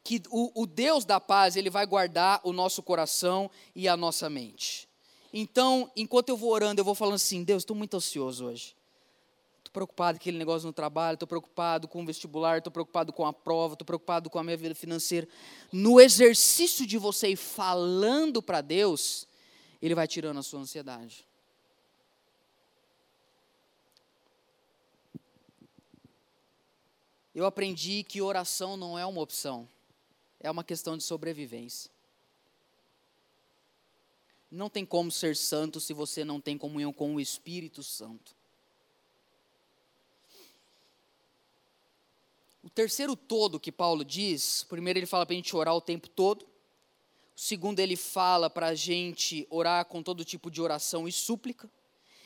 que 0.03 0.21
o, 0.29 0.61
o 0.61 0.67
Deus 0.67 1.03
da 1.03 1.19
paz, 1.19 1.55
ele 1.55 1.69
vai 1.69 1.85
guardar 1.85 2.39
o 2.43 2.53
nosso 2.53 2.83
coração 2.83 3.49
e 3.75 3.87
a 3.87 3.97
nossa 3.97 4.29
mente. 4.29 4.87
Então, 5.33 5.91
enquanto 5.95 6.29
eu 6.29 6.37
vou 6.37 6.51
orando, 6.51 6.79
eu 6.79 6.85
vou 6.85 6.95
falando 6.95 7.15
assim, 7.15 7.43
Deus, 7.43 7.63
estou 7.63 7.75
muito 7.75 7.97
ansioso 7.97 8.45
hoje 8.45 8.74
preocupado 9.75 10.17
com 10.17 10.21
aquele 10.21 10.37
negócio 10.37 10.65
no 10.65 10.71
trabalho, 10.71 11.15
estou 11.15 11.27
preocupado 11.27 11.85
com 11.85 12.01
o 12.01 12.05
vestibular, 12.05 12.59
estou 12.59 12.71
preocupado 12.71 13.11
com 13.11 13.25
a 13.25 13.33
prova, 13.33 13.73
estou 13.73 13.85
preocupado 13.85 14.29
com 14.29 14.39
a 14.39 14.43
minha 14.43 14.55
vida 14.55 14.73
financeira. 14.73 15.27
No 15.69 15.99
exercício 15.99 16.87
de 16.87 16.97
você 16.97 17.29
ir 17.29 17.35
falando 17.35 18.41
para 18.41 18.61
Deus, 18.61 19.27
Ele 19.81 19.93
vai 19.93 20.07
tirando 20.07 20.39
a 20.39 20.43
sua 20.43 20.61
ansiedade. 20.61 21.27
Eu 27.33 27.45
aprendi 27.45 28.01
que 28.03 28.21
oração 28.21 28.77
não 28.77 28.97
é 28.97 29.05
uma 29.05 29.19
opção, 29.19 29.67
é 30.39 30.49
uma 30.49 30.63
questão 30.63 30.95
de 30.95 31.03
sobrevivência. 31.03 31.91
Não 34.49 34.69
tem 34.69 34.85
como 34.85 35.11
ser 35.11 35.35
santo 35.35 35.81
se 35.81 35.91
você 35.91 36.23
não 36.23 36.39
tem 36.39 36.57
comunhão 36.57 36.93
com 36.93 37.13
o 37.13 37.19
Espírito 37.19 37.83
Santo. 37.83 38.34
O 42.65 42.69
terceiro 42.71 43.15
todo 43.15 43.59
que 43.59 43.71
Paulo 43.71 44.03
diz, 44.03 44.63
primeiro 44.63 44.97
ele 44.97 45.05
fala 45.05 45.23
para 45.23 45.33
a 45.33 45.35
gente 45.35 45.55
orar 45.55 45.75
o 45.75 45.79
tempo 45.79 46.09
todo. 46.09 46.41
O 46.41 47.39
segundo 47.39 47.79
ele 47.79 47.95
fala 47.95 48.49
para 48.49 48.69
a 48.69 48.73
gente 48.73 49.45
orar 49.51 49.85
com 49.85 50.01
todo 50.01 50.25
tipo 50.25 50.49
de 50.49 50.59
oração 50.59 51.07
e 51.07 51.11
súplica. 51.11 51.69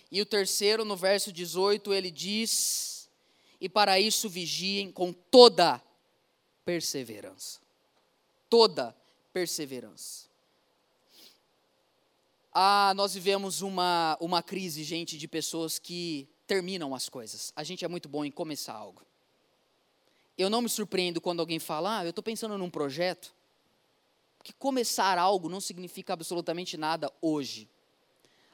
E 0.09 0.21
o 0.21 0.25
terceiro, 0.25 0.85
no 0.85 0.95
verso 0.95 1.33
18, 1.33 1.93
ele 1.93 2.09
diz: 2.09 3.09
E 3.59 3.67
para 3.67 3.99
isso 3.99 4.29
vigiem 4.29 4.93
com 4.93 5.11
toda 5.11 5.83
perseverança. 6.63 7.59
Toda 8.49 8.95
perseverança. 9.33 10.29
Ah, 12.53 12.93
nós 12.95 13.13
vivemos 13.13 13.61
uma, 13.61 14.17
uma 14.21 14.41
crise, 14.41 14.85
gente, 14.85 15.17
de 15.17 15.27
pessoas 15.27 15.77
que 15.77 16.29
terminam 16.47 16.95
as 16.95 17.09
coisas. 17.09 17.51
A 17.57 17.63
gente 17.65 17.83
é 17.83 17.89
muito 17.89 18.07
bom 18.07 18.23
em 18.23 18.31
começar 18.31 18.73
algo 18.73 19.08
eu 20.39 20.49
não 20.49 20.61
me 20.61 20.69
surpreendo 20.69 21.19
quando 21.19 21.41
alguém 21.41 21.59
fala, 21.59 21.99
ah, 21.99 22.05
eu 22.05 22.11
estou 22.11 22.23
pensando 22.23 22.57
num 22.57 22.69
projeto. 22.69 23.35
Que 24.41 24.53
começar 24.53 25.17
algo 25.17 25.49
não 25.49 25.59
significa 25.59 26.13
absolutamente 26.13 26.77
nada 26.77 27.11
hoje. 27.21 27.69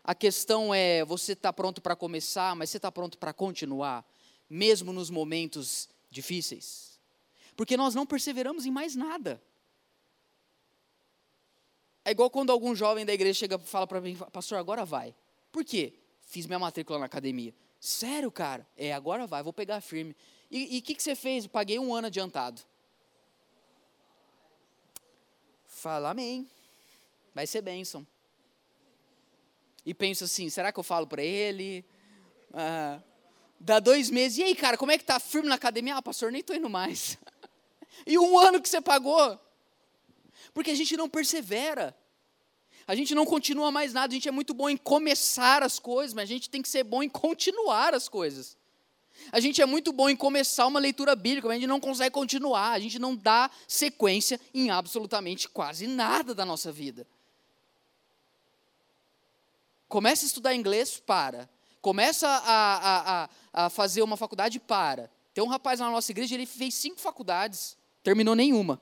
A 0.03 0.15
questão 0.15 0.73
é, 0.73 1.05
você 1.05 1.33
está 1.33 1.53
pronto 1.53 1.81
para 1.81 1.95
começar, 1.95 2.55
mas 2.55 2.71
você 2.71 2.77
está 2.77 2.91
pronto 2.91 3.19
para 3.19 3.31
continuar, 3.31 4.03
mesmo 4.49 4.91
nos 4.91 5.11
momentos 5.11 5.87
difíceis? 6.09 6.99
Porque 7.55 7.77
nós 7.77 7.93
não 7.93 8.05
perseveramos 8.05 8.65
em 8.65 8.71
mais 8.71 8.95
nada. 8.95 9.39
É 12.03 12.11
igual 12.11 12.31
quando 12.31 12.51
algum 12.51 12.75
jovem 12.75 13.05
da 13.05 13.13
igreja 13.13 13.39
chega 13.39 13.55
e 13.57 13.67
fala 13.67 13.85
para 13.85 14.01
mim, 14.01 14.15
pastor, 14.31 14.57
agora 14.57 14.85
vai. 14.85 15.15
Por 15.51 15.63
quê? 15.63 15.93
Fiz 16.21 16.47
minha 16.47 16.59
matrícula 16.59 16.97
na 16.97 17.05
academia. 17.05 17.53
Sério, 17.79 18.31
cara? 18.31 18.67
É, 18.75 18.91
agora 18.91 19.27
vai, 19.27 19.43
vou 19.43 19.53
pegar 19.53 19.79
firme. 19.81 20.15
E 20.57 20.79
o 20.79 20.81
que, 20.81 20.95
que 20.95 21.03
você 21.03 21.15
fez? 21.15 21.45
Paguei 21.47 21.77
um 21.77 21.93
ano 21.93 22.07
adiantado. 22.07 22.61
Fala 25.67 26.11
amém. 26.11 26.49
Vai 27.33 27.45
ser 27.45 27.61
bênção. 27.61 28.07
E 29.85 29.93
penso 29.93 30.23
assim, 30.23 30.49
será 30.49 30.71
que 30.71 30.79
eu 30.79 30.83
falo 30.83 31.05
para 31.07 31.21
ele? 31.21 31.83
Ah, 32.53 33.01
dá 33.59 33.81
dois 33.81 34.09
meses. 34.09 34.37
E 34.37 34.43
aí, 34.43 34.55
cara, 34.55 34.77
como 34.77 34.93
é 34.93 34.97
que 34.97 35.03
tá 35.03 35.19
firme 35.19 35.49
na 35.49 35.55
academia? 35.55 35.97
Ah, 35.97 36.01
pastor, 36.01 36.31
nem 36.31 36.39
estou 36.39 36.55
indo 36.55 36.69
mais. 36.69 37.17
e 38.07 38.17
um 38.17 38.39
ano 38.39 38.61
que 38.61 38.69
você 38.69 38.79
pagou? 38.79 39.37
Porque 40.53 40.71
a 40.71 40.75
gente 40.75 40.95
não 40.95 41.09
persevera. 41.09 41.93
A 42.87 42.95
gente 42.95 43.13
não 43.13 43.25
continua 43.25 43.71
mais 43.71 43.91
nada. 43.91 44.13
A 44.13 44.15
gente 44.15 44.29
é 44.29 44.31
muito 44.31 44.53
bom 44.53 44.69
em 44.69 44.77
começar 44.77 45.61
as 45.61 45.79
coisas, 45.79 46.13
mas 46.13 46.23
a 46.29 46.33
gente 46.33 46.49
tem 46.49 46.61
que 46.61 46.69
ser 46.69 46.85
bom 46.85 47.03
em 47.03 47.09
continuar 47.09 47.93
as 47.93 48.07
coisas. 48.07 48.57
A 49.31 49.39
gente 49.39 49.61
é 49.61 49.65
muito 49.65 49.91
bom 49.91 50.09
em 50.09 50.15
começar 50.15 50.67
uma 50.67 50.79
leitura 50.79 51.15
bíblica, 51.15 51.47
mas 51.47 51.57
a 51.57 51.59
gente 51.59 51.69
não 51.69 51.79
consegue 51.79 52.11
continuar, 52.11 52.71
a 52.71 52.79
gente 52.79 52.99
não 52.99 53.15
dá 53.15 53.49
sequência 53.67 54.39
em 54.53 54.69
absolutamente 54.69 55.49
quase 55.49 55.87
nada 55.87 56.33
da 56.33 56.45
nossa 56.45 56.71
vida. 56.71 57.07
Começa 59.87 60.25
a 60.25 60.27
estudar 60.27 60.55
inglês, 60.55 60.99
para. 60.99 61.49
Começa 61.81 62.27
a, 62.27 62.39
a, 62.39 63.23
a, 63.23 63.29
a 63.65 63.69
fazer 63.69 64.01
uma 64.01 64.17
faculdade, 64.17 64.59
para. 64.59 65.11
Tem 65.33 65.43
um 65.43 65.47
rapaz 65.47 65.79
na 65.79 65.89
nossa 65.89 66.11
igreja, 66.11 66.35
ele 66.35 66.45
fez 66.45 66.73
cinco 66.75 66.99
faculdades, 66.99 67.77
terminou 68.03 68.35
nenhuma. 68.35 68.81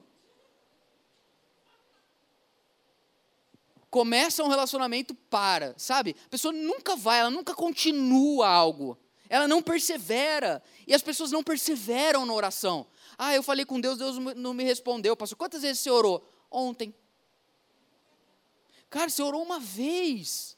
Começa 3.89 4.43
um 4.43 4.47
relacionamento, 4.47 5.13
para, 5.13 5.75
sabe? 5.77 6.15
A 6.25 6.29
pessoa 6.29 6.51
nunca 6.51 6.95
vai, 6.95 7.19
ela 7.19 7.29
nunca 7.29 7.53
continua 7.53 8.47
algo 8.47 8.97
ela 9.33 9.47
não 9.47 9.63
persevera. 9.63 10.61
E 10.85 10.93
as 10.93 11.01
pessoas 11.01 11.31
não 11.31 11.43
perseveram 11.43 12.23
na 12.23 12.33
oração. 12.33 12.85
Ah, 13.17 13.33
eu 13.33 13.41
falei 13.41 13.65
com 13.65 13.81
Deus, 13.81 13.97
Deus 13.97 14.15
não 14.35 14.53
me 14.53 14.63
respondeu. 14.63 15.17
Pastor, 15.17 15.35
quantas 15.35 15.63
vezes 15.63 15.79
você 15.79 15.89
orou? 15.89 16.23
Ontem. 16.51 16.93
Cara, 18.91 19.09
você 19.09 19.23
orou 19.23 19.41
uma 19.41 19.59
vez. 19.59 20.55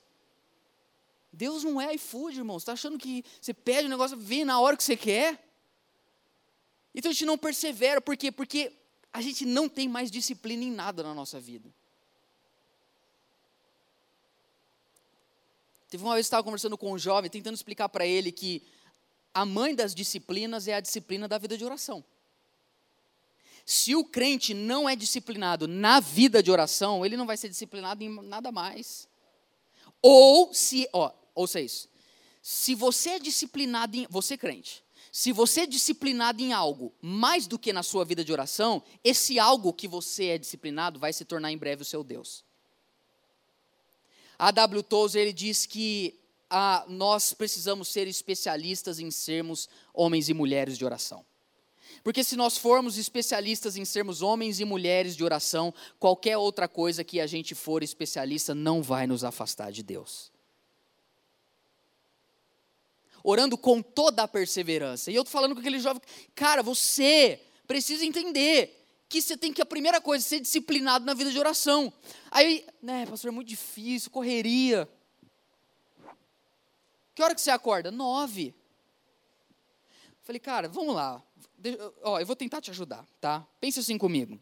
Deus 1.31 1.63
não 1.63 1.79
é 1.79 1.95
iFood, 1.95 2.39
irmão. 2.39 2.59
Você 2.59 2.63
está 2.63 2.73
achando 2.73 2.97
que 2.97 3.23
você 3.39 3.53
pede 3.53 3.85
um 3.85 3.91
negócio, 3.91 4.17
vem 4.17 4.43
na 4.43 4.59
hora 4.59 4.75
que 4.75 4.83
você 4.83 4.97
quer? 4.97 5.41
Então 6.93 7.11
a 7.11 7.13
gente 7.13 7.25
não 7.25 7.37
persevera. 7.37 8.01
Por 8.01 8.17
quê? 8.17 8.29
Porque 8.29 8.73
a 9.13 9.21
gente 9.21 9.45
não 9.45 9.69
tem 9.69 9.87
mais 9.87 10.11
disciplina 10.11 10.65
em 10.65 10.71
nada 10.71 11.01
na 11.01 11.13
nossa 11.13 11.39
vida. 11.39 11.73
Teve 15.95 16.03
uma 16.03 16.15
vez 16.15 16.25
que 16.25 16.27
eu 16.27 16.35
estava 16.35 16.43
conversando 16.43 16.77
com 16.77 16.91
um 16.91 16.97
jovem, 16.99 17.31
tentando 17.31 17.55
explicar 17.55 17.87
para 17.87 18.05
ele 18.05 18.29
que 18.29 18.61
a 19.33 19.45
mãe 19.45 19.73
das 19.73 19.95
disciplinas 19.95 20.67
é 20.67 20.73
a 20.73 20.81
disciplina 20.81 21.25
da 21.25 21.37
vida 21.37 21.57
de 21.57 21.63
oração. 21.63 22.03
Se 23.65 23.95
o 23.95 24.03
crente 24.03 24.53
não 24.53 24.89
é 24.89 24.95
disciplinado 24.97 25.69
na 25.69 26.01
vida 26.01 26.43
de 26.43 26.51
oração, 26.51 27.05
ele 27.05 27.15
não 27.15 27.25
vai 27.25 27.37
ser 27.37 27.47
disciplinado 27.47 28.03
em 28.03 28.09
nada 28.23 28.51
mais. 28.51 29.07
Ou 30.01 30.53
se, 30.53 30.85
ó, 30.91 31.13
ouça 31.33 31.61
isso. 31.61 31.87
Se 32.41 32.75
você 32.75 33.11
é 33.11 33.19
disciplinado 33.19 33.95
em, 33.95 34.05
você 34.09 34.37
crente, 34.37 34.83
se 35.13 35.31
você 35.31 35.61
é 35.61 35.65
disciplinado 35.65 36.43
em 36.43 36.51
algo 36.51 36.93
mais 37.01 37.47
do 37.47 37.57
que 37.57 37.71
na 37.71 37.83
sua 37.83 38.03
vida 38.03 38.21
de 38.21 38.33
oração, 38.33 38.83
esse 39.01 39.39
algo 39.39 39.71
que 39.71 39.87
você 39.87 40.25
é 40.25 40.37
disciplinado 40.37 40.99
vai 40.99 41.13
se 41.13 41.23
tornar 41.23 41.53
em 41.53 41.57
breve 41.57 41.83
o 41.83 41.85
seu 41.85 42.03
Deus. 42.03 42.44
A 44.37 44.51
W. 44.51 44.83
Tozer 44.83 45.21
ele 45.21 45.33
diz 45.33 45.65
que 45.65 46.19
ah, 46.49 46.85
nós 46.87 47.33
precisamos 47.33 47.87
ser 47.87 48.07
especialistas 48.07 48.99
em 48.99 49.09
sermos 49.11 49.67
homens 49.93 50.29
e 50.29 50.33
mulheres 50.33 50.77
de 50.77 50.85
oração. 50.85 51.25
Porque 52.03 52.23
se 52.23 52.35
nós 52.35 52.57
formos 52.57 52.97
especialistas 52.97 53.77
em 53.77 53.85
sermos 53.85 54.21
homens 54.21 54.59
e 54.59 54.65
mulheres 54.65 55.15
de 55.15 55.23
oração, 55.23 55.73
qualquer 55.99 56.37
outra 56.37 56.67
coisa 56.67 57.03
que 57.03 57.19
a 57.19 57.25
gente 57.25 57.55
for 57.55 57.81
especialista 57.81 58.53
não 58.53 58.81
vai 58.81 59.07
nos 59.07 59.23
afastar 59.23 59.71
de 59.71 59.81
Deus 59.81 60.31
orando 63.25 63.57
com 63.57 63.81
toda 63.81 64.21
a 64.21 64.27
perseverança. 64.27 65.09
E 65.09 65.15
eu 65.15 65.23
estou 65.23 65.31
falando 65.31 65.55
com 65.55 65.59
aquele 65.59 65.79
jovem, 65.79 66.01
cara, 66.35 66.61
você 66.61 67.41
precisa 67.67 68.05
entender 68.05 68.84
que 69.07 69.21
você 69.21 69.37
tem 69.37 69.53
que, 69.53 69.61
a 69.61 69.65
primeira 69.65 70.01
coisa, 70.01 70.23
ser 70.25 70.39
disciplinado 70.39 71.05
na 71.05 71.13
vida 71.13 71.31
de 71.31 71.39
oração. 71.39 71.93
Aí, 72.31 72.65
né, 72.81 73.05
pastor, 73.05 73.29
é 73.29 73.31
muito 73.31 73.47
difícil, 73.47 74.11
correria. 74.11 74.89
Que 77.13 77.23
hora 77.23 77.33
que 77.35 77.41
você 77.41 77.51
acorda? 77.51 77.91
Nove. 77.91 78.53
Falei, 80.23 80.39
cara, 80.39 80.67
vamos 80.67 80.95
lá. 80.95 81.23
Ó, 82.03 82.19
eu 82.19 82.25
vou 82.25 82.35
tentar 82.35 82.61
te 82.61 82.71
ajudar, 82.71 83.05
tá? 83.21 83.45
Pensa 83.59 83.79
assim 83.79 83.97
comigo. 83.97 84.39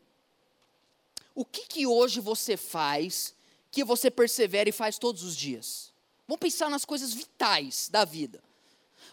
O 1.35 1.43
que 1.45 1.67
que 1.67 1.85
hoje 1.85 2.19
você 2.19 2.55
faz 2.55 3.35
que 3.69 3.83
você 3.83 4.09
persevera 4.09 4.69
e 4.69 4.71
faz 4.71 4.97
todos 4.97 5.23
os 5.23 5.35
dias? 5.35 5.91
Vamos 6.27 6.39
pensar 6.39 6.69
nas 6.69 6.85
coisas 6.85 7.13
vitais 7.13 7.89
da 7.89 8.05
vida. 8.05 8.41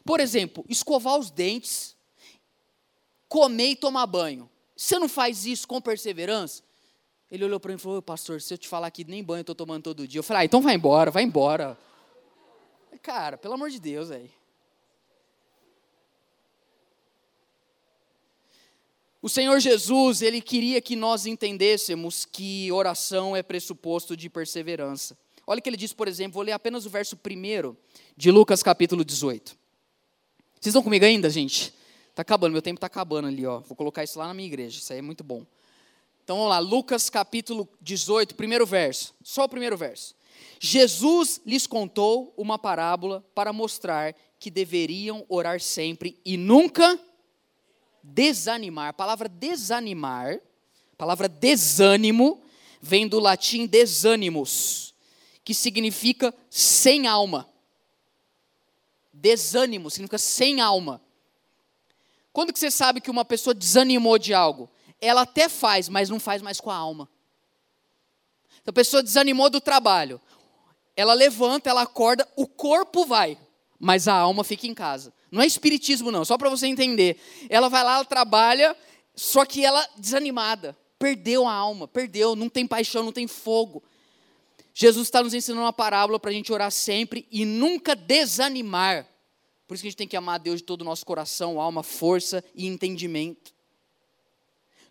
Por 0.04 0.20
exemplo, 0.20 0.64
escovar 0.68 1.18
os 1.18 1.30
dentes, 1.30 1.96
comer 3.28 3.70
e 3.70 3.76
tomar 3.76 4.06
banho. 4.06 4.48
Você 4.80 4.98
não 4.98 5.10
faz 5.10 5.44
isso 5.44 5.68
com 5.68 5.78
perseverança? 5.78 6.62
Ele 7.30 7.44
olhou 7.44 7.60
para 7.60 7.68
mim 7.68 7.76
e 7.76 7.78
falou: 7.78 8.00
Pastor, 8.00 8.40
se 8.40 8.54
eu 8.54 8.56
te 8.56 8.66
falar 8.66 8.90
que 8.90 9.04
nem 9.04 9.22
banho 9.22 9.40
eu 9.40 9.42
estou 9.42 9.54
tomando 9.54 9.82
todo 9.82 10.08
dia. 10.08 10.20
Eu 10.20 10.22
falei: 10.22 10.40
ah, 10.40 10.44
então 10.46 10.62
vai 10.62 10.74
embora, 10.74 11.10
vai 11.10 11.22
embora. 11.22 11.78
Cara, 13.02 13.36
pelo 13.36 13.52
amor 13.52 13.68
de 13.68 13.78
Deus, 13.78 14.08
velho. 14.08 14.30
O 19.20 19.28
Senhor 19.28 19.60
Jesus, 19.60 20.22
ele 20.22 20.40
queria 20.40 20.80
que 20.80 20.96
nós 20.96 21.26
entendêssemos 21.26 22.24
que 22.24 22.72
oração 22.72 23.36
é 23.36 23.42
pressuposto 23.42 24.16
de 24.16 24.30
perseverança. 24.30 25.14
Olha 25.46 25.58
o 25.58 25.62
que 25.62 25.68
ele 25.68 25.76
diz, 25.76 25.92
por 25.92 26.08
exemplo, 26.08 26.36
vou 26.36 26.42
ler 26.42 26.52
apenas 26.52 26.86
o 26.86 26.90
verso 26.90 27.16
1 27.16 27.76
de 28.16 28.30
Lucas 28.30 28.62
capítulo 28.62 29.04
18. 29.04 29.50
Vocês 30.54 30.66
estão 30.68 30.82
comigo 30.82 31.04
ainda, 31.04 31.28
gente? 31.28 31.78
Está 32.20 32.34
acabando, 32.34 32.52
meu 32.52 32.60
tempo 32.60 32.76
está 32.76 32.86
acabando 32.86 33.28
ali, 33.28 33.46
ó. 33.46 33.60
Vou 33.60 33.74
colocar 33.74 34.04
isso 34.04 34.18
lá 34.18 34.26
na 34.26 34.34
minha 34.34 34.46
igreja, 34.46 34.78
isso 34.78 34.92
aí 34.92 34.98
é 34.98 35.02
muito 35.02 35.24
bom. 35.24 35.46
Então 36.22 36.36
vamos 36.36 36.50
lá, 36.50 36.58
Lucas 36.58 37.08
capítulo 37.08 37.66
18, 37.80 38.34
primeiro 38.34 38.66
verso. 38.66 39.14
Só 39.22 39.44
o 39.44 39.48
primeiro 39.48 39.74
verso. 39.74 40.14
Jesus 40.58 41.40
lhes 41.46 41.66
contou 41.66 42.34
uma 42.36 42.58
parábola 42.58 43.24
para 43.34 43.54
mostrar 43.54 44.14
que 44.38 44.50
deveriam 44.50 45.24
orar 45.30 45.60
sempre 45.60 46.20
e 46.22 46.36
nunca 46.36 47.00
desanimar. 48.02 48.88
A 48.88 48.92
palavra 48.92 49.26
desanimar, 49.26 50.34
a 50.92 50.96
palavra 50.98 51.26
desânimo, 51.26 52.42
vem 52.82 53.08
do 53.08 53.18
latim 53.18 53.64
desânimos, 53.64 54.94
que 55.42 55.54
significa 55.54 56.34
sem 56.50 57.06
alma. 57.06 57.48
Desânimo 59.10 59.90
significa 59.90 60.18
sem 60.18 60.60
alma. 60.60 61.00
Quando 62.32 62.52
que 62.52 62.58
você 62.58 62.70
sabe 62.70 63.00
que 63.00 63.10
uma 63.10 63.24
pessoa 63.24 63.54
desanimou 63.54 64.18
de 64.18 64.32
algo? 64.32 64.70
Ela 65.00 65.22
até 65.22 65.48
faz, 65.48 65.88
mas 65.88 66.08
não 66.08 66.20
faz 66.20 66.42
mais 66.42 66.60
com 66.60 66.70
a 66.70 66.76
alma. 66.76 67.08
Então, 68.60 68.70
a 68.70 68.72
pessoa 68.72 69.02
desanimou 69.02 69.48
do 69.50 69.60
trabalho. 69.60 70.20
Ela 70.94 71.14
levanta, 71.14 71.70
ela 71.70 71.82
acorda, 71.82 72.28
o 72.36 72.46
corpo 72.46 73.06
vai, 73.06 73.38
mas 73.78 74.06
a 74.06 74.14
alma 74.14 74.44
fica 74.44 74.66
em 74.66 74.74
casa. 74.74 75.12
Não 75.30 75.40
é 75.40 75.46
espiritismo, 75.46 76.10
não, 76.10 76.24
só 76.24 76.36
para 76.36 76.50
você 76.50 76.66
entender. 76.66 77.18
Ela 77.48 77.68
vai 77.68 77.82
lá, 77.82 77.94
ela 77.94 78.04
trabalha, 78.04 78.76
só 79.14 79.44
que 79.44 79.64
ela 79.64 79.86
desanimada. 79.96 80.76
Perdeu 80.98 81.48
a 81.48 81.52
alma, 81.52 81.88
perdeu, 81.88 82.36
não 82.36 82.48
tem 82.48 82.66
paixão, 82.66 83.02
não 83.02 83.12
tem 83.12 83.26
fogo. 83.26 83.82
Jesus 84.74 85.06
está 85.06 85.22
nos 85.22 85.34
ensinando 85.34 85.64
uma 85.64 85.72
parábola 85.72 86.20
para 86.20 86.30
a 86.30 86.34
gente 86.34 86.52
orar 86.52 86.70
sempre 86.70 87.26
e 87.30 87.44
nunca 87.44 87.96
desanimar. 87.96 89.06
Por 89.70 89.74
isso 89.74 89.84
que 89.84 89.86
a 89.86 89.90
gente 89.92 89.98
tem 89.98 90.08
que 90.08 90.16
amar 90.16 90.34
a 90.34 90.38
Deus 90.38 90.58
de 90.58 90.64
todo 90.64 90.80
o 90.80 90.84
nosso 90.84 91.06
coração, 91.06 91.60
alma, 91.60 91.84
força 91.84 92.42
e 92.56 92.66
entendimento. 92.66 93.54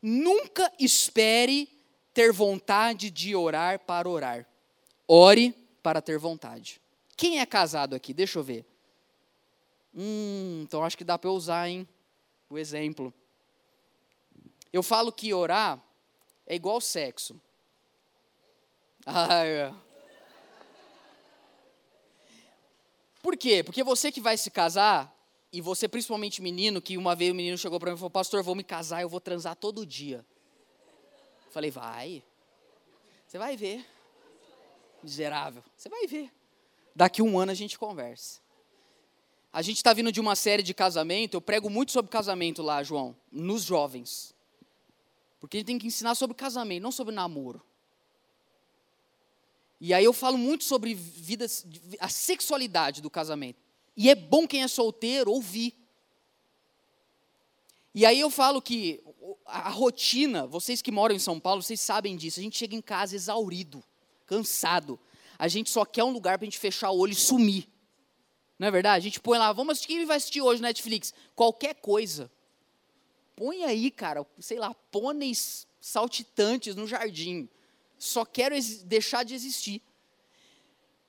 Nunca 0.01 0.71
espere 0.80 1.67
ter 2.13 2.32
vontade 2.32 3.09
de 3.09 3.36
orar 3.36 3.80
para 3.80 4.07
orar. 4.07 4.47
Ore 5.05 5.51
para 5.84 6.01
ter 6.01 6.17
vontade. 6.17 6.80
Quem 7.17 7.41
é 7.41 7.45
casado 7.45 7.93
aqui? 7.93 8.13
Deixa 8.13 8.39
eu 8.39 8.43
ver. 8.43 8.65
Hum, 9.93 10.61
então 10.63 10.82
acho 10.82 10.97
que 10.97 11.03
dá 11.03 11.19
para 11.19 11.30
eu 11.30 11.34
usar, 11.34 11.67
hein? 11.67 11.86
O 12.49 12.57
exemplo. 12.57 13.13
Eu 14.71 14.82
falo 14.82 15.11
que 15.11 15.34
orar 15.34 15.77
é 16.47 16.55
igual 16.55 16.80
sexo. 16.80 17.36
Ai, 19.05 19.75
Por 23.22 23.36
quê? 23.38 23.63
Porque 23.63 23.84
você 23.84 24.11
que 24.11 24.22
vai 24.22 24.38
se 24.38 24.49
casar, 24.49 25.13
e 25.51 25.61
você 25.61 25.88
principalmente 25.88 26.41
menino, 26.41 26.82
que 26.82 26.97
uma 26.97 27.15
vez 27.15 27.32
o 27.32 27.36
menino 27.36 27.57
chegou 27.57 27.80
para 27.80 27.89
mim 27.91 27.95
e 27.95 27.97
falou, 27.97 28.11
pastor, 28.11 28.43
vou 28.43 28.55
me 28.55 28.63
casar, 28.63 29.01
eu 29.01 29.09
vou 29.09 29.20
transar 29.20 29.55
todo 29.55 29.86
dia. 29.86 30.26
Eu 31.45 31.51
falei, 31.51 31.72
vai. 31.72 32.24
Você 33.28 33.38
vai 33.38 33.57
ver. 33.57 33.86
Miserável. 35.01 35.63
Você 35.76 35.89
vai 35.89 36.05
ver. 36.05 36.32
Daqui 36.95 37.22
um 37.22 37.39
ano 37.39 37.51
a 37.51 37.55
gente 37.55 37.80
conversa. 37.80 38.39
A 39.51 39.63
gente 39.63 39.78
está 39.78 39.93
vindo 39.93 40.11
de 40.11 40.20
uma 40.20 40.36
série 40.36 40.61
de 40.61 40.76
casamento, 40.76 41.34
eu 41.34 41.41
prego 41.41 41.70
muito 41.70 41.91
sobre 41.91 42.11
casamento 42.11 42.61
lá, 42.61 42.84
João, 42.84 43.15
nos 43.32 43.63
jovens. 43.63 44.36
Porque 45.39 45.57
a 45.57 45.59
gente 45.59 45.67
tem 45.67 45.80
que 45.80 45.88
ensinar 45.88 46.13
sobre 46.13 46.36
casamento, 46.36 46.84
não 46.84 46.91
sobre 46.91 47.15
namoro. 47.15 47.59
E 49.82 49.93
aí 49.93 50.03
eu 50.03 50.11
falo 50.11 50.38
muito 50.38 50.65
sobre 50.65 50.93
vida, 50.93 51.45
a 51.99 52.09
sexualidade 52.09 53.01
do 53.01 53.09
casamento. 53.09 53.61
E 53.95 54.09
é 54.09 54.15
bom 54.15 54.47
quem 54.47 54.63
é 54.63 54.67
solteiro 54.67 55.32
ouvir. 55.32 55.73
E 57.95 58.05
aí 58.05 58.19
eu 58.19 58.30
falo 58.30 58.61
que 58.61 59.01
a 59.45 59.69
rotina, 59.69 60.45
vocês 60.45 60.82
que 60.82 60.91
moram 60.91 61.15
em 61.15 61.19
São 61.19 61.39
Paulo, 61.39 61.61
vocês 61.61 61.80
sabem 61.80 62.17
disso. 62.17 62.39
A 62.39 62.43
gente 62.43 62.57
chega 62.57 62.75
em 62.75 62.82
casa 62.82 63.15
exaurido, 63.15 63.84
cansado. 64.25 64.99
A 65.38 65.47
gente 65.47 65.69
só 65.69 65.86
quer 65.86 66.03
um 66.03 66.11
lugar 66.11 66.38
para 66.38 66.45
a 66.45 66.49
gente 66.49 66.59
fechar 66.59 66.91
o 66.91 66.97
olho 66.97 67.13
e 67.13 67.15
sumir. 67.15 67.67
Não 68.57 68.67
é 68.67 68.71
verdade? 68.71 68.97
A 68.97 69.09
gente 69.09 69.21
põe 69.21 69.38
lá, 69.38 69.53
vamos 69.53 69.71
assistir, 69.71 69.88
quem 69.88 70.05
vai 70.05 70.17
assistir 70.17 70.41
hoje 70.41 70.61
Netflix? 70.61 71.13
Qualquer 71.34 71.75
coisa. 71.75 72.30
Põe 73.34 73.63
aí, 73.63 73.89
cara, 73.89 74.25
sei 74.39 74.59
lá, 74.59 74.73
pôneis 74.73 75.65
saltitantes 75.80 76.75
no 76.75 76.86
jardim 76.86 77.47
só 78.00 78.26
quero 78.26 78.56
deixar 78.86 79.24
de 79.24 79.36
existir. 79.36 79.84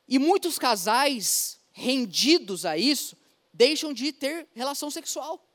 E 0.09 0.19
muitos 0.19 0.59
casais 0.59 1.59
rendidos 1.73 2.67
a 2.67 2.77
isso 2.77 3.17
deixam 3.55 3.93
de 3.93 4.13
ter 4.13 4.49
relação 4.55 4.91
sexual. 4.91 5.47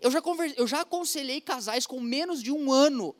Eu 0.00 0.10
já, 0.10 0.20
converse, 0.22 0.54
eu 0.58 0.66
já 0.66 0.82
aconselhei 0.82 1.40
casais 1.40 1.86
com 1.86 1.98
menos 1.98 2.42
de 2.42 2.52
um 2.52 2.70
ano 2.70 3.16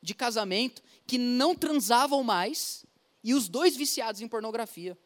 de 0.00 0.14
casamento 0.14 0.82
que 1.06 1.18
não 1.18 1.54
transavam 1.54 2.22
mais 2.22 2.84
e 3.22 3.34
os 3.34 3.48
dois 3.48 3.74
viciados 3.76 4.20
em 4.20 4.28
pornografia. 4.28 4.96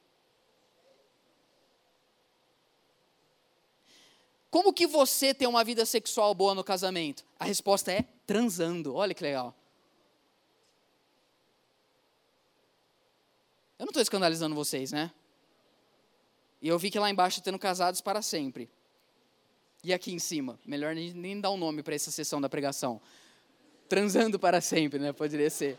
Como 4.51 4.72
que 4.72 4.87
você 4.87 5.35
tem 5.35 5.47
uma 5.47 5.62
vida 5.62 5.85
sexual 5.85 6.35
boa 6.35 6.55
no 6.55 6.64
casamento? 6.64 7.24
A 7.39 7.45
resposta 7.45 7.93
é 7.93 8.03
transando. 8.26 8.95
Olha 8.95 9.14
que 9.14 9.22
legal. 9.22 9.55
Eu 13.79 13.85
não 13.85 13.91
estou 13.91 14.03
escandalizando 14.03 14.57
vocês, 14.57 14.91
né? 14.91 15.12
E 16.61 16.66
eu 16.66 16.79
vi 16.79 16.91
que 16.91 16.99
lá 16.99 17.09
embaixo 17.09 17.41
tendo 17.41 17.59
casados 17.59 18.01
para 18.01 18.20
sempre. 18.20 18.68
E 19.85 19.95
aqui 19.95 20.12
em 20.12 20.18
cima, 20.18 20.59
melhor 20.66 20.93
nem, 20.95 21.41
dar 21.41 21.51
um 21.51 21.57
nome 21.57 21.85
para 21.85 21.95
essa 21.95 22.11
sessão 22.11 22.41
da 22.41 22.49
pregação. 22.49 23.01
Transando 23.89 24.39
para 24.39 24.61
sempre, 24.61 24.99
né? 24.99 25.12
Poderia 25.12 25.49
ser. 25.49 25.79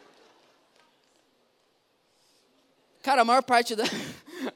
Cara, 3.03 3.23
a 3.23 3.25
maior 3.25 3.43
parte 3.43 3.75
da. 3.75 3.83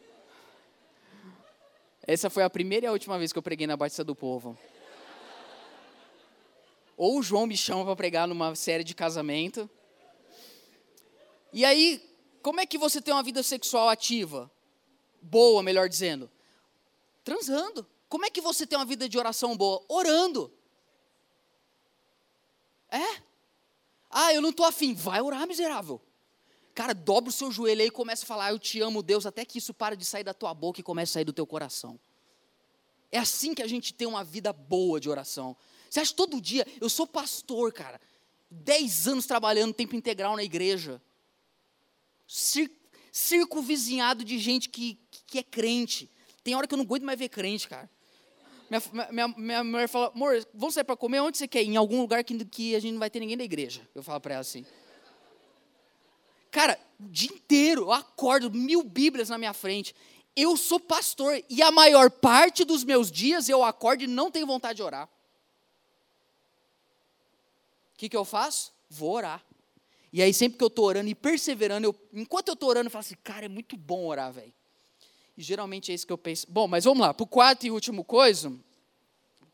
Essa 2.08 2.30
foi 2.30 2.44
a 2.44 2.50
primeira 2.50 2.86
e 2.86 2.88
a 2.88 2.92
última 2.92 3.18
vez 3.18 3.34
que 3.34 3.40
eu 3.40 3.44
preguei 3.44 3.68
na 3.68 3.76
Batista 3.76 4.04
do 4.04 4.16
Povo. 4.16 4.58
Ou 6.96 7.20
o 7.20 7.24
João 7.24 7.46
me 7.46 7.58
chama 7.58 7.84
para 7.84 7.96
pregar 7.96 8.28
numa 8.28 8.56
série 8.56 8.84
de 8.84 8.96
casamento. 8.96 9.70
E 11.52 11.66
aí, 11.66 12.02
como 12.44 12.60
é 12.60 12.66
que 12.66 12.78
você 12.78 13.02
tem 13.02 13.14
uma 13.14 13.24
vida 13.24 13.42
sexual 13.42 13.88
ativa? 13.88 14.52
Boa, 15.22 15.64
melhor 15.64 15.88
dizendo. 15.88 16.30
Transando. 17.24 17.88
Como 18.10 18.26
é 18.26 18.30
que 18.30 18.42
você 18.42 18.68
tem 18.68 18.78
uma 18.78 18.86
vida 18.86 19.08
de 19.08 19.18
oração 19.18 19.56
boa? 19.56 19.84
Orando. 19.88 20.54
É? 22.92 23.22
Ah, 24.10 24.34
eu 24.34 24.42
não 24.42 24.50
estou 24.50 24.66
afim. 24.66 24.94
Vai 24.94 25.22
orar, 25.22 25.48
miserável. 25.48 26.02
Cara, 26.76 26.94
dobra 26.94 27.30
o 27.30 27.34
seu 27.34 27.50
joelho 27.50 27.82
aí 27.82 27.88
e 27.88 27.92
começa 27.92 28.26
a 28.26 28.28
falar, 28.28 28.52
eu 28.52 28.60
te 28.60 28.82
amo, 28.82 29.02
Deus, 29.02 29.26
até 29.26 29.46
que 29.46 29.60
isso 29.60 29.74
pare 29.74 29.96
de 29.96 30.04
sair 30.04 30.26
da 30.26 30.34
tua 30.34 30.54
boca 30.54 30.82
e 30.82 30.84
comece 30.84 31.12
a 31.12 31.14
sair 31.14 31.26
do 31.26 31.34
teu 31.34 31.48
coração. 31.48 31.98
É 33.10 33.20
assim 33.20 33.54
que 33.54 33.62
a 33.62 33.68
gente 33.68 33.94
tem 33.94 34.08
uma 34.08 34.24
vida 34.24 34.52
boa 34.52 35.00
de 35.00 35.10
oração. 35.10 35.56
Você 35.90 36.02
acha 36.02 36.14
todo 36.14 36.42
dia, 36.42 36.68
eu 36.82 36.90
sou 36.90 37.08
pastor, 37.08 37.72
cara, 37.72 38.02
dez 38.52 39.08
anos 39.08 39.26
trabalhando 39.26 39.74
tempo 39.74 39.96
integral 39.96 40.36
na 40.36 40.44
igreja, 40.44 41.02
circo 42.28 43.62
vizinhado 43.62 44.24
de 44.24 44.38
gente 44.38 44.70
que, 44.70 45.00
que 45.28 45.40
é 45.40 45.44
crente. 45.44 46.10
Tem 46.44 46.56
hora 46.56 46.68
que 46.68 46.74
eu 46.74 46.78
não 46.78 46.86
aguento 46.86 47.04
mais 47.04 47.18
ver 47.18 47.30
crente, 47.30 47.68
cara. 47.68 47.90
Minha, 48.70 49.08
minha, 49.12 49.28
minha 49.28 49.64
mulher 49.64 49.88
fala, 49.88 50.08
amor, 50.08 50.46
vamos 50.54 50.74
sair 50.74 50.84
para 50.84 50.98
comer? 50.98 51.20
Onde 51.20 51.38
você 51.38 51.48
quer? 51.48 51.64
Em 51.64 51.76
algum 51.76 52.02
lugar 52.02 52.24
que, 52.24 52.44
que 52.46 52.76
a 52.76 52.80
gente 52.80 52.94
não 52.94 53.00
vai 53.00 53.10
ter 53.10 53.20
ninguém 53.20 53.38
da 53.38 53.44
igreja. 53.44 53.88
Eu 53.94 54.02
falo 54.02 54.20
para 54.20 54.34
ela 54.34 54.42
assim. 54.42 54.66
Cara, 56.50 56.80
o 57.00 57.10
dia 57.10 57.30
inteiro 57.30 57.84
eu 57.84 57.92
acordo, 57.92 58.52
mil 58.52 58.84
Bíblias 58.84 59.30
na 59.30 59.38
minha 59.38 59.54
frente. 59.54 59.96
Eu 60.36 60.58
sou 60.58 60.80
pastor 60.80 61.44
e 61.50 61.62
a 61.62 61.72
maior 61.72 62.10
parte 62.10 62.64
dos 62.64 62.84
meus 62.84 63.12
dias 63.12 63.48
eu 63.48 63.64
acordo 63.64 64.04
e 64.04 64.08
não 64.08 64.32
tenho 64.32 64.48
vontade 64.48 64.78
de 64.78 64.84
orar. 64.84 65.08
O 67.94 67.98
que, 67.98 68.10
que 68.10 68.18
eu 68.18 68.26
faço? 68.26 68.74
Vou 68.90 69.14
orar. 69.14 69.44
E 70.14 70.22
aí, 70.22 70.34
sempre 70.34 70.58
que 70.58 70.64
eu 70.64 70.68
estou 70.68 70.86
orando 70.86 71.10
e 71.10 71.16
perseverando, 71.16 71.88
eu, 71.88 71.96
enquanto 72.14 72.48
eu 72.48 72.54
estou 72.54 72.70
orando, 72.70 72.88
eu 72.88 72.92
falo 72.92 73.02
assim, 73.02 73.16
cara, 73.24 73.46
é 73.46 73.50
muito 73.50 73.76
bom 73.76 74.06
orar, 74.06 74.32
velho. 74.32 74.54
E 75.36 75.42
geralmente 75.42 75.92
é 75.92 75.96
isso 75.96 76.08
que 76.08 76.14
eu 76.14 76.18
penso. 76.18 76.46
Bom, 76.50 76.68
mas 76.68 76.86
vamos 76.86 77.02
lá, 77.02 77.14
para 77.14 77.24
o 77.24 77.28
quarto 77.28 77.66
e 77.66 77.72
último 77.72 78.04
coisa. 78.04 78.54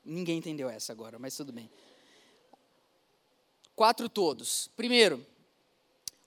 Ninguém 0.03 0.37
entendeu 0.37 0.69
essa 0.69 0.91
agora, 0.91 1.17
mas 1.17 1.35
tudo 1.35 1.53
bem. 1.53 1.69
Quatro 3.73 4.09
todos. 4.09 4.69
Primeiro, 4.75 5.25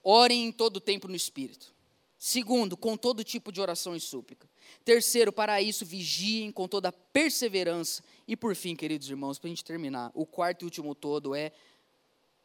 Orem 0.03 0.47
em 0.47 0.53
todo 0.53 0.81
tempo 0.81 1.07
no 1.07 1.15
Espírito. 1.15 1.73
Segundo, 2.19 2.77
com 2.77 2.97
todo 2.97 3.23
tipo 3.23 3.53
de 3.53 3.61
oração 3.61 3.95
e 3.95 4.01
súplica. 4.01 4.49
Terceiro, 4.85 5.33
para 5.33 5.61
isso, 5.63 5.85
vigiem 5.85 6.51
com 6.51 6.67
toda 6.67 6.93
perseverança. 6.93 8.03
E 8.27 8.37
por 8.37 8.55
fim, 8.55 8.75
queridos 8.75 9.09
irmãos, 9.09 9.39
para 9.39 9.49
a 9.49 9.51
gente 9.51 9.65
terminar, 9.65 10.11
o 10.15 10.27
quarto 10.27 10.63
e 10.63 10.65
último 10.65 10.95
todo 10.95 11.35
é 11.35 11.53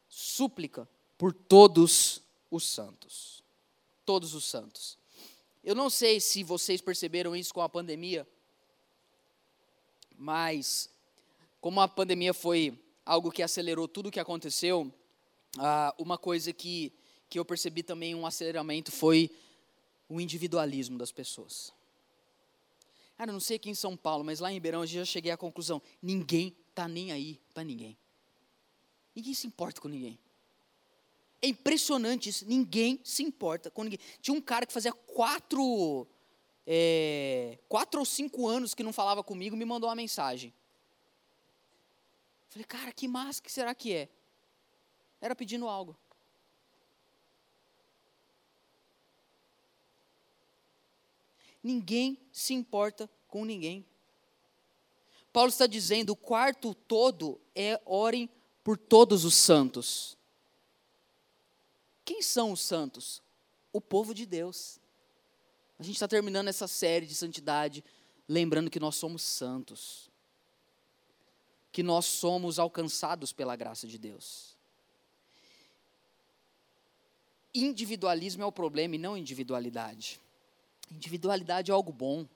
súplica 0.08 0.88
por 1.18 1.34
todos 1.34 2.22
os 2.50 2.64
santos. 2.64 3.42
Todos 4.06 4.32
os 4.32 4.44
santos. 4.44 4.96
Eu 5.62 5.74
não 5.74 5.90
sei 5.90 6.20
se 6.20 6.42
vocês 6.42 6.80
perceberam 6.80 7.36
isso 7.36 7.52
com 7.52 7.60
a 7.60 7.68
pandemia, 7.68 8.26
mas 10.16 10.88
como 11.60 11.80
a 11.80 11.88
pandemia 11.88 12.32
foi 12.32 12.78
algo 13.04 13.30
que 13.30 13.42
acelerou 13.42 13.86
tudo 13.86 14.08
o 14.08 14.12
que 14.12 14.20
aconteceu, 14.20 14.90
ah, 15.58 15.94
uma 15.98 16.16
coisa 16.16 16.52
que 16.52 16.92
que 17.28 17.38
eu 17.38 17.44
percebi 17.44 17.82
também 17.82 18.14
um 18.14 18.26
aceleramento 18.26 18.90
foi 18.90 19.30
o 20.08 20.20
individualismo 20.20 20.96
das 20.96 21.12
pessoas. 21.12 21.72
Cara, 23.16 23.30
eu 23.30 23.32
não 23.34 23.40
sei 23.40 23.56
aqui 23.56 23.68
em 23.68 23.74
São 23.74 23.96
Paulo, 23.96 24.24
mas 24.24 24.40
lá 24.40 24.50
em 24.50 24.54
Ribeirão 24.54 24.80
eu 24.82 24.86
já 24.86 25.04
cheguei 25.04 25.30
à 25.30 25.36
conclusão: 25.36 25.82
ninguém 26.00 26.56
está 26.70 26.88
nem 26.88 27.12
aí 27.12 27.38
para 27.52 27.64
ninguém. 27.64 27.96
Ninguém 29.14 29.34
se 29.34 29.46
importa 29.46 29.80
com 29.80 29.88
ninguém. 29.88 30.18
É 31.40 31.46
impressionante 31.48 32.28
isso, 32.28 32.44
ninguém 32.46 33.00
se 33.04 33.22
importa 33.22 33.70
com 33.70 33.84
ninguém. 33.84 34.00
Tinha 34.20 34.36
um 34.36 34.40
cara 34.40 34.66
que 34.66 34.72
fazia 34.72 34.92
quatro, 34.92 36.06
é, 36.66 37.58
quatro 37.68 38.00
ou 38.00 38.06
cinco 38.06 38.48
anos 38.48 38.74
que 38.74 38.82
não 38.82 38.92
falava 38.92 39.22
comigo, 39.22 39.56
me 39.56 39.64
mandou 39.64 39.88
uma 39.88 39.94
mensagem. 39.94 40.52
Falei, 42.48 42.64
cara, 42.64 42.92
que 42.92 43.06
massa 43.06 43.40
que 43.40 43.52
será 43.52 43.72
que 43.74 43.92
é? 43.92 44.08
Era 45.20 45.36
pedindo 45.36 45.68
algo. 45.68 45.96
Ninguém 51.62 52.18
se 52.32 52.52
importa 52.52 53.08
com 53.28 53.44
ninguém. 53.44 53.86
Paulo 55.32 55.50
está 55.50 55.68
dizendo: 55.68 56.10
o 56.10 56.16
quarto 56.16 56.74
todo 56.74 57.40
é 57.54 57.80
orem 57.84 58.28
por 58.64 58.76
todos 58.76 59.24
os 59.24 59.34
santos. 59.34 60.17
Quem 62.08 62.22
são 62.22 62.52
os 62.52 62.62
santos? 62.62 63.22
O 63.70 63.82
povo 63.82 64.14
de 64.14 64.24
Deus. 64.24 64.80
A 65.78 65.82
gente 65.82 65.96
está 65.96 66.08
terminando 66.08 66.48
essa 66.48 66.66
série 66.66 67.04
de 67.04 67.14
santidade, 67.14 67.84
lembrando 68.26 68.70
que 68.70 68.80
nós 68.80 68.96
somos 68.96 69.20
santos, 69.20 70.10
que 71.70 71.82
nós 71.82 72.06
somos 72.06 72.58
alcançados 72.58 73.30
pela 73.30 73.54
graça 73.56 73.86
de 73.86 73.98
Deus. 73.98 74.56
Individualismo 77.54 78.42
é 78.42 78.46
o 78.46 78.52
problema 78.52 78.94
e 78.94 78.98
não 78.98 79.14
individualidade. 79.14 80.18
Individualidade 80.90 81.70
é 81.70 81.74
algo 81.74 81.92
bom. 81.92 82.26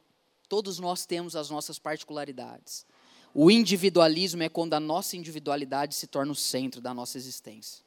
Todos 0.51 0.79
nós 0.79 1.07
temos 1.07 1.35
as 1.35 1.49
nossas 1.49 1.79
particularidades. 1.79 2.85
O 3.33 3.51
individualismo 3.51 4.43
é 4.43 4.51
quando 4.51 4.75
a 4.75 4.81
nossa 4.81 5.17
individualidade 5.17 5.95
se 5.95 6.07
torna 6.07 6.33
o 6.33 6.37
centro 6.37 6.79
da 6.79 6.93
nossa 6.93 7.17
existência. 7.17 7.83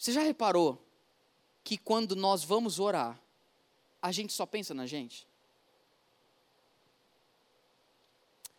Você 0.00 0.12
já 0.12 0.22
reparou 0.22 0.82
que 1.62 1.76
quando 1.76 2.16
nós 2.16 2.42
vamos 2.42 2.78
orar, 2.78 3.20
a 4.00 4.10
gente 4.10 4.32
só 4.32 4.46
pensa 4.46 4.72
na 4.72 4.86
gente? 4.86 5.28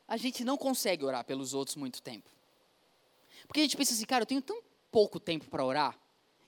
A 0.08 0.18
gente 0.18 0.46
não 0.46 0.56
consegue 0.56 1.04
orar 1.04 1.26
pelos 1.26 1.56
outros 1.56 1.76
muito 1.76 2.00
tempo. 2.00 2.30
Porque 3.48 3.60
a 3.60 3.64
gente 3.64 3.76
pensa 3.76 3.92
assim, 3.92 4.06
cara, 4.06 4.22
eu 4.22 4.28
tenho 4.28 4.42
tão 4.44 4.62
pouco 4.92 5.20
tempo 5.20 5.50
para 5.50 5.66
orar, 5.66 6.00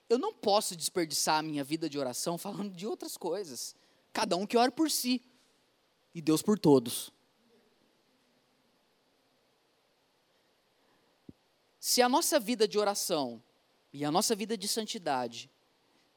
eu 0.08 0.16
não 0.16 0.32
posso 0.32 0.76
desperdiçar 0.76 1.40
a 1.40 1.42
minha 1.42 1.64
vida 1.64 1.90
de 1.90 1.98
oração 1.98 2.38
falando 2.38 2.72
de 2.72 2.86
outras 2.86 3.16
coisas. 3.16 3.74
Cada 4.12 4.36
um 4.36 4.46
que 4.46 4.56
ore 4.56 4.70
por 4.70 4.88
si 4.88 5.20
e 6.14 6.22
Deus 6.22 6.40
por 6.40 6.56
todos. 6.56 7.12
Se 11.80 12.00
a 12.00 12.08
nossa 12.08 12.38
vida 12.38 12.68
de 12.68 12.78
oração 12.78 13.42
e 13.94 14.04
a 14.04 14.10
nossa 14.10 14.34
vida 14.34 14.58
de 14.58 14.66
santidade 14.66 15.48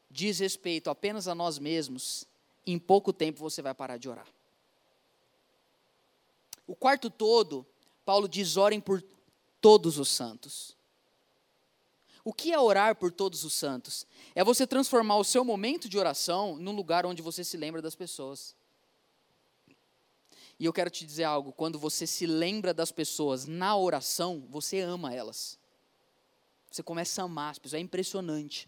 diz 0.10 0.40
respeito 0.40 0.90
apenas 0.90 1.28
a 1.28 1.36
nós 1.36 1.60
mesmos, 1.60 2.26
em 2.66 2.80
pouco 2.80 3.14
tempo 3.14 3.40
você 3.40 3.62
vai 3.62 3.72
parar 3.72 3.98
de 3.98 4.10
orar. 4.10 4.28
O 6.66 6.76
quarto 6.76 7.08
todo, 7.08 7.64
Paulo 8.04 8.28
diz: 8.28 8.58
orem 8.58 8.82
por 8.82 9.04
todos 9.62 10.00
os 10.00 10.10
santos. 10.10 10.76
O 12.24 12.34
que 12.34 12.52
é 12.52 12.60
orar 12.60 12.96
por 12.96 13.12
todos 13.12 13.44
os 13.44 13.54
santos? 13.54 14.08
É 14.34 14.44
você 14.44 14.66
transformar 14.66 15.18
o 15.18 15.24
seu 15.24 15.46
momento 15.46 15.88
de 15.88 16.00
oração 16.00 16.58
num 16.58 16.76
lugar 16.76 17.06
onde 17.06 17.22
você 17.22 17.44
se 17.44 17.58
lembra 17.58 17.80
das 17.80 17.96
pessoas. 17.96 18.56
E 20.60 20.66
eu 20.66 20.74
quero 20.74 20.90
te 20.90 21.06
dizer 21.06 21.26
algo: 21.26 21.54
quando 21.54 21.78
você 21.78 22.08
se 22.08 22.26
lembra 22.26 22.74
das 22.74 22.92
pessoas 22.92 23.46
na 23.46 23.78
oração, 23.78 24.44
você 24.50 24.80
ama 24.80 25.14
elas. 25.14 25.60
Você 26.70 26.84
começa 26.84 27.22
a 27.22 27.26
amar 27.26 27.52
as 27.52 27.60
pessoas, 27.60 27.80
é 27.80 27.84
impressionante. 27.84 28.68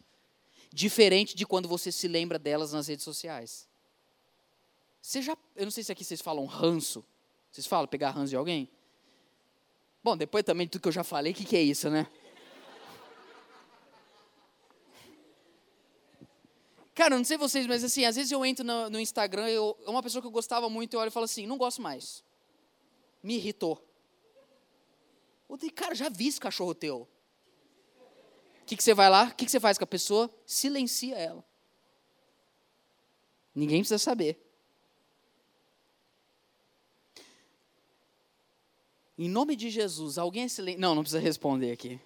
Diferente 0.72 1.36
de 1.36 1.46
quando 1.46 1.68
você 1.68 1.92
se 1.92 2.08
lembra 2.08 2.38
delas 2.40 2.74
nas 2.74 2.88
redes 2.88 3.04
sociais. 3.04 3.68
Você 5.02 5.22
já, 5.22 5.38
eu 5.56 5.66
não 5.66 5.72
sei 5.72 5.84
se 5.84 5.92
aqui 5.92 6.04
vocês 6.04 6.22
falam 6.22 6.46
ranço. 6.46 7.04
Vocês 7.52 7.66
falam 7.66 7.88
pegar 7.88 8.12
ranço 8.12 8.30
de 8.30 8.36
alguém? 8.36 8.70
Bom, 10.04 10.16
depois 10.16 10.44
também 10.44 10.68
de 10.68 10.72
tudo 10.72 10.82
que 10.84 10.88
eu 10.88 10.94
já 10.94 11.04
falei, 11.04 11.32
o 11.32 11.36
que, 11.36 11.46
que 11.46 11.58
é 11.58 11.62
isso, 11.62 11.90
né? 11.90 12.08
Cara, 17.00 17.18
não 17.18 17.24
sei 17.24 17.38
vocês, 17.38 17.66
mas 17.66 17.82
assim, 17.82 18.04
às 18.04 18.18
vezes 18.18 18.30
eu 18.32 18.46
entro 18.46 18.66
no, 18.66 18.90
no 18.90 19.00
Instagram, 19.00 19.48
eu, 19.48 19.78
uma 19.88 20.04
pessoa 20.04 20.22
que 20.22 20.28
eu 20.28 20.32
gostava 20.32 20.70
muito, 20.70 20.94
eu 20.94 21.00
olho 21.00 21.08
e 21.08 21.12
falo 21.12 21.24
assim, 21.24 21.48
não 21.48 21.58
gosto 21.58 21.82
mais. 21.82 22.24
me 23.24 23.36
irritou. 23.36 23.82
Eu 25.50 25.58
falei, 25.58 25.72
cara, 25.72 25.96
já 25.96 26.10
vi 26.10 26.28
esse 26.28 26.40
cachorro 26.40 26.76
teu. 26.76 27.08
Que, 28.70 28.78
que 28.78 28.84
você 28.84 28.94
vai 28.94 29.10
lá? 29.10 29.24
O 29.24 29.34
que, 29.34 29.46
que 29.46 29.52
você 29.52 29.60
faz 29.60 29.80
com 29.80 29.84
a 29.84 29.88
pessoa? 29.88 30.30
Silencia 30.46 31.16
ela. 31.16 31.44
Ninguém 33.56 33.80
precisa 33.80 33.98
saber. 33.98 34.40
Em 39.18 39.28
nome 39.28 39.56
de 39.56 39.72
Jesus, 39.72 40.20
alguém 40.20 40.48
se 40.48 40.62
lembra. 40.62 40.82
Não, 40.82 40.94
não 40.94 41.02
precisa 41.02 41.20
responder 41.20 41.72
aqui. 41.72 42.00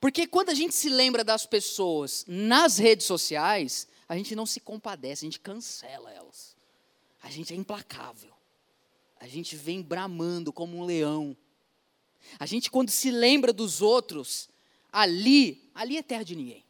Porque 0.00 0.26
quando 0.26 0.48
a 0.48 0.54
gente 0.54 0.74
se 0.74 0.88
lembra 0.88 1.22
das 1.22 1.44
pessoas 1.44 2.24
nas 2.26 2.78
redes 2.78 3.04
sociais, 3.04 3.86
a 4.08 4.16
gente 4.16 4.34
não 4.34 4.46
se 4.46 4.60
compadece, 4.60 5.26
a 5.26 5.28
gente 5.28 5.40
cancela 5.40 6.10
elas. 6.10 6.56
A 7.22 7.28
gente 7.28 7.52
é 7.52 7.56
implacável. 7.56 8.32
A 9.20 9.28
gente 9.28 9.56
vem 9.56 9.82
bramando 9.82 10.54
como 10.54 10.78
um 10.78 10.84
leão. 10.86 11.36
A 12.38 12.46
gente, 12.46 12.70
quando 12.70 12.90
se 12.90 13.10
lembra 13.10 13.52
dos 13.52 13.80
outros, 13.82 14.48
ali, 14.92 15.70
ali 15.74 15.96
é 15.96 16.02
terra 16.02 16.22
de 16.22 16.36
ninguém. 16.36 16.64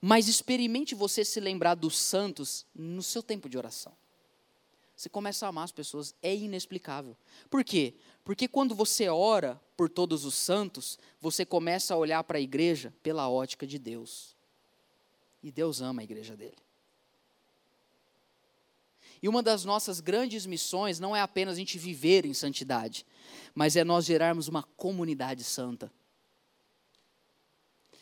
Mas 0.00 0.28
experimente 0.28 0.94
você 0.94 1.24
se 1.24 1.40
lembrar 1.40 1.74
dos 1.74 1.96
santos 1.96 2.66
no 2.74 3.02
seu 3.02 3.22
tempo 3.22 3.48
de 3.48 3.56
oração. 3.56 3.92
Você 4.96 5.08
começa 5.08 5.44
a 5.44 5.48
amar 5.48 5.64
as 5.64 5.72
pessoas, 5.72 6.14
é 6.22 6.34
inexplicável. 6.34 7.16
Por 7.50 7.64
quê? 7.64 7.94
Porque 8.22 8.46
quando 8.46 8.74
você 8.74 9.08
ora 9.08 9.60
por 9.76 9.88
todos 9.88 10.24
os 10.24 10.34
santos, 10.34 10.98
você 11.20 11.44
começa 11.44 11.94
a 11.94 11.96
olhar 11.96 12.22
para 12.24 12.38
a 12.38 12.40
igreja 12.40 12.94
pela 13.02 13.28
ótica 13.28 13.66
de 13.66 13.78
Deus. 13.78 14.36
E 15.42 15.50
Deus 15.50 15.80
ama 15.80 16.00
a 16.02 16.04
igreja 16.04 16.36
dele. 16.36 16.56
E 19.24 19.28
uma 19.28 19.42
das 19.42 19.64
nossas 19.64 20.00
grandes 20.00 20.44
missões 20.44 21.00
não 21.00 21.16
é 21.16 21.22
apenas 21.22 21.54
a 21.54 21.58
gente 21.58 21.78
viver 21.78 22.26
em 22.26 22.34
santidade, 22.34 23.06
mas 23.54 23.74
é 23.74 23.82
nós 23.82 24.04
gerarmos 24.04 24.48
uma 24.48 24.62
comunidade 24.62 25.42
santa. 25.44 25.90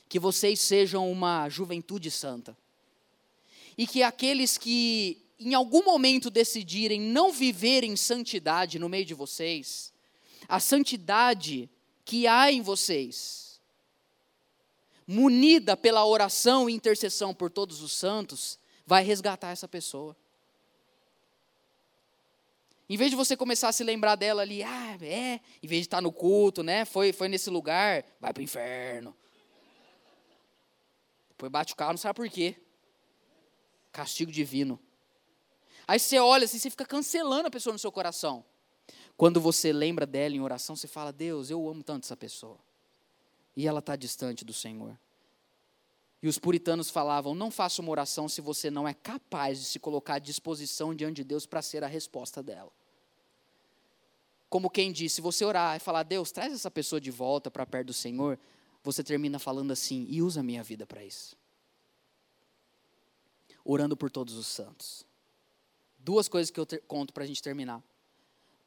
Que 0.09 0.19
vocês 0.19 0.59
sejam 0.59 1.09
uma 1.13 1.49
juventude 1.49 2.11
santa. 2.11 2.59
E 3.79 3.87
que 3.87 4.03
aqueles 4.03 4.59
que 4.59 5.25
em 5.39 5.55
algum 5.55 5.85
momento 5.85 6.29
decidirem 6.29 7.01
não 7.01 7.31
viver 7.31 7.85
em 7.85 7.95
santidade 7.95 8.81
no 8.81 8.89
meio 8.89 9.05
de 9.05 9.15
vocês, 9.15 9.93
a 10.49 10.59
santidade 10.59 11.71
que 12.05 12.27
há 12.27 12.51
em 12.51 12.61
vocês, 12.61 13.61
munida 15.07 15.77
pela 15.77 16.05
oração 16.05 16.69
e 16.69 16.75
intercessão 16.75 17.33
por 17.33 17.49
todos 17.49 17.81
os 17.81 17.93
santos, 17.93 18.59
vai 18.85 19.05
resgatar 19.05 19.53
essa 19.53 19.69
pessoa. 19.69 20.17
Em 22.93 22.97
vez 22.99 23.11
de 23.11 23.17
você 23.17 23.35
começar 23.35 23.71
a 23.71 23.73
se 23.73 23.83
lembrar 23.83 24.17
dela 24.17 24.43
ali, 24.43 24.63
ah, 24.63 24.99
é, 25.01 25.41
em 25.63 25.67
vez 25.67 25.81
de 25.81 25.87
estar 25.87 26.03
no 26.03 26.13
culto, 26.13 26.63
né? 26.63 26.85
Foi, 26.85 27.11
foi 27.11 27.27
nesse 27.27 27.49
lugar, 27.49 28.05
vai 28.21 28.35
para 28.35 28.43
o 28.43 28.45
inferno. 28.45 29.17
Depois 31.31 31.51
bate 31.51 31.73
o 31.73 31.77
carro, 31.77 31.93
não 31.93 31.97
sabe 31.97 32.17
por 32.17 32.29
quê. 32.29 32.55
Castigo 33.91 34.31
divino. 34.31 34.79
Aí 35.89 35.99
você 35.99 36.19
olha 36.19 36.45
assim, 36.45 36.59
você 36.59 36.69
fica 36.69 36.85
cancelando 36.85 37.49
a 37.49 37.51
pessoa 37.51 37.73
no 37.73 37.79
seu 37.79 37.91
coração. 37.91 38.45
Quando 39.17 39.41
você 39.41 39.73
lembra 39.73 40.05
dela 40.05 40.37
em 40.37 40.43
oração, 40.43 40.77
você 40.77 40.87
fala: 40.87 41.11
Deus, 41.11 41.49
eu 41.49 41.67
amo 41.67 41.83
tanto 41.83 42.05
essa 42.05 42.17
pessoa. 42.17 42.59
E 43.57 43.67
ela 43.67 43.79
está 43.79 43.97
distante 43.97 44.45
do 44.45 44.53
Senhor. 44.53 44.99
E 46.23 46.29
os 46.29 46.39
puritanos 46.39 46.91
falavam: 46.91 47.35
não 47.35 47.51
faça 47.51 47.81
uma 47.81 47.91
oração 47.91 48.29
se 48.29 48.43
você 48.43 48.71
não 48.71 48.87
é 48.87 48.93
capaz 48.93 49.61
de 49.61 49.65
se 49.65 49.79
colocar 49.79 50.17
à 50.17 50.19
disposição 50.19 50.95
diante 50.95 51.17
de 51.17 51.25
Deus 51.25 51.47
para 51.47 51.63
ser 51.63 51.83
a 51.83 51.87
resposta 51.87 52.43
dela. 52.43 52.71
Como 54.53 54.69
quem 54.69 54.93
diz: 54.93 55.15
se 55.15 55.23
você 55.23 55.47
orar 55.47 55.79
e 55.79 55.81
falar, 55.81 56.03
Deus, 56.03 56.31
traz 56.31 56.53
essa 56.53 56.71
pessoa 56.71 57.01
de 57.01 57.11
volta 57.11 57.51
para 57.51 57.65
perto 57.65 57.87
do 57.87 57.95
Senhor, 57.95 58.39
você 58.85 59.03
termina 59.03 59.39
falando 59.39 59.71
assim: 59.71 60.07
e 60.11 60.21
usa 60.21 60.41
a 60.41 60.43
minha 60.43 60.63
vida 60.63 60.87
para 60.87 61.03
isso. 61.03 61.35
Orando 63.65 63.97
por 63.97 64.11
todos 64.11 64.35
os 64.35 64.47
santos. 64.47 65.07
Duas 65.99 66.29
coisas 66.29 66.51
que 66.51 66.61
eu 66.61 66.67
conto 66.87 67.15
para 67.15 67.25
a 67.25 67.27
gente 67.27 67.43
terminar. 67.43 67.83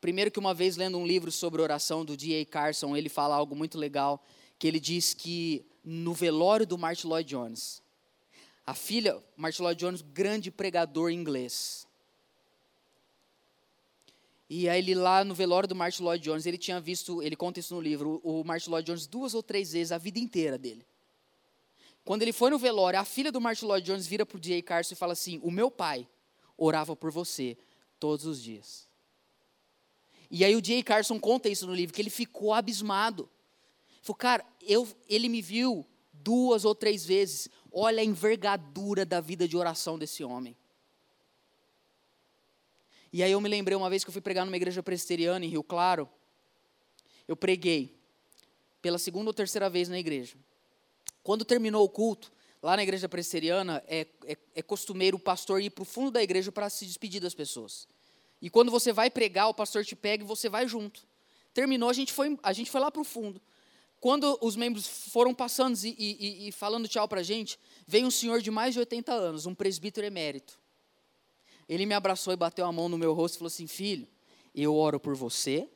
Primeiro 0.01 0.31
que 0.31 0.39
uma 0.39 0.55
vez 0.55 0.75
lendo 0.75 0.97
um 0.97 1.05
livro 1.05 1.31
sobre 1.31 1.61
oração 1.61 2.03
do 2.03 2.17
D.A. 2.17 2.43
Carson, 2.47 2.97
ele 2.97 3.07
fala 3.07 3.35
algo 3.35 3.55
muito 3.55 3.77
legal, 3.77 4.25
que 4.57 4.67
ele 4.67 4.79
diz 4.79 5.13
que 5.13 5.67
no 5.83 6.15
velório 6.15 6.65
do 6.65 6.79
Martin 6.79 7.05
Lloyd 7.05 7.29
Jones, 7.29 7.83
a 8.65 8.73
filha, 8.73 9.23
Martin 9.37 9.61
Lloyd 9.61 9.79
Jones, 9.79 10.01
grande 10.01 10.49
pregador 10.49 11.11
inglês. 11.11 11.85
E 14.49 14.69
aí 14.69 14.79
ele 14.79 14.93
lá 14.93 15.23
no 15.23 15.33
velório 15.33 15.67
do 15.67 15.75
Martin 15.75 16.03
Lloyd 16.03 16.23
Jones, 16.23 16.45
ele 16.45 16.57
tinha 16.57 16.79
visto, 16.79 17.21
ele 17.21 17.35
conta 17.35 17.59
isso 17.59 17.73
no 17.73 17.81
livro, 17.81 18.21
o 18.23 18.43
Martin 18.43 18.69
Lloyd 18.69 18.85
Jones 18.85 19.07
duas 19.07 19.33
ou 19.33 19.41
três 19.41 19.71
vezes 19.71 19.91
a 19.91 19.97
vida 19.97 20.19
inteira 20.19 20.57
dele. 20.57 20.85
Quando 22.03 22.21
ele 22.21 22.31
foi 22.31 22.51
no 22.51 22.59
velório, 22.59 22.99
a 22.99 23.05
filha 23.05 23.31
do 23.31 23.41
Martin 23.41 23.65
Lloyd 23.65 23.85
Jones 23.85 24.05
vira 24.05 24.25
para 24.25 24.37
o. 24.37 24.63
Carson 24.63 24.93
e 24.93 24.97
fala 24.97 25.13
assim: 25.13 25.39
O 25.41 25.49
meu 25.49 25.71
pai 25.71 26.07
orava 26.55 26.95
por 26.95 27.11
você 27.11 27.57
todos 27.99 28.25
os 28.25 28.41
dias. 28.41 28.87
E 30.29 30.43
aí 30.43 30.55
o 30.55 30.61
J. 30.61 30.83
Carson 30.83 31.19
conta 31.19 31.49
isso 31.49 31.67
no 31.67 31.73
livro, 31.73 31.93
que 31.93 32.01
ele 32.01 32.09
ficou 32.09 32.53
abismado. 32.53 33.29
Ele 33.89 33.99
falou, 34.01 34.17
cara, 34.17 34.45
eu, 34.61 34.87
ele 35.07 35.29
me 35.29 35.41
viu 35.41 35.85
duas 36.13 36.65
ou 36.65 36.73
três 36.73 37.05
vezes. 37.05 37.49
Olha 37.71 38.01
a 38.01 38.05
envergadura 38.05 39.05
da 39.05 39.19
vida 39.19 39.47
de 39.47 39.57
oração 39.57 39.97
desse 39.97 40.23
homem. 40.23 40.55
E 43.15 43.23
aí 43.23 43.31
eu 43.31 43.39
me 43.39 43.47
lembrei 43.47 43.77
uma 43.77 43.89
vez 43.89 44.03
que 44.03 44.09
eu 44.09 44.11
fui 44.11 44.21
pregar 44.21 44.45
numa 44.45 44.57
igreja 44.57 44.83
presbiteriana 44.83 45.45
em 45.45 45.47
Rio 45.47 45.63
Claro. 45.63 46.09
Eu 47.25 47.37
preguei 47.37 47.97
pela 48.81 48.97
segunda 48.97 49.29
ou 49.29 49.33
terceira 49.33 49.69
vez 49.69 49.87
na 49.87 49.97
igreja. 49.97 50.35
Quando 51.23 51.45
terminou 51.45 51.85
o 51.85 51.87
culto, 51.89 52.29
Lá 52.65 52.75
na 52.75 52.81
igreja 52.81 53.07
presbiteriana 53.07 53.83
é, 53.87 54.07
é, 54.25 54.35
é 54.55 54.61
costumeiro 54.63 55.17
o 55.17 55.19
pastor 55.19 55.61
ir 55.61 55.69
para 55.69 55.83
o 55.83 55.85
fundo 55.85 56.09
da 56.09 56.23
igreja 56.23 56.51
para 56.51 56.67
se 56.67 56.83
despedir 56.83 57.21
das 57.21 57.35
pessoas. 57.35 57.87
E 58.41 58.49
quando 58.49 58.71
você 58.71 58.91
vai 58.91 59.07
pregar, 59.07 59.47
o 59.47 59.53
pastor 59.53 59.85
te 59.85 59.95
pega 59.95 60.23
e 60.23 60.27
você 60.27 60.49
vai 60.49 60.67
junto. 60.67 61.07
Terminou, 61.53 61.87
a 61.91 61.93
gente 61.93 62.11
foi, 62.11 62.35
a 62.41 62.51
gente 62.53 62.71
foi 62.71 62.81
lá 62.81 62.89
para 62.89 63.03
o 63.03 63.05
fundo. 63.05 63.39
Quando 64.01 64.35
os 64.41 64.55
membros 64.55 64.87
foram 64.87 65.31
passando 65.31 65.77
e, 65.83 65.95
e, 65.99 66.47
e 66.47 66.51
falando 66.51 66.87
tchau 66.87 67.07
para 67.07 67.19
a 67.19 67.23
gente, 67.23 67.59
veio 67.85 68.07
um 68.07 68.11
senhor 68.11 68.41
de 68.41 68.49
mais 68.49 68.73
de 68.73 68.79
80 68.79 69.13
anos, 69.13 69.45
um 69.45 69.53
presbítero 69.53 70.07
emérito. 70.07 70.57
Ele 71.67 71.85
me 71.85 71.93
abraçou 71.93 72.33
e 72.33 72.37
bateu 72.37 72.65
a 72.65 72.71
mão 72.71 72.87
no 72.87 72.97
meu 72.97 73.13
rosto 73.13 73.35
e 73.35 73.37
falou 73.39 73.47
assim: 73.47 73.67
Filho, 73.67 74.07
eu 74.53 74.75
oro 74.75 74.99
por 74.99 75.15
você, 75.15 75.69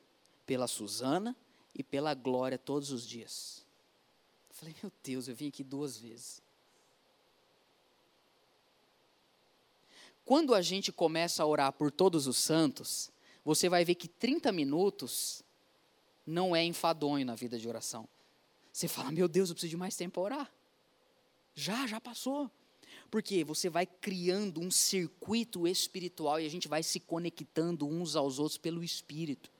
pela 0.46 0.68
Suzana 0.68 1.36
e 1.74 1.84
pela 1.84 2.14
Glória 2.14 2.58
todos 2.58 2.92
os 2.92 3.08
dias. 3.08 3.66
Eu 4.50 4.56
falei: 4.56 4.76
Meu 4.82 4.92
Deus, 5.04 5.28
eu 5.28 5.36
vim 5.36 5.48
aqui 5.48 5.64
duas 5.64 5.98
vezes. 5.98 6.42
Quando 10.24 10.54
a 10.54 10.62
gente 10.62 10.92
começa 10.92 11.42
a 11.42 11.46
orar 11.48 11.74
por 11.74 11.92
todos 11.92 12.28
os 12.28 12.38
santos, 12.38 13.12
você 13.44 13.68
vai 13.68 13.84
ver 13.84 13.96
que 13.96 14.08
30 14.08 14.52
minutos 14.52 15.42
não 16.24 16.56
é 16.56 16.64
enfadonho 16.64 17.26
na 17.26 17.34
vida 17.34 17.58
de 17.58 17.68
oração. 17.68 18.08
Você 18.72 18.88
fala, 18.88 19.12
meu 19.12 19.28
Deus, 19.28 19.50
eu 19.50 19.56
preciso 19.56 19.72
de 19.72 19.78
mais 19.78 19.96
tempo 19.96 20.14
para 20.14 20.22
orar. 20.22 20.54
Já, 21.56 21.88
já 21.88 22.00
passou. 22.00 22.50
Porque 23.10 23.43
você 23.43 23.70
vai 23.70 23.86
criando 23.86 24.62
um 24.62 24.70
circuito 24.70 25.68
espiritual 25.68 26.39
e 26.39 26.45
a 26.45 26.49
gente 26.49 26.68
vai 26.68 26.84
se 26.84 26.99
conectando 26.99 27.88
uns 27.88 28.16
aos 28.16 28.39
outros 28.39 28.57
pelo 28.57 28.84
Espírito. 28.84 29.51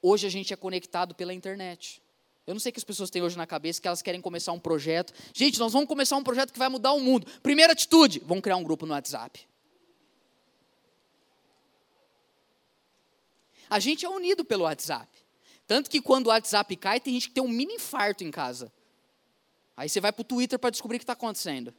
Hoje 0.00 0.26
a 0.26 0.30
gente 0.30 0.52
é 0.52 0.56
conectado 0.56 1.14
pela 1.14 1.34
internet. 1.34 2.02
Eu 2.46 2.54
não 2.54 2.60
sei 2.60 2.70
o 2.70 2.72
que 2.72 2.78
as 2.78 2.84
pessoas 2.84 3.08
têm 3.08 3.22
hoje 3.22 3.36
na 3.36 3.46
cabeça, 3.46 3.80
que 3.80 3.88
elas 3.88 4.02
querem 4.02 4.20
começar 4.20 4.52
um 4.52 4.60
projeto. 4.60 5.14
Gente, 5.32 5.58
nós 5.58 5.72
vamos 5.72 5.88
começar 5.88 6.16
um 6.16 6.22
projeto 6.22 6.52
que 6.52 6.58
vai 6.58 6.68
mudar 6.68 6.92
o 6.92 7.00
mundo. 7.00 7.26
Primeira 7.42 7.72
atitude, 7.72 8.20
vamos 8.20 8.42
criar 8.42 8.56
um 8.56 8.62
grupo 8.62 8.84
no 8.84 8.92
WhatsApp. 8.92 9.46
A 13.68 13.80
gente 13.80 14.04
é 14.04 14.08
unido 14.08 14.44
pelo 14.44 14.64
WhatsApp. 14.64 15.08
Tanto 15.66 15.88
que 15.88 16.00
quando 16.02 16.26
o 16.26 16.28
WhatsApp 16.28 16.76
cai, 16.76 17.00
tem 17.00 17.14
gente 17.14 17.28
que 17.28 17.34
tem 17.34 17.42
um 17.42 17.48
mini 17.48 17.74
infarto 17.74 18.22
em 18.22 18.30
casa. 18.30 18.70
Aí 19.76 19.88
você 19.88 20.00
vai 20.00 20.12
para 20.12 20.20
o 20.20 20.24
Twitter 20.24 20.58
para 20.58 20.70
descobrir 20.70 20.96
o 20.96 21.00
que 21.00 21.04
está 21.04 21.14
acontecendo. 21.14 21.74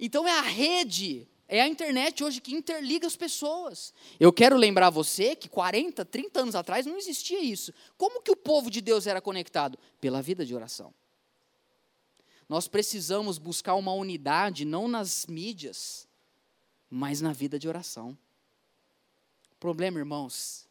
Então 0.00 0.26
é 0.26 0.38
a 0.38 0.42
rede 0.42 1.28
é 1.46 1.60
a 1.60 1.68
internet 1.68 2.24
hoje 2.24 2.40
que 2.40 2.54
interliga 2.54 3.06
as 3.06 3.16
pessoas. 3.16 3.92
Eu 4.18 4.32
quero 4.32 4.56
lembrar 4.56 4.90
você 4.90 5.36
que 5.36 5.48
40, 5.48 6.04
30 6.04 6.40
anos 6.40 6.54
atrás 6.54 6.86
não 6.86 6.96
existia 6.96 7.40
isso. 7.40 7.72
Como 7.96 8.22
que 8.22 8.30
o 8.30 8.36
povo 8.36 8.70
de 8.70 8.80
Deus 8.80 9.06
era 9.06 9.20
conectado? 9.20 9.78
Pela 10.00 10.22
vida 10.22 10.44
de 10.44 10.54
oração. 10.54 10.92
Nós 12.48 12.66
precisamos 12.66 13.38
buscar 13.38 13.74
uma 13.74 13.92
unidade 13.92 14.64
não 14.64 14.88
nas 14.88 15.26
mídias, 15.26 16.08
mas 16.90 17.20
na 17.20 17.32
vida 17.32 17.58
de 17.58 17.68
oração. 17.68 18.16
O 19.52 19.56
problema, 19.60 19.98
irmãos, 19.98 20.66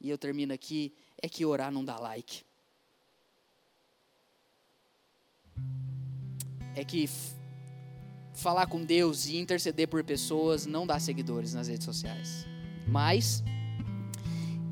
e 0.00 0.10
eu 0.10 0.18
termino 0.18 0.52
aqui, 0.52 0.94
é 1.20 1.28
que 1.28 1.44
orar 1.44 1.70
não 1.70 1.84
dá 1.84 1.98
like. 1.98 2.44
É 6.74 6.84
que 6.84 7.08
falar 8.36 8.66
com 8.66 8.84
Deus 8.84 9.26
e 9.26 9.38
interceder 9.38 9.88
por 9.88 10.04
pessoas 10.04 10.66
não 10.66 10.86
dá 10.86 10.98
seguidores 11.00 11.54
nas 11.54 11.68
redes 11.68 11.84
sociais. 11.84 12.46
Mas 12.86 13.42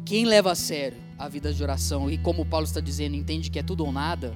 quem 0.05 0.27
leva 0.27 0.53
a 0.53 0.55
sério 0.55 0.99
a 1.19 1.29
vida 1.29 1.53
de 1.53 1.63
oração 1.63 2.11
e 2.11 2.19
como 2.19 2.45
Paulo 2.45 2.67
está 2.67 2.81
dizendo, 2.81 3.17
entende 3.17 3.51
que 3.51 3.59
é 3.59 3.63
tudo 3.63 3.85
ou 3.85 3.93
nada, 3.93 4.35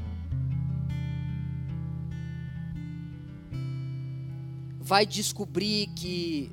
vai 4.81 5.05
descobrir 5.05 5.89
que 5.95 6.51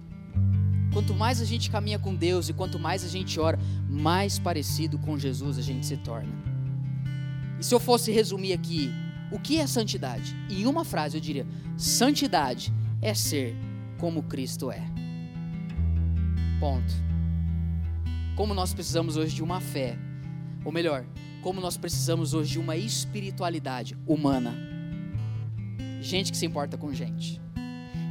quanto 0.92 1.14
mais 1.14 1.42
a 1.42 1.46
gente 1.46 1.70
caminha 1.70 1.98
com 1.98 2.14
Deus 2.14 2.50
e 2.50 2.54
quanto 2.54 2.78
mais 2.78 3.04
a 3.06 3.08
gente 3.08 3.40
ora, 3.40 3.58
mais 3.90 4.38
parecido 4.38 4.98
com 5.00 5.18
Jesus 5.18 5.58
a 5.58 5.62
gente 5.62 5.86
se 5.86 5.96
torna. 5.98 6.34
E 7.58 7.64
se 7.64 7.74
eu 7.74 7.80
fosse 7.80 8.12
resumir 8.12 8.52
aqui, 8.52 8.92
o 9.32 9.40
que 9.40 9.58
é 9.58 9.68
santidade? 9.68 10.36
Em 10.50 10.66
uma 10.66 10.84
frase 10.84 11.18
eu 11.18 11.22
diria: 11.22 11.48
santidade 11.78 12.74
é 13.02 13.14
ser 13.14 13.56
como 13.98 14.24
Cristo 14.24 14.72
é. 14.72 14.82
Ponto. 16.60 16.94
Como 18.36 18.54
nós 18.54 18.74
precisamos 18.74 19.18
hoje 19.18 19.36
de 19.36 19.44
uma 19.44 19.60
fé, 19.60 19.98
ou 20.64 20.72
melhor, 20.72 21.06
como 21.42 21.62
nós 21.62 21.78
precisamos 21.78 22.34
hoje 22.34 22.54
de 22.54 22.60
uma 22.60 22.76
espiritualidade 22.76 23.98
humana. 24.08 24.54
Gente 26.02 26.32
que 26.32 26.38
se 26.38 26.46
importa 26.46 26.78
com 26.78 26.94
gente. 26.94 27.42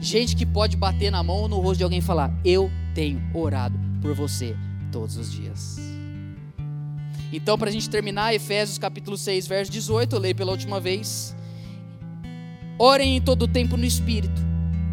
Gente 0.01 0.37
que 0.37 0.45
pode 0.45 0.77
bater 0.77 1.11
na 1.11 1.23
mão 1.23 1.37
ou 1.37 1.49
no 1.49 1.61
rosto 1.61 1.79
de 1.79 1.85
alguém 1.85 1.99
e 1.99 2.03
falar: 2.03 2.33
Eu 2.45 2.71
tenho 2.95 3.23
orado 3.35 3.79
por 4.01 4.15
você 4.15 4.57
todos 4.93 5.17
os 5.17 5.33
dias. 5.33 5.79
Então, 7.33 7.59
para 7.59 7.69
a 7.69 7.73
gente 7.73 7.91
terminar, 7.91 8.35
Efésios 8.35 8.79
capítulo 8.79 9.17
6, 9.17 9.47
verso 9.49 9.73
18, 9.73 10.15
eu 10.15 10.21
leio 10.21 10.35
pela 10.35 10.53
última 10.53 10.79
vez. 10.79 11.35
Orem 12.79 13.17
em 13.17 13.21
todo 13.21 13.47
tempo 13.47 13.77
no 13.77 13.85
Espírito, 13.85 14.43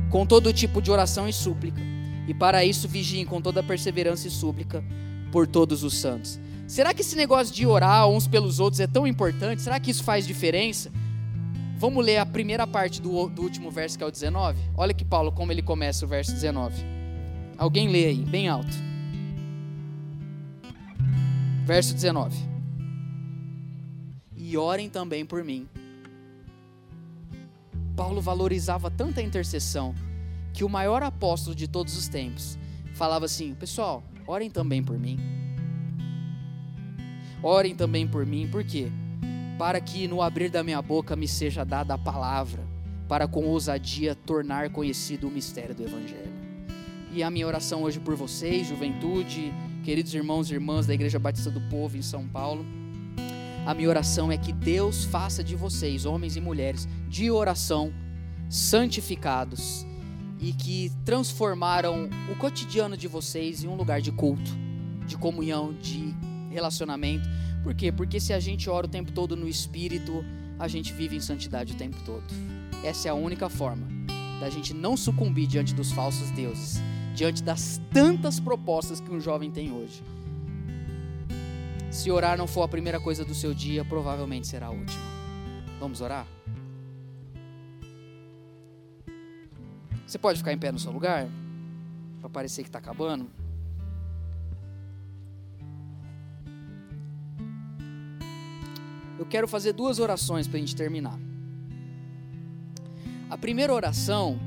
com 0.10 0.26
todo 0.26 0.54
tipo 0.54 0.82
de 0.82 0.92
oração 0.92 1.28
e 1.28 1.34
súplica, 1.34 1.82
e 2.28 2.34
para 2.34 2.64
isso 2.64 2.88
vigiem 2.88 3.26
com 3.26 3.42
toda 3.42 3.64
perseverança 3.64 4.28
e 4.28 4.32
súplica 4.32 4.84
por 5.32 5.48
todos 5.48 5.84
os 5.84 5.96
santos. 5.96 6.40
Será 6.68 6.94
que 6.94 7.02
esse 7.02 7.16
negócio 7.16 7.54
de 7.54 7.66
orar 7.66 8.08
uns 8.08 8.28
pelos 8.28 8.60
outros 8.60 8.80
é 8.80 8.88
tão 8.88 9.08
importante? 9.08 9.62
Será 9.62 9.80
que 9.80 9.90
isso 9.90 10.04
faz 10.04 10.28
diferença? 10.28 10.92
Vamos 11.78 12.06
ler 12.06 12.18
a 12.18 12.26
primeira 12.26 12.68
parte 12.68 13.02
do, 13.02 13.28
do 13.28 13.42
último 13.42 13.72
verso, 13.72 13.98
que 13.98 14.04
é 14.04 14.08
o 14.08 14.12
19? 14.12 14.60
Olha 14.78 14.94
que 14.94 15.04
Paulo, 15.04 15.32
como 15.32 15.52
ele 15.52 15.64
começa 15.64 16.06
o 16.06 16.08
verso 16.08 16.32
19. 16.32 16.76
Alguém 17.58 17.90
lê 17.90 18.06
aí, 18.06 18.24
bem 18.24 18.48
alto. 18.48 18.72
Verso 21.66 21.94
19. 21.96 22.38
E 24.38 24.56
orem 24.56 24.90
também 24.90 25.26
por 25.26 25.44
mim. 25.44 25.68
Paulo 27.96 28.22
valorizava 28.22 28.90
tanta 28.90 29.22
intercessão 29.22 29.94
que 30.54 30.64
o 30.64 30.70
maior 30.70 31.04
apóstolo 31.04 31.56
de 31.56 31.68
todos 31.68 31.98
os 31.98 32.08
tempos 32.08 32.58
falava 32.94 33.26
assim: 33.26 33.54
Pessoal, 33.54 34.04
orem 34.28 34.50
também 34.50 34.84
por 34.84 34.98
mim. 34.98 35.20
Orem 37.44 37.76
também 37.76 38.08
por 38.08 38.26
mim, 38.26 38.48
por 38.48 38.64
quê? 38.64 38.92
Para 39.58 39.80
que 39.80 40.08
no 40.08 40.22
abrir 40.22 40.50
da 40.50 40.64
minha 40.64 40.82
boca 40.82 41.16
me 41.16 41.28
seja 41.28 41.64
dada 41.64 41.94
a 41.94 41.98
palavra, 41.98 42.64
para 43.08 43.28
com 43.28 43.46
ousadia 43.46 44.16
tornar 44.16 44.70
conhecido 44.70 45.28
o 45.28 45.32
mistério 45.32 45.74
do 45.74 45.84
Evangelho. 45.84 46.32
E 47.12 47.24
a 47.24 47.30
minha 47.30 47.48
oração 47.48 47.84
hoje 47.84 48.00
por 48.00 48.16
vocês, 48.16 48.68
juventude, 48.68 49.52
queridos 49.84 50.14
irmãos 50.14 50.50
e 50.50 50.54
irmãs 50.54 50.86
da 50.86 50.94
Igreja 50.94 51.20
Batista 51.20 51.50
do 51.50 51.60
Povo 51.62 51.98
em 51.98 52.02
São 52.02 52.28
Paulo, 52.28 52.66
a 53.66 53.74
minha 53.74 53.90
oração 53.90 54.32
é 54.32 54.38
que 54.38 54.52
Deus 54.52 55.06
faça 55.06 55.44
de 55.44 55.56
vocês, 55.56 56.06
homens 56.06 56.36
e 56.36 56.42
mulheres, 56.42 56.88
de 57.08 57.30
oração, 57.30 57.94
santificados 58.50 59.86
e 60.40 60.52
que 60.52 60.92
transformaram 61.06 62.10
o 62.32 62.36
cotidiano 62.36 62.98
de 62.98 63.08
vocês 63.08 63.64
em 63.64 63.68
um 63.68 63.76
lugar 63.76 64.02
de 64.02 64.12
culto, 64.12 64.52
de 65.06 65.16
comunhão, 65.16 65.74
de 65.74 66.14
relacionamento. 66.50 67.30
Por 67.64 67.76
quê? 67.76 67.92
Porque 67.92 68.20
se 68.20 68.34
a 68.34 68.40
gente 68.40 68.70
ora 68.70 68.88
o 68.88 68.90
tempo 68.90 69.12
todo 69.12 69.36
no 69.36 69.48
Espírito, 69.48 70.26
a 70.58 70.68
gente 70.68 70.92
vive 70.92 71.16
em 71.16 71.22
santidade 71.22 71.74
o 71.74 71.76
tempo 71.76 71.98
todo. 72.04 72.24
Essa 72.84 73.10
é 73.10 73.12
a 73.12 73.16
única 73.16 73.48
forma 73.48 73.88
da 74.40 74.50
gente 74.50 74.74
não 74.74 74.98
sucumbir 74.98 75.46
diante 75.46 75.76
dos 75.76 75.92
falsos 75.92 76.32
deuses, 76.32 76.82
diante 77.14 77.44
das 77.44 77.80
tantas 77.94 78.40
propostas 78.40 79.00
que 79.00 79.12
um 79.12 79.22
jovem 79.22 79.52
tem 79.52 79.72
hoje. 79.72 80.04
Se 81.92 82.10
orar 82.10 82.38
não 82.38 82.48
for 82.48 82.64
a 82.64 82.68
primeira 82.70 83.02
coisa 83.02 83.26
do 83.26 83.36
seu 83.36 83.54
dia, 83.54 83.84
provavelmente 83.84 84.48
será 84.48 84.68
a 84.68 84.70
última. 84.70 85.04
Vamos 85.78 86.00
orar? 86.00 86.26
Você 90.08 90.18
pode 90.18 90.38
ficar 90.38 90.54
em 90.54 90.58
pé 90.58 90.72
no 90.72 90.80
seu 90.80 90.90
lugar? 90.90 91.28
Para 92.22 92.30
parecer 92.30 92.64
que 92.64 92.70
está 92.70 92.80
acabando. 92.80 93.30
Eu 99.20 99.26
quero 99.26 99.48
fazer 99.48 99.74
duas 99.74 100.00
orações 100.00 100.48
para 100.48 100.58
a 100.58 100.60
gente 100.62 100.76
terminar. 100.76 101.20
A 103.30 103.38
primeira 103.38 103.74
oração 103.74 104.40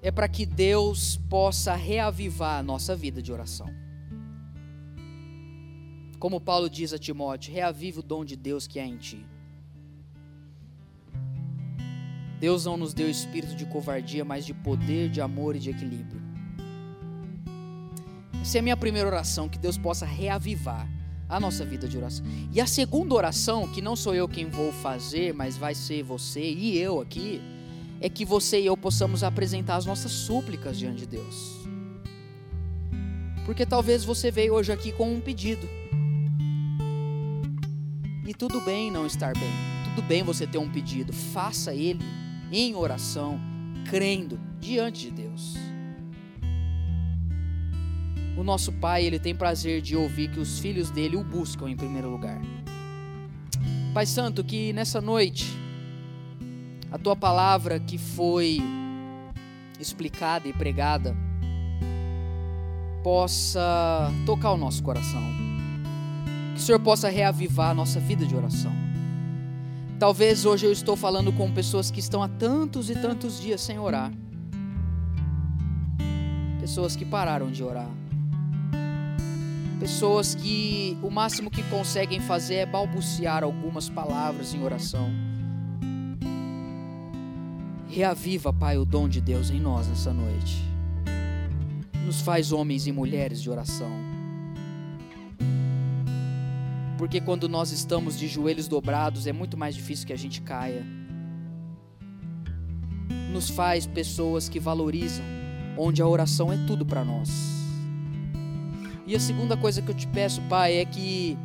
é 0.00 0.12
para 0.12 0.28
que 0.28 0.46
Deus 0.46 1.16
possa 1.28 1.74
reavivar 1.74 2.60
a 2.60 2.62
nossa 2.62 2.94
vida 2.94 3.20
de 3.20 3.32
oração. 3.32 3.83
Como 6.24 6.40
Paulo 6.40 6.70
diz 6.70 6.94
a 6.94 6.98
Timóteo: 6.98 7.52
reaviva 7.52 8.00
o 8.00 8.02
dom 8.02 8.24
de 8.24 8.34
Deus 8.34 8.66
que 8.66 8.80
há 8.80 8.86
em 8.86 8.96
ti. 8.96 9.26
Deus 12.40 12.64
não 12.64 12.78
nos 12.78 12.94
deu 12.94 13.10
espírito 13.10 13.54
de 13.54 13.66
covardia, 13.66 14.24
mas 14.24 14.46
de 14.46 14.54
poder, 14.54 15.10
de 15.10 15.20
amor 15.20 15.54
e 15.54 15.58
de 15.58 15.68
equilíbrio. 15.68 16.22
Essa 18.40 18.56
é 18.56 18.60
a 18.60 18.62
minha 18.62 18.74
primeira 18.74 19.06
oração, 19.06 19.50
que 19.50 19.58
Deus 19.58 19.76
possa 19.76 20.06
reavivar 20.06 20.88
a 21.28 21.38
nossa 21.38 21.62
vida 21.62 21.86
de 21.86 21.98
oração. 21.98 22.24
E 22.50 22.58
a 22.58 22.66
segunda 22.66 23.14
oração, 23.14 23.70
que 23.70 23.82
não 23.82 23.94
sou 23.94 24.14
eu 24.14 24.26
quem 24.26 24.46
vou 24.48 24.72
fazer, 24.72 25.34
mas 25.34 25.58
vai 25.58 25.74
ser 25.74 26.02
você 26.02 26.40
e 26.40 26.78
eu 26.78 27.02
aqui, 27.02 27.38
é 28.00 28.08
que 28.08 28.24
você 28.24 28.62
e 28.62 28.64
eu 28.64 28.78
possamos 28.78 29.22
apresentar 29.22 29.76
as 29.76 29.84
nossas 29.84 30.10
súplicas 30.10 30.78
diante 30.78 31.00
de 31.00 31.06
Deus. 31.06 31.64
Porque 33.44 33.66
talvez 33.66 34.06
você 34.06 34.30
veio 34.30 34.54
hoje 34.54 34.72
aqui 34.72 34.90
com 34.90 35.12
um 35.12 35.20
pedido. 35.20 35.83
E 38.26 38.32
tudo 38.32 38.60
bem 38.60 38.90
não 38.90 39.06
estar 39.06 39.34
bem. 39.34 39.52
Tudo 39.84 40.06
bem 40.06 40.22
você 40.22 40.46
ter 40.46 40.58
um 40.58 40.70
pedido. 40.70 41.12
Faça 41.12 41.74
ele 41.74 42.04
em 42.50 42.74
oração, 42.74 43.38
crendo 43.88 44.40
diante 44.58 45.10
de 45.10 45.10
Deus. 45.10 45.54
O 48.36 48.42
nosso 48.42 48.72
Pai, 48.72 49.04
ele 49.04 49.18
tem 49.18 49.34
prazer 49.34 49.80
de 49.80 49.94
ouvir 49.94 50.30
que 50.30 50.40
os 50.40 50.58
filhos 50.58 50.90
dele 50.90 51.16
o 51.16 51.22
buscam 51.22 51.68
em 51.68 51.76
primeiro 51.76 52.10
lugar. 52.10 52.40
Pai 53.92 54.06
Santo, 54.06 54.42
que 54.42 54.72
nessa 54.72 55.00
noite 55.00 55.46
a 56.90 56.98
tua 56.98 57.14
palavra 57.14 57.78
que 57.78 57.98
foi 57.98 58.58
explicada 59.78 60.48
e 60.48 60.52
pregada 60.52 61.16
possa 63.02 64.10
tocar 64.24 64.52
o 64.52 64.56
nosso 64.56 64.82
coração. 64.82 65.53
Que 66.54 66.60
o 66.60 66.62
Senhor 66.62 66.78
possa 66.78 67.08
reavivar 67.08 67.70
a 67.70 67.74
nossa 67.74 67.98
vida 67.98 68.24
de 68.24 68.34
oração. 68.34 68.72
Talvez 69.98 70.44
hoje 70.44 70.66
eu 70.66 70.72
estou 70.72 70.94
falando 70.94 71.32
com 71.32 71.50
pessoas 71.50 71.90
que 71.90 71.98
estão 71.98 72.22
há 72.22 72.28
tantos 72.28 72.88
e 72.88 72.94
tantos 72.94 73.40
dias 73.40 73.60
sem 73.60 73.76
orar. 73.76 74.12
Pessoas 76.60 76.94
que 76.94 77.04
pararam 77.04 77.50
de 77.50 77.64
orar. 77.64 77.90
Pessoas 79.80 80.36
que 80.36 80.96
o 81.02 81.10
máximo 81.10 81.50
que 81.50 81.62
conseguem 81.64 82.20
fazer 82.20 82.54
é 82.54 82.66
balbuciar 82.66 83.42
algumas 83.42 83.88
palavras 83.88 84.54
em 84.54 84.62
oração. 84.62 85.10
Reaviva, 87.88 88.52
Pai, 88.52 88.78
o 88.78 88.84
dom 88.84 89.08
de 89.08 89.20
Deus 89.20 89.50
em 89.50 89.60
nós 89.60 89.88
nessa 89.88 90.12
noite. 90.12 90.64
Nos 92.06 92.20
faz 92.20 92.52
homens 92.52 92.86
e 92.86 92.92
mulheres 92.92 93.42
de 93.42 93.50
oração 93.50 94.03
porque 97.04 97.20
quando 97.20 97.50
nós 97.50 97.70
estamos 97.70 98.18
de 98.18 98.26
joelhos 98.26 98.66
dobrados 98.66 99.26
é 99.26 99.32
muito 99.32 99.58
mais 99.58 99.74
difícil 99.74 100.06
que 100.06 100.12
a 100.14 100.16
gente 100.16 100.40
caia. 100.40 100.82
Nos 103.30 103.50
faz 103.50 103.86
pessoas 103.86 104.48
que 104.48 104.58
valorizam, 104.58 105.22
onde 105.76 106.00
a 106.00 106.08
oração 106.08 106.50
é 106.50 106.56
tudo 106.66 106.86
para 106.86 107.04
nós. 107.04 107.28
E 109.06 109.14
a 109.14 109.20
segunda 109.20 109.54
coisa 109.54 109.82
que 109.82 109.90
eu 109.90 109.94
te 109.94 110.06
peço, 110.06 110.40
Pai, 110.48 110.76
é 110.78 110.84
que 110.86 111.36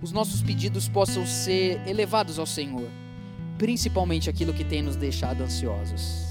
os 0.00 0.12
nossos 0.12 0.42
pedidos 0.42 0.88
possam 0.88 1.26
ser 1.26 1.78
elevados 1.86 2.38
ao 2.38 2.46
Senhor, 2.46 2.88
principalmente 3.58 4.30
aquilo 4.30 4.54
que 4.54 4.64
tem 4.64 4.80
nos 4.80 4.96
deixado 4.96 5.42
ansiosos. 5.42 6.24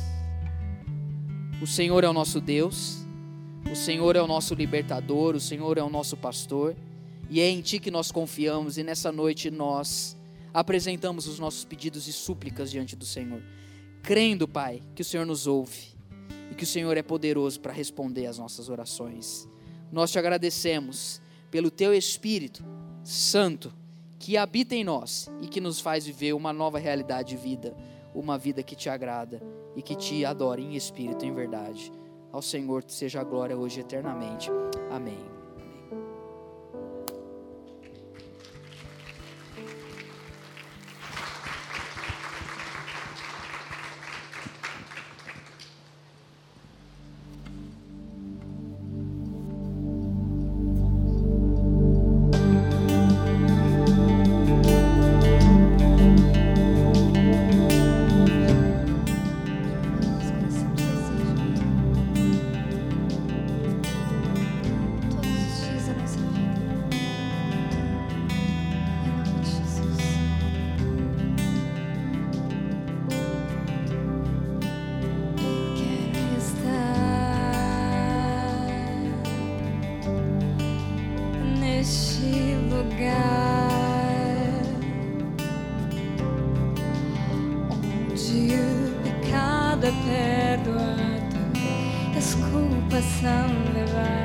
O 1.62 1.68
Senhor 1.68 2.04
é 2.04 2.10
o 2.10 2.14
nosso 2.14 2.42
Deus, 2.42 3.06
o 3.72 3.76
Senhor 3.76 4.16
é 4.16 4.22
o 4.24 4.28
nosso 4.28 4.56
libertador, 4.56 5.36
o 5.36 5.40
Senhor 5.40 5.78
é 5.78 5.84
o 5.84 5.90
nosso 5.90 6.18
pastor. 6.18 6.76
E 7.30 7.40
é 7.42 7.50
em 7.50 7.62
Ti 7.62 7.80
que 7.80 7.92
nós 7.92 8.12
confiamos, 8.12 8.78
e 8.78 8.84
nessa 8.84 9.12
noite 9.12 9.50
nós 9.50 10.16
apresentamos 10.54 11.28
os 11.28 11.40
nossos 11.40 11.66
pedidos 11.66 12.08
e 12.08 12.14
súplicas 12.14 12.72
diante 12.72 12.96
do 12.96 13.06
Senhor, 13.06 13.42
crendo, 14.02 14.48
Pai, 14.48 14.82
que 14.94 15.02
o 15.02 15.06
Senhor 15.06 15.26
nos 15.26 15.48
ouve 15.48 15.96
e 16.52 16.56
que 16.56 16.64
o 16.64 16.68
Senhor 16.68 16.96
é 16.96 17.02
poderoso 17.02 17.60
para 17.60 17.74
responder 17.74 18.28
às 18.28 18.38
nossas 18.38 18.70
orações. 18.70 19.48
Nós 19.92 20.12
te 20.12 20.20
agradecemos 20.20 21.22
pelo 21.52 21.72
teu 21.72 21.94
Espírito 21.94 22.64
Santo 23.04 23.74
que 24.18 24.38
habita 24.38 24.74
em 24.74 24.84
nós 24.84 25.30
e 25.42 25.48
que 25.48 25.62
nos 25.62 25.80
faz 25.80 26.06
viver 26.06 26.34
uma 26.34 26.52
nova 26.52 26.80
realidade 26.80 27.30
de 27.30 27.38
vida, 27.38 27.76
uma 28.14 28.38
vida 28.38 28.64
que 28.64 28.76
te 28.76 28.90
agrada 28.90 29.42
e 29.76 29.82
que 29.82 29.96
te 29.96 30.26
adora 30.26 30.62
em 30.62 30.76
espírito 30.76 31.26
e 31.26 31.28
em 31.28 31.34
verdade. 31.34 31.92
Ao 32.32 32.42
Senhor 32.42 32.84
seja 32.88 33.22
a 33.22 33.24
glória 33.24 33.58
hoje 33.58 33.82
eternamente. 33.82 34.50
Amém. 34.90 35.35
neste 81.76 82.56
lugar 82.70 83.66
onde 87.70 88.56
o 88.56 89.04
pecado 89.04 89.86
é 89.86 89.92
perdoado 90.06 91.42
e 92.14 92.18
as 92.18 92.34
culpas 92.36 93.04
são 93.20 93.48
levadas. 93.74 94.25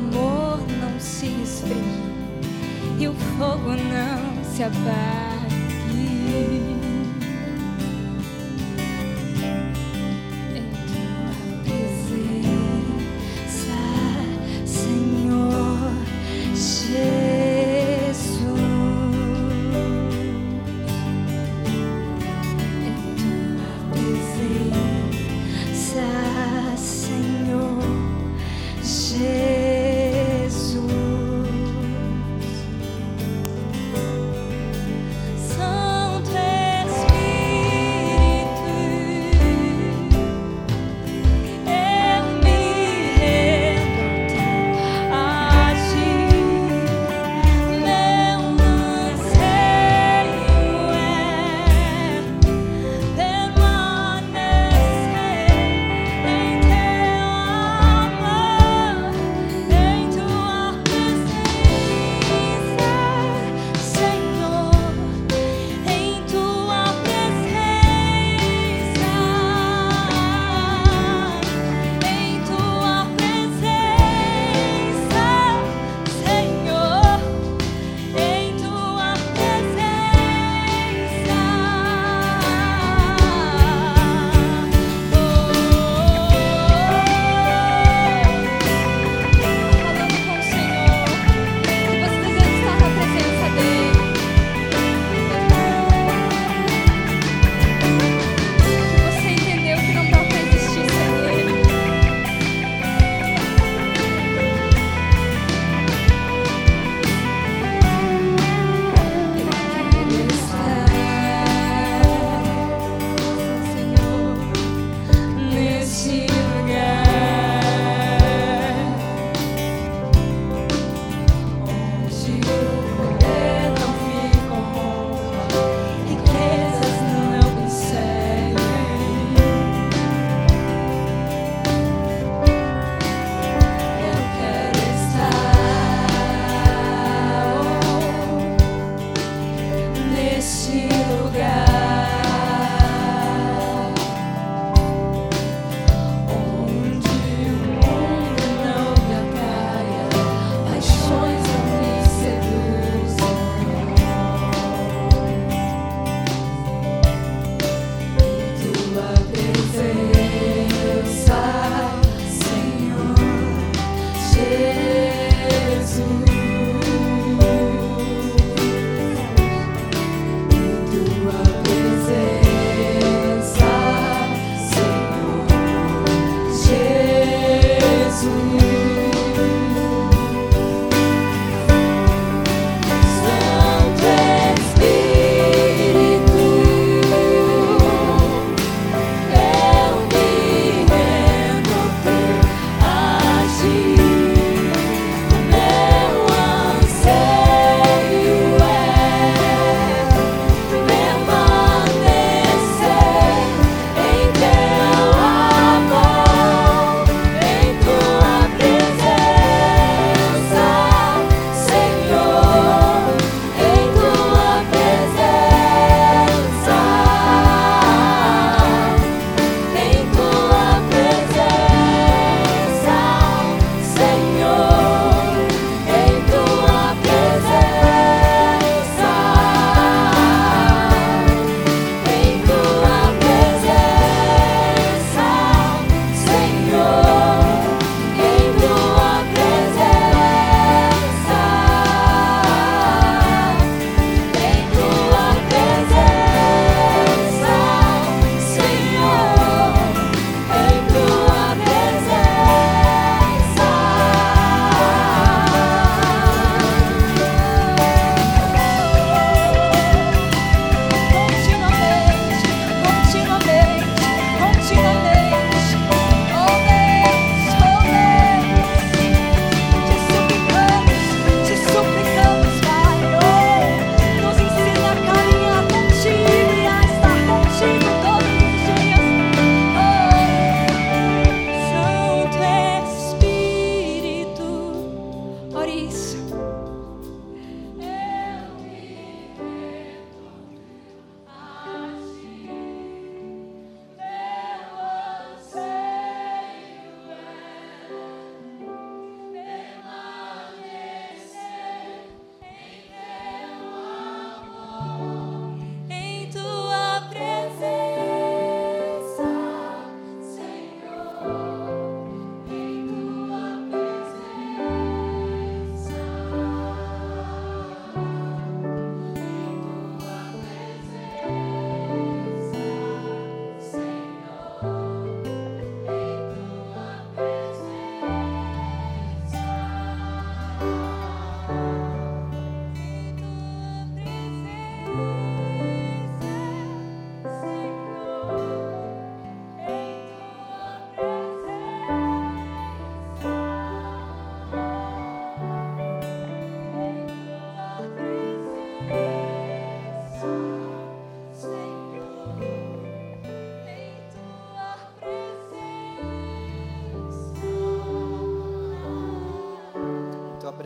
amor 0.00 0.58
não 0.80 0.98
se 0.98 1.26
esfria 1.26 1.76
e 2.98 3.08
o 3.08 3.14
fogo 3.14 3.70
não 3.70 4.44
se 4.44 4.62
apague. 4.62 5.19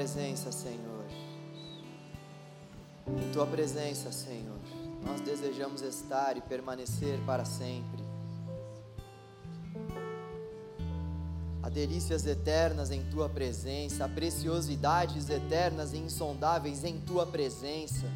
Presença, 0.05 0.53
Senhor. 0.53 1.07
Em 3.07 3.33
tua 3.33 3.47
presença, 3.47 4.13
Senhor, 4.13 4.59
nós 5.03 5.19
desejamos 5.23 5.81
estar 5.81 6.37
e 6.37 6.43
permanecer 6.43 7.19
para 7.25 7.47
sempre. 7.47 8.05
Há 11.63 11.71
delícias 11.71 12.27
eternas 12.27 12.91
em 12.91 13.03
tua 13.05 13.31
presença, 13.31 14.05
há 14.05 14.09
preciosidades 14.09 15.31
eternas 15.31 15.95
e 15.95 15.97
insondáveis 15.97 16.85
em 16.85 17.01
tua 17.01 17.25
presença. 17.25 18.07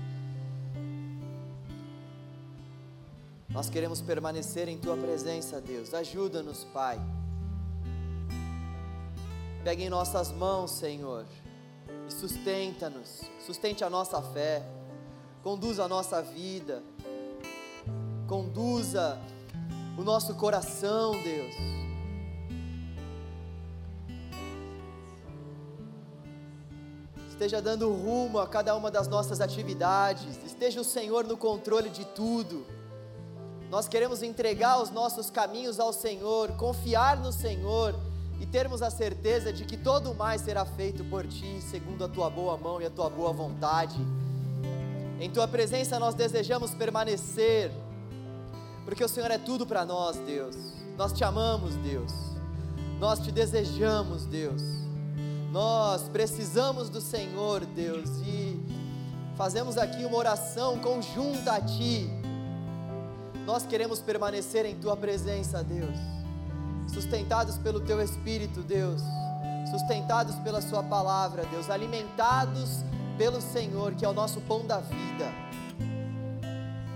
Nós 3.49 3.71
queremos 3.71 4.03
permanecer 4.03 4.69
em 4.69 4.77
tua 4.77 4.95
presença, 4.95 5.59
Deus. 5.59 5.95
Ajuda-nos, 5.95 6.65
Pai. 6.65 7.01
Pega 9.65 9.83
em 9.83 9.89
nossas 9.89 10.31
mãos, 10.31 10.73
Senhor 10.73 11.25
e 12.09 12.13
sustenta-nos, 12.13 13.21
sustente 13.45 13.85
a 13.85 13.91
nossa 13.91 14.21
fé, 14.23 14.63
conduza 15.43 15.85
a 15.85 15.89
nossa 15.89 16.23
vida, 16.23 16.83
conduza 18.27 19.19
o 19.97 20.03
nosso 20.03 20.35
coração, 20.35 21.13
Deus. 21.23 21.55
Esteja 27.29 27.63
dando 27.63 27.93
rumo 27.93 28.41
a 28.41 28.49
cada 28.49 28.75
uma 28.75 28.91
das 28.91 29.07
nossas 29.07 29.41
atividades, 29.41 30.43
esteja 30.45 30.81
o 30.81 30.85
Senhor 30.85 31.25
no 31.25 31.37
controle 31.37 31.91
de 31.91 32.05
tudo. 32.07 32.67
Nós 33.71 33.87
queremos 33.87 34.23
entregar 34.23 34.81
os 34.83 34.91
nossos 34.91 35.31
caminhos 35.31 35.79
ao 35.79 35.93
Senhor, 35.93 36.53
confiar 36.53 37.19
no 37.19 37.31
Senhor 37.31 37.95
e 38.41 38.47
termos 38.47 38.83
a 38.83 38.91
certeza 38.91 39.53
de 39.53 39.65
que 39.65 39.77
todo 39.77 40.15
mais 40.15 40.43
será 40.43 40.65
feito 40.65 41.05
por 41.05 41.27
ti, 41.27 41.61
segundo 41.61 42.05
a 42.05 42.09
tua 42.09 42.31
boa 42.31 42.57
mão 42.57 42.81
e 42.81 42.87
a 42.87 42.91
tua 42.91 43.11
boa 43.11 43.33
vontade. 43.33 43.99
Em 45.21 45.29
tua 45.29 45.49
presença 45.49 45.99
nós 45.99 46.15
desejamos 46.15 46.73
permanecer, 46.73 47.73
porque 48.85 49.03
o 49.03 49.09
Senhor 49.09 49.31
é 49.31 49.39
tudo 49.39 49.67
para 49.67 49.85
nós, 49.85 50.17
Deus. 50.19 50.57
Nós 50.97 51.13
te 51.13 51.25
amamos, 51.25 51.75
Deus. 51.77 52.13
Nós 53.01 53.19
te 53.19 53.33
desejamos, 53.33 54.25
Deus. 54.25 54.63
Nós 55.51 56.09
precisamos 56.09 56.89
do 56.89 57.01
Senhor, 57.01 57.65
Deus, 57.65 58.09
e 58.25 58.61
fazemos 59.37 59.77
aqui 59.77 60.05
uma 60.05 60.17
oração 60.17 60.79
conjunta 60.79 61.55
a 61.55 61.61
ti. 61.61 62.09
Nós 63.45 63.67
queremos 63.67 64.01
permanecer 64.01 64.65
em 64.67 64.77
tua 64.77 64.97
presença, 64.97 65.63
Deus 65.65 66.18
sustentados 66.89 67.59
pelo 67.59 67.81
Teu 67.81 68.03
Espírito, 68.03 68.63
Deus, 68.63 69.03
sustentados 69.71 70.37
pela 70.37 70.61
Sua 70.61 70.83
palavra, 70.83 71.45
Deus, 71.47 71.71
alimentados 71.71 72.83
pelo 73.17 73.41
Senhor, 73.41 73.95
que 73.95 74.05
é 74.05 74.09
o 74.09 74.13
nosso 74.13 74.41
pão 74.41 74.67
da 74.67 74.79
vida. 74.79 75.33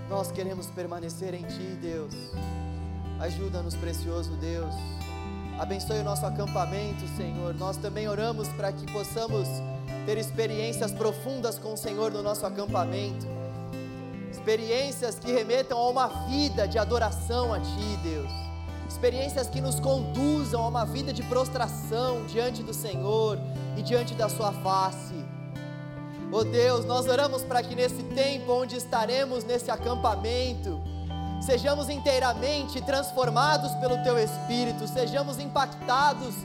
Nós 0.09 0.31
queremos 0.31 0.67
permanecer 0.67 1.33
em 1.33 1.43
Ti, 1.43 1.77
Deus. 1.81 2.13
Ajuda-nos, 3.19 3.75
precioso 3.75 4.31
Deus. 4.37 4.73
Abençoe 5.59 5.99
o 5.99 6.03
nosso 6.03 6.25
acampamento, 6.25 7.07
Senhor. 7.15 7.53
Nós 7.53 7.77
também 7.77 8.07
oramos 8.07 8.47
para 8.49 8.71
que 8.71 8.91
possamos 8.91 9.47
ter 10.05 10.17
experiências 10.17 10.91
profundas 10.91 11.57
com 11.59 11.73
o 11.73 11.77
Senhor 11.77 12.11
no 12.11 12.23
nosso 12.23 12.45
acampamento. 12.45 13.25
Experiências 14.31 15.17
que 15.19 15.31
remetam 15.31 15.77
a 15.77 15.89
uma 15.89 16.07
vida 16.27 16.67
de 16.67 16.77
adoração 16.77 17.53
a 17.53 17.59
Ti, 17.59 17.97
Deus 18.03 18.42
experiências 19.03 19.49
que 19.49 19.59
nos 19.59 19.81
conduzam 19.81 20.63
a 20.63 20.67
uma 20.69 20.85
vida 20.85 21.11
de 21.11 21.21
prostração 21.23 22.25
diante 22.25 22.63
do 22.63 22.73
Senhor 22.73 23.37
e 23.75 23.81
diante 23.81 24.13
da 24.13 24.29
Sua 24.29 24.53
face. 24.53 25.13
Oh 26.31 26.45
Deus, 26.45 26.85
nós 26.85 27.05
oramos 27.05 27.43
para 27.43 27.61
que 27.61 27.75
nesse 27.75 28.01
tempo 28.01 28.53
onde 28.53 28.77
estaremos 28.77 29.43
nesse 29.43 29.69
acampamento, 29.69 30.81
sejamos 31.45 31.89
inteiramente 31.89 32.81
transformados 32.81 33.73
pelo 33.73 34.01
Teu 34.03 34.17
Espírito, 34.17 34.87
sejamos 34.87 35.37
impactados 35.37 36.35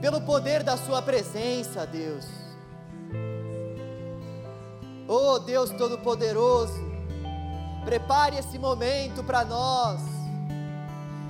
pelo 0.00 0.20
poder 0.20 0.62
da 0.62 0.76
Sua 0.76 1.02
presença, 1.02 1.84
Deus. 1.84 2.24
Oh 5.08 5.40
Deus 5.40 5.70
Todo-Poderoso, 5.70 6.84
prepare 7.84 8.38
esse 8.38 8.60
momento 8.60 9.24
para 9.24 9.44
nós 9.44 10.15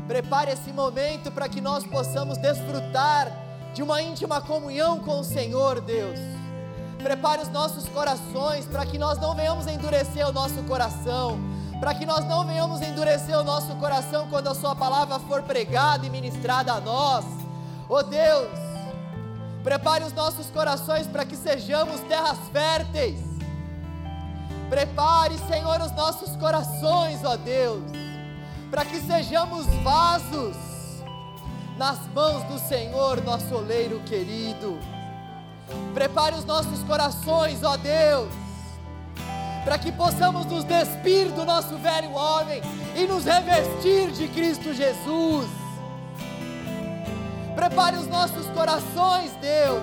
Prepare 0.07 0.53
esse 0.53 0.73
momento 0.73 1.33
para 1.33 1.49
que 1.49 1.61
nós 1.61 1.85
possamos 1.85 2.39
desfrutar 2.39 3.29
de 3.75 3.83
uma 3.83 4.01
íntima 4.01 4.41
comunhão 4.41 5.01
com 5.01 5.19
o 5.19 5.25
Senhor, 5.25 5.81
Deus. 5.81 6.19
Prepare 7.03 7.43
os 7.43 7.49
nossos 7.49 7.89
corações 7.89 8.65
para 8.67 8.87
que 8.87 8.99
nós 8.99 9.19
não 9.19 9.35
venhamos 9.35 9.67
endurecer 9.67 10.27
o 10.27 10.33
nosso 10.33 10.63
coração, 10.63 11.41
para 11.81 11.93
que 11.93 12.07
nós 12.07 12.25
não 12.25 12.47
venhamos 12.47 12.81
endurecer 12.83 13.37
o 13.37 13.43
nosso 13.43 13.75
coração 13.77 14.29
quando 14.31 14.47
a 14.47 14.55
Sua 14.55 14.77
palavra 14.77 15.19
for 15.19 15.43
pregada 15.43 16.07
e 16.07 16.11
ministrada 16.11 16.73
a 16.73 16.81
nós. 16.81 17.25
Oh 17.89 18.03
Deus, 18.03 18.49
prepare 19.65 20.05
os 20.05 20.13
nossos 20.13 20.49
corações 20.51 21.09
para 21.09 21.25
que 21.25 21.35
sejamos 21.35 22.01
terras 22.03 22.39
férteis. 22.53 23.19
Prepare, 24.71 25.37
Senhor, 25.49 25.81
os 25.81 25.93
nossos 25.93 26.37
corações, 26.37 27.25
ó 27.25 27.37
Deus 27.37 28.06
para 28.71 28.85
que 28.85 29.01
sejamos 29.01 29.67
vasos 29.83 30.57
nas 31.77 31.99
mãos 32.09 32.43
do 32.45 32.59
Senhor, 32.59 33.23
nosso 33.23 33.55
oleiro 33.55 34.01
querido. 34.01 34.79
Prepare 35.95 36.35
os 36.35 36.45
nossos 36.45 36.83
corações, 36.85 37.63
ó 37.63 37.77
Deus, 37.77 38.29
para 39.65 39.79
que 39.79 39.93
possamos 39.93 40.47
nos 40.47 40.65
despir 40.65 41.31
do 41.33 41.45
nosso 41.45 41.77
velho 41.77 42.13
homem 42.13 42.63
e 42.95 43.07
nos 43.07 43.25
revestir 43.25 44.11
de 44.13 44.29
Cristo 44.29 44.73
Jesus. 44.73 45.49
Prepare 47.55 47.97
os 47.97 48.07
nossos 48.07 48.47
corações, 48.49 49.33
Deus, 49.41 49.83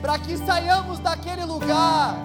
para 0.00 0.18
que 0.18 0.36
saiamos 0.38 0.98
daquele 0.98 1.44
lugar, 1.44 2.16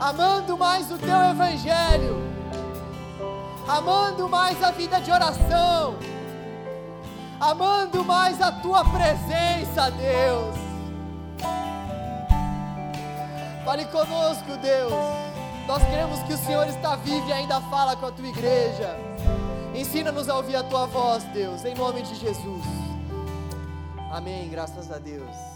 amando 0.00 0.56
mais 0.56 0.90
o 0.90 0.98
Teu 0.98 1.22
Evangelho 1.30 2.31
amando 3.68 4.28
mais 4.28 4.62
a 4.62 4.70
vida 4.70 5.00
de 5.00 5.10
oração, 5.10 5.96
amando 7.40 8.04
mais 8.04 8.40
a 8.40 8.52
tua 8.52 8.84
presença, 8.84 9.90
Deus. 9.90 10.56
Fale 13.64 13.84
conosco, 13.86 14.56
Deus. 14.60 14.92
Nós 15.66 15.82
queremos 15.84 16.20
que 16.24 16.32
o 16.32 16.38
Senhor 16.38 16.66
está 16.66 16.96
vivo 16.96 17.28
e 17.28 17.32
ainda 17.32 17.60
fala 17.62 17.94
com 17.96 18.06
a 18.06 18.12
tua 18.12 18.26
igreja. 18.26 18.96
Ensina-nos 19.74 20.28
a 20.28 20.36
ouvir 20.36 20.56
a 20.56 20.62
tua 20.62 20.86
voz, 20.86 21.22
Deus, 21.32 21.64
em 21.64 21.74
nome 21.74 22.02
de 22.02 22.14
Jesus. 22.16 22.64
Amém. 24.10 24.50
Graças 24.50 24.90
a 24.90 24.98
Deus. 24.98 25.51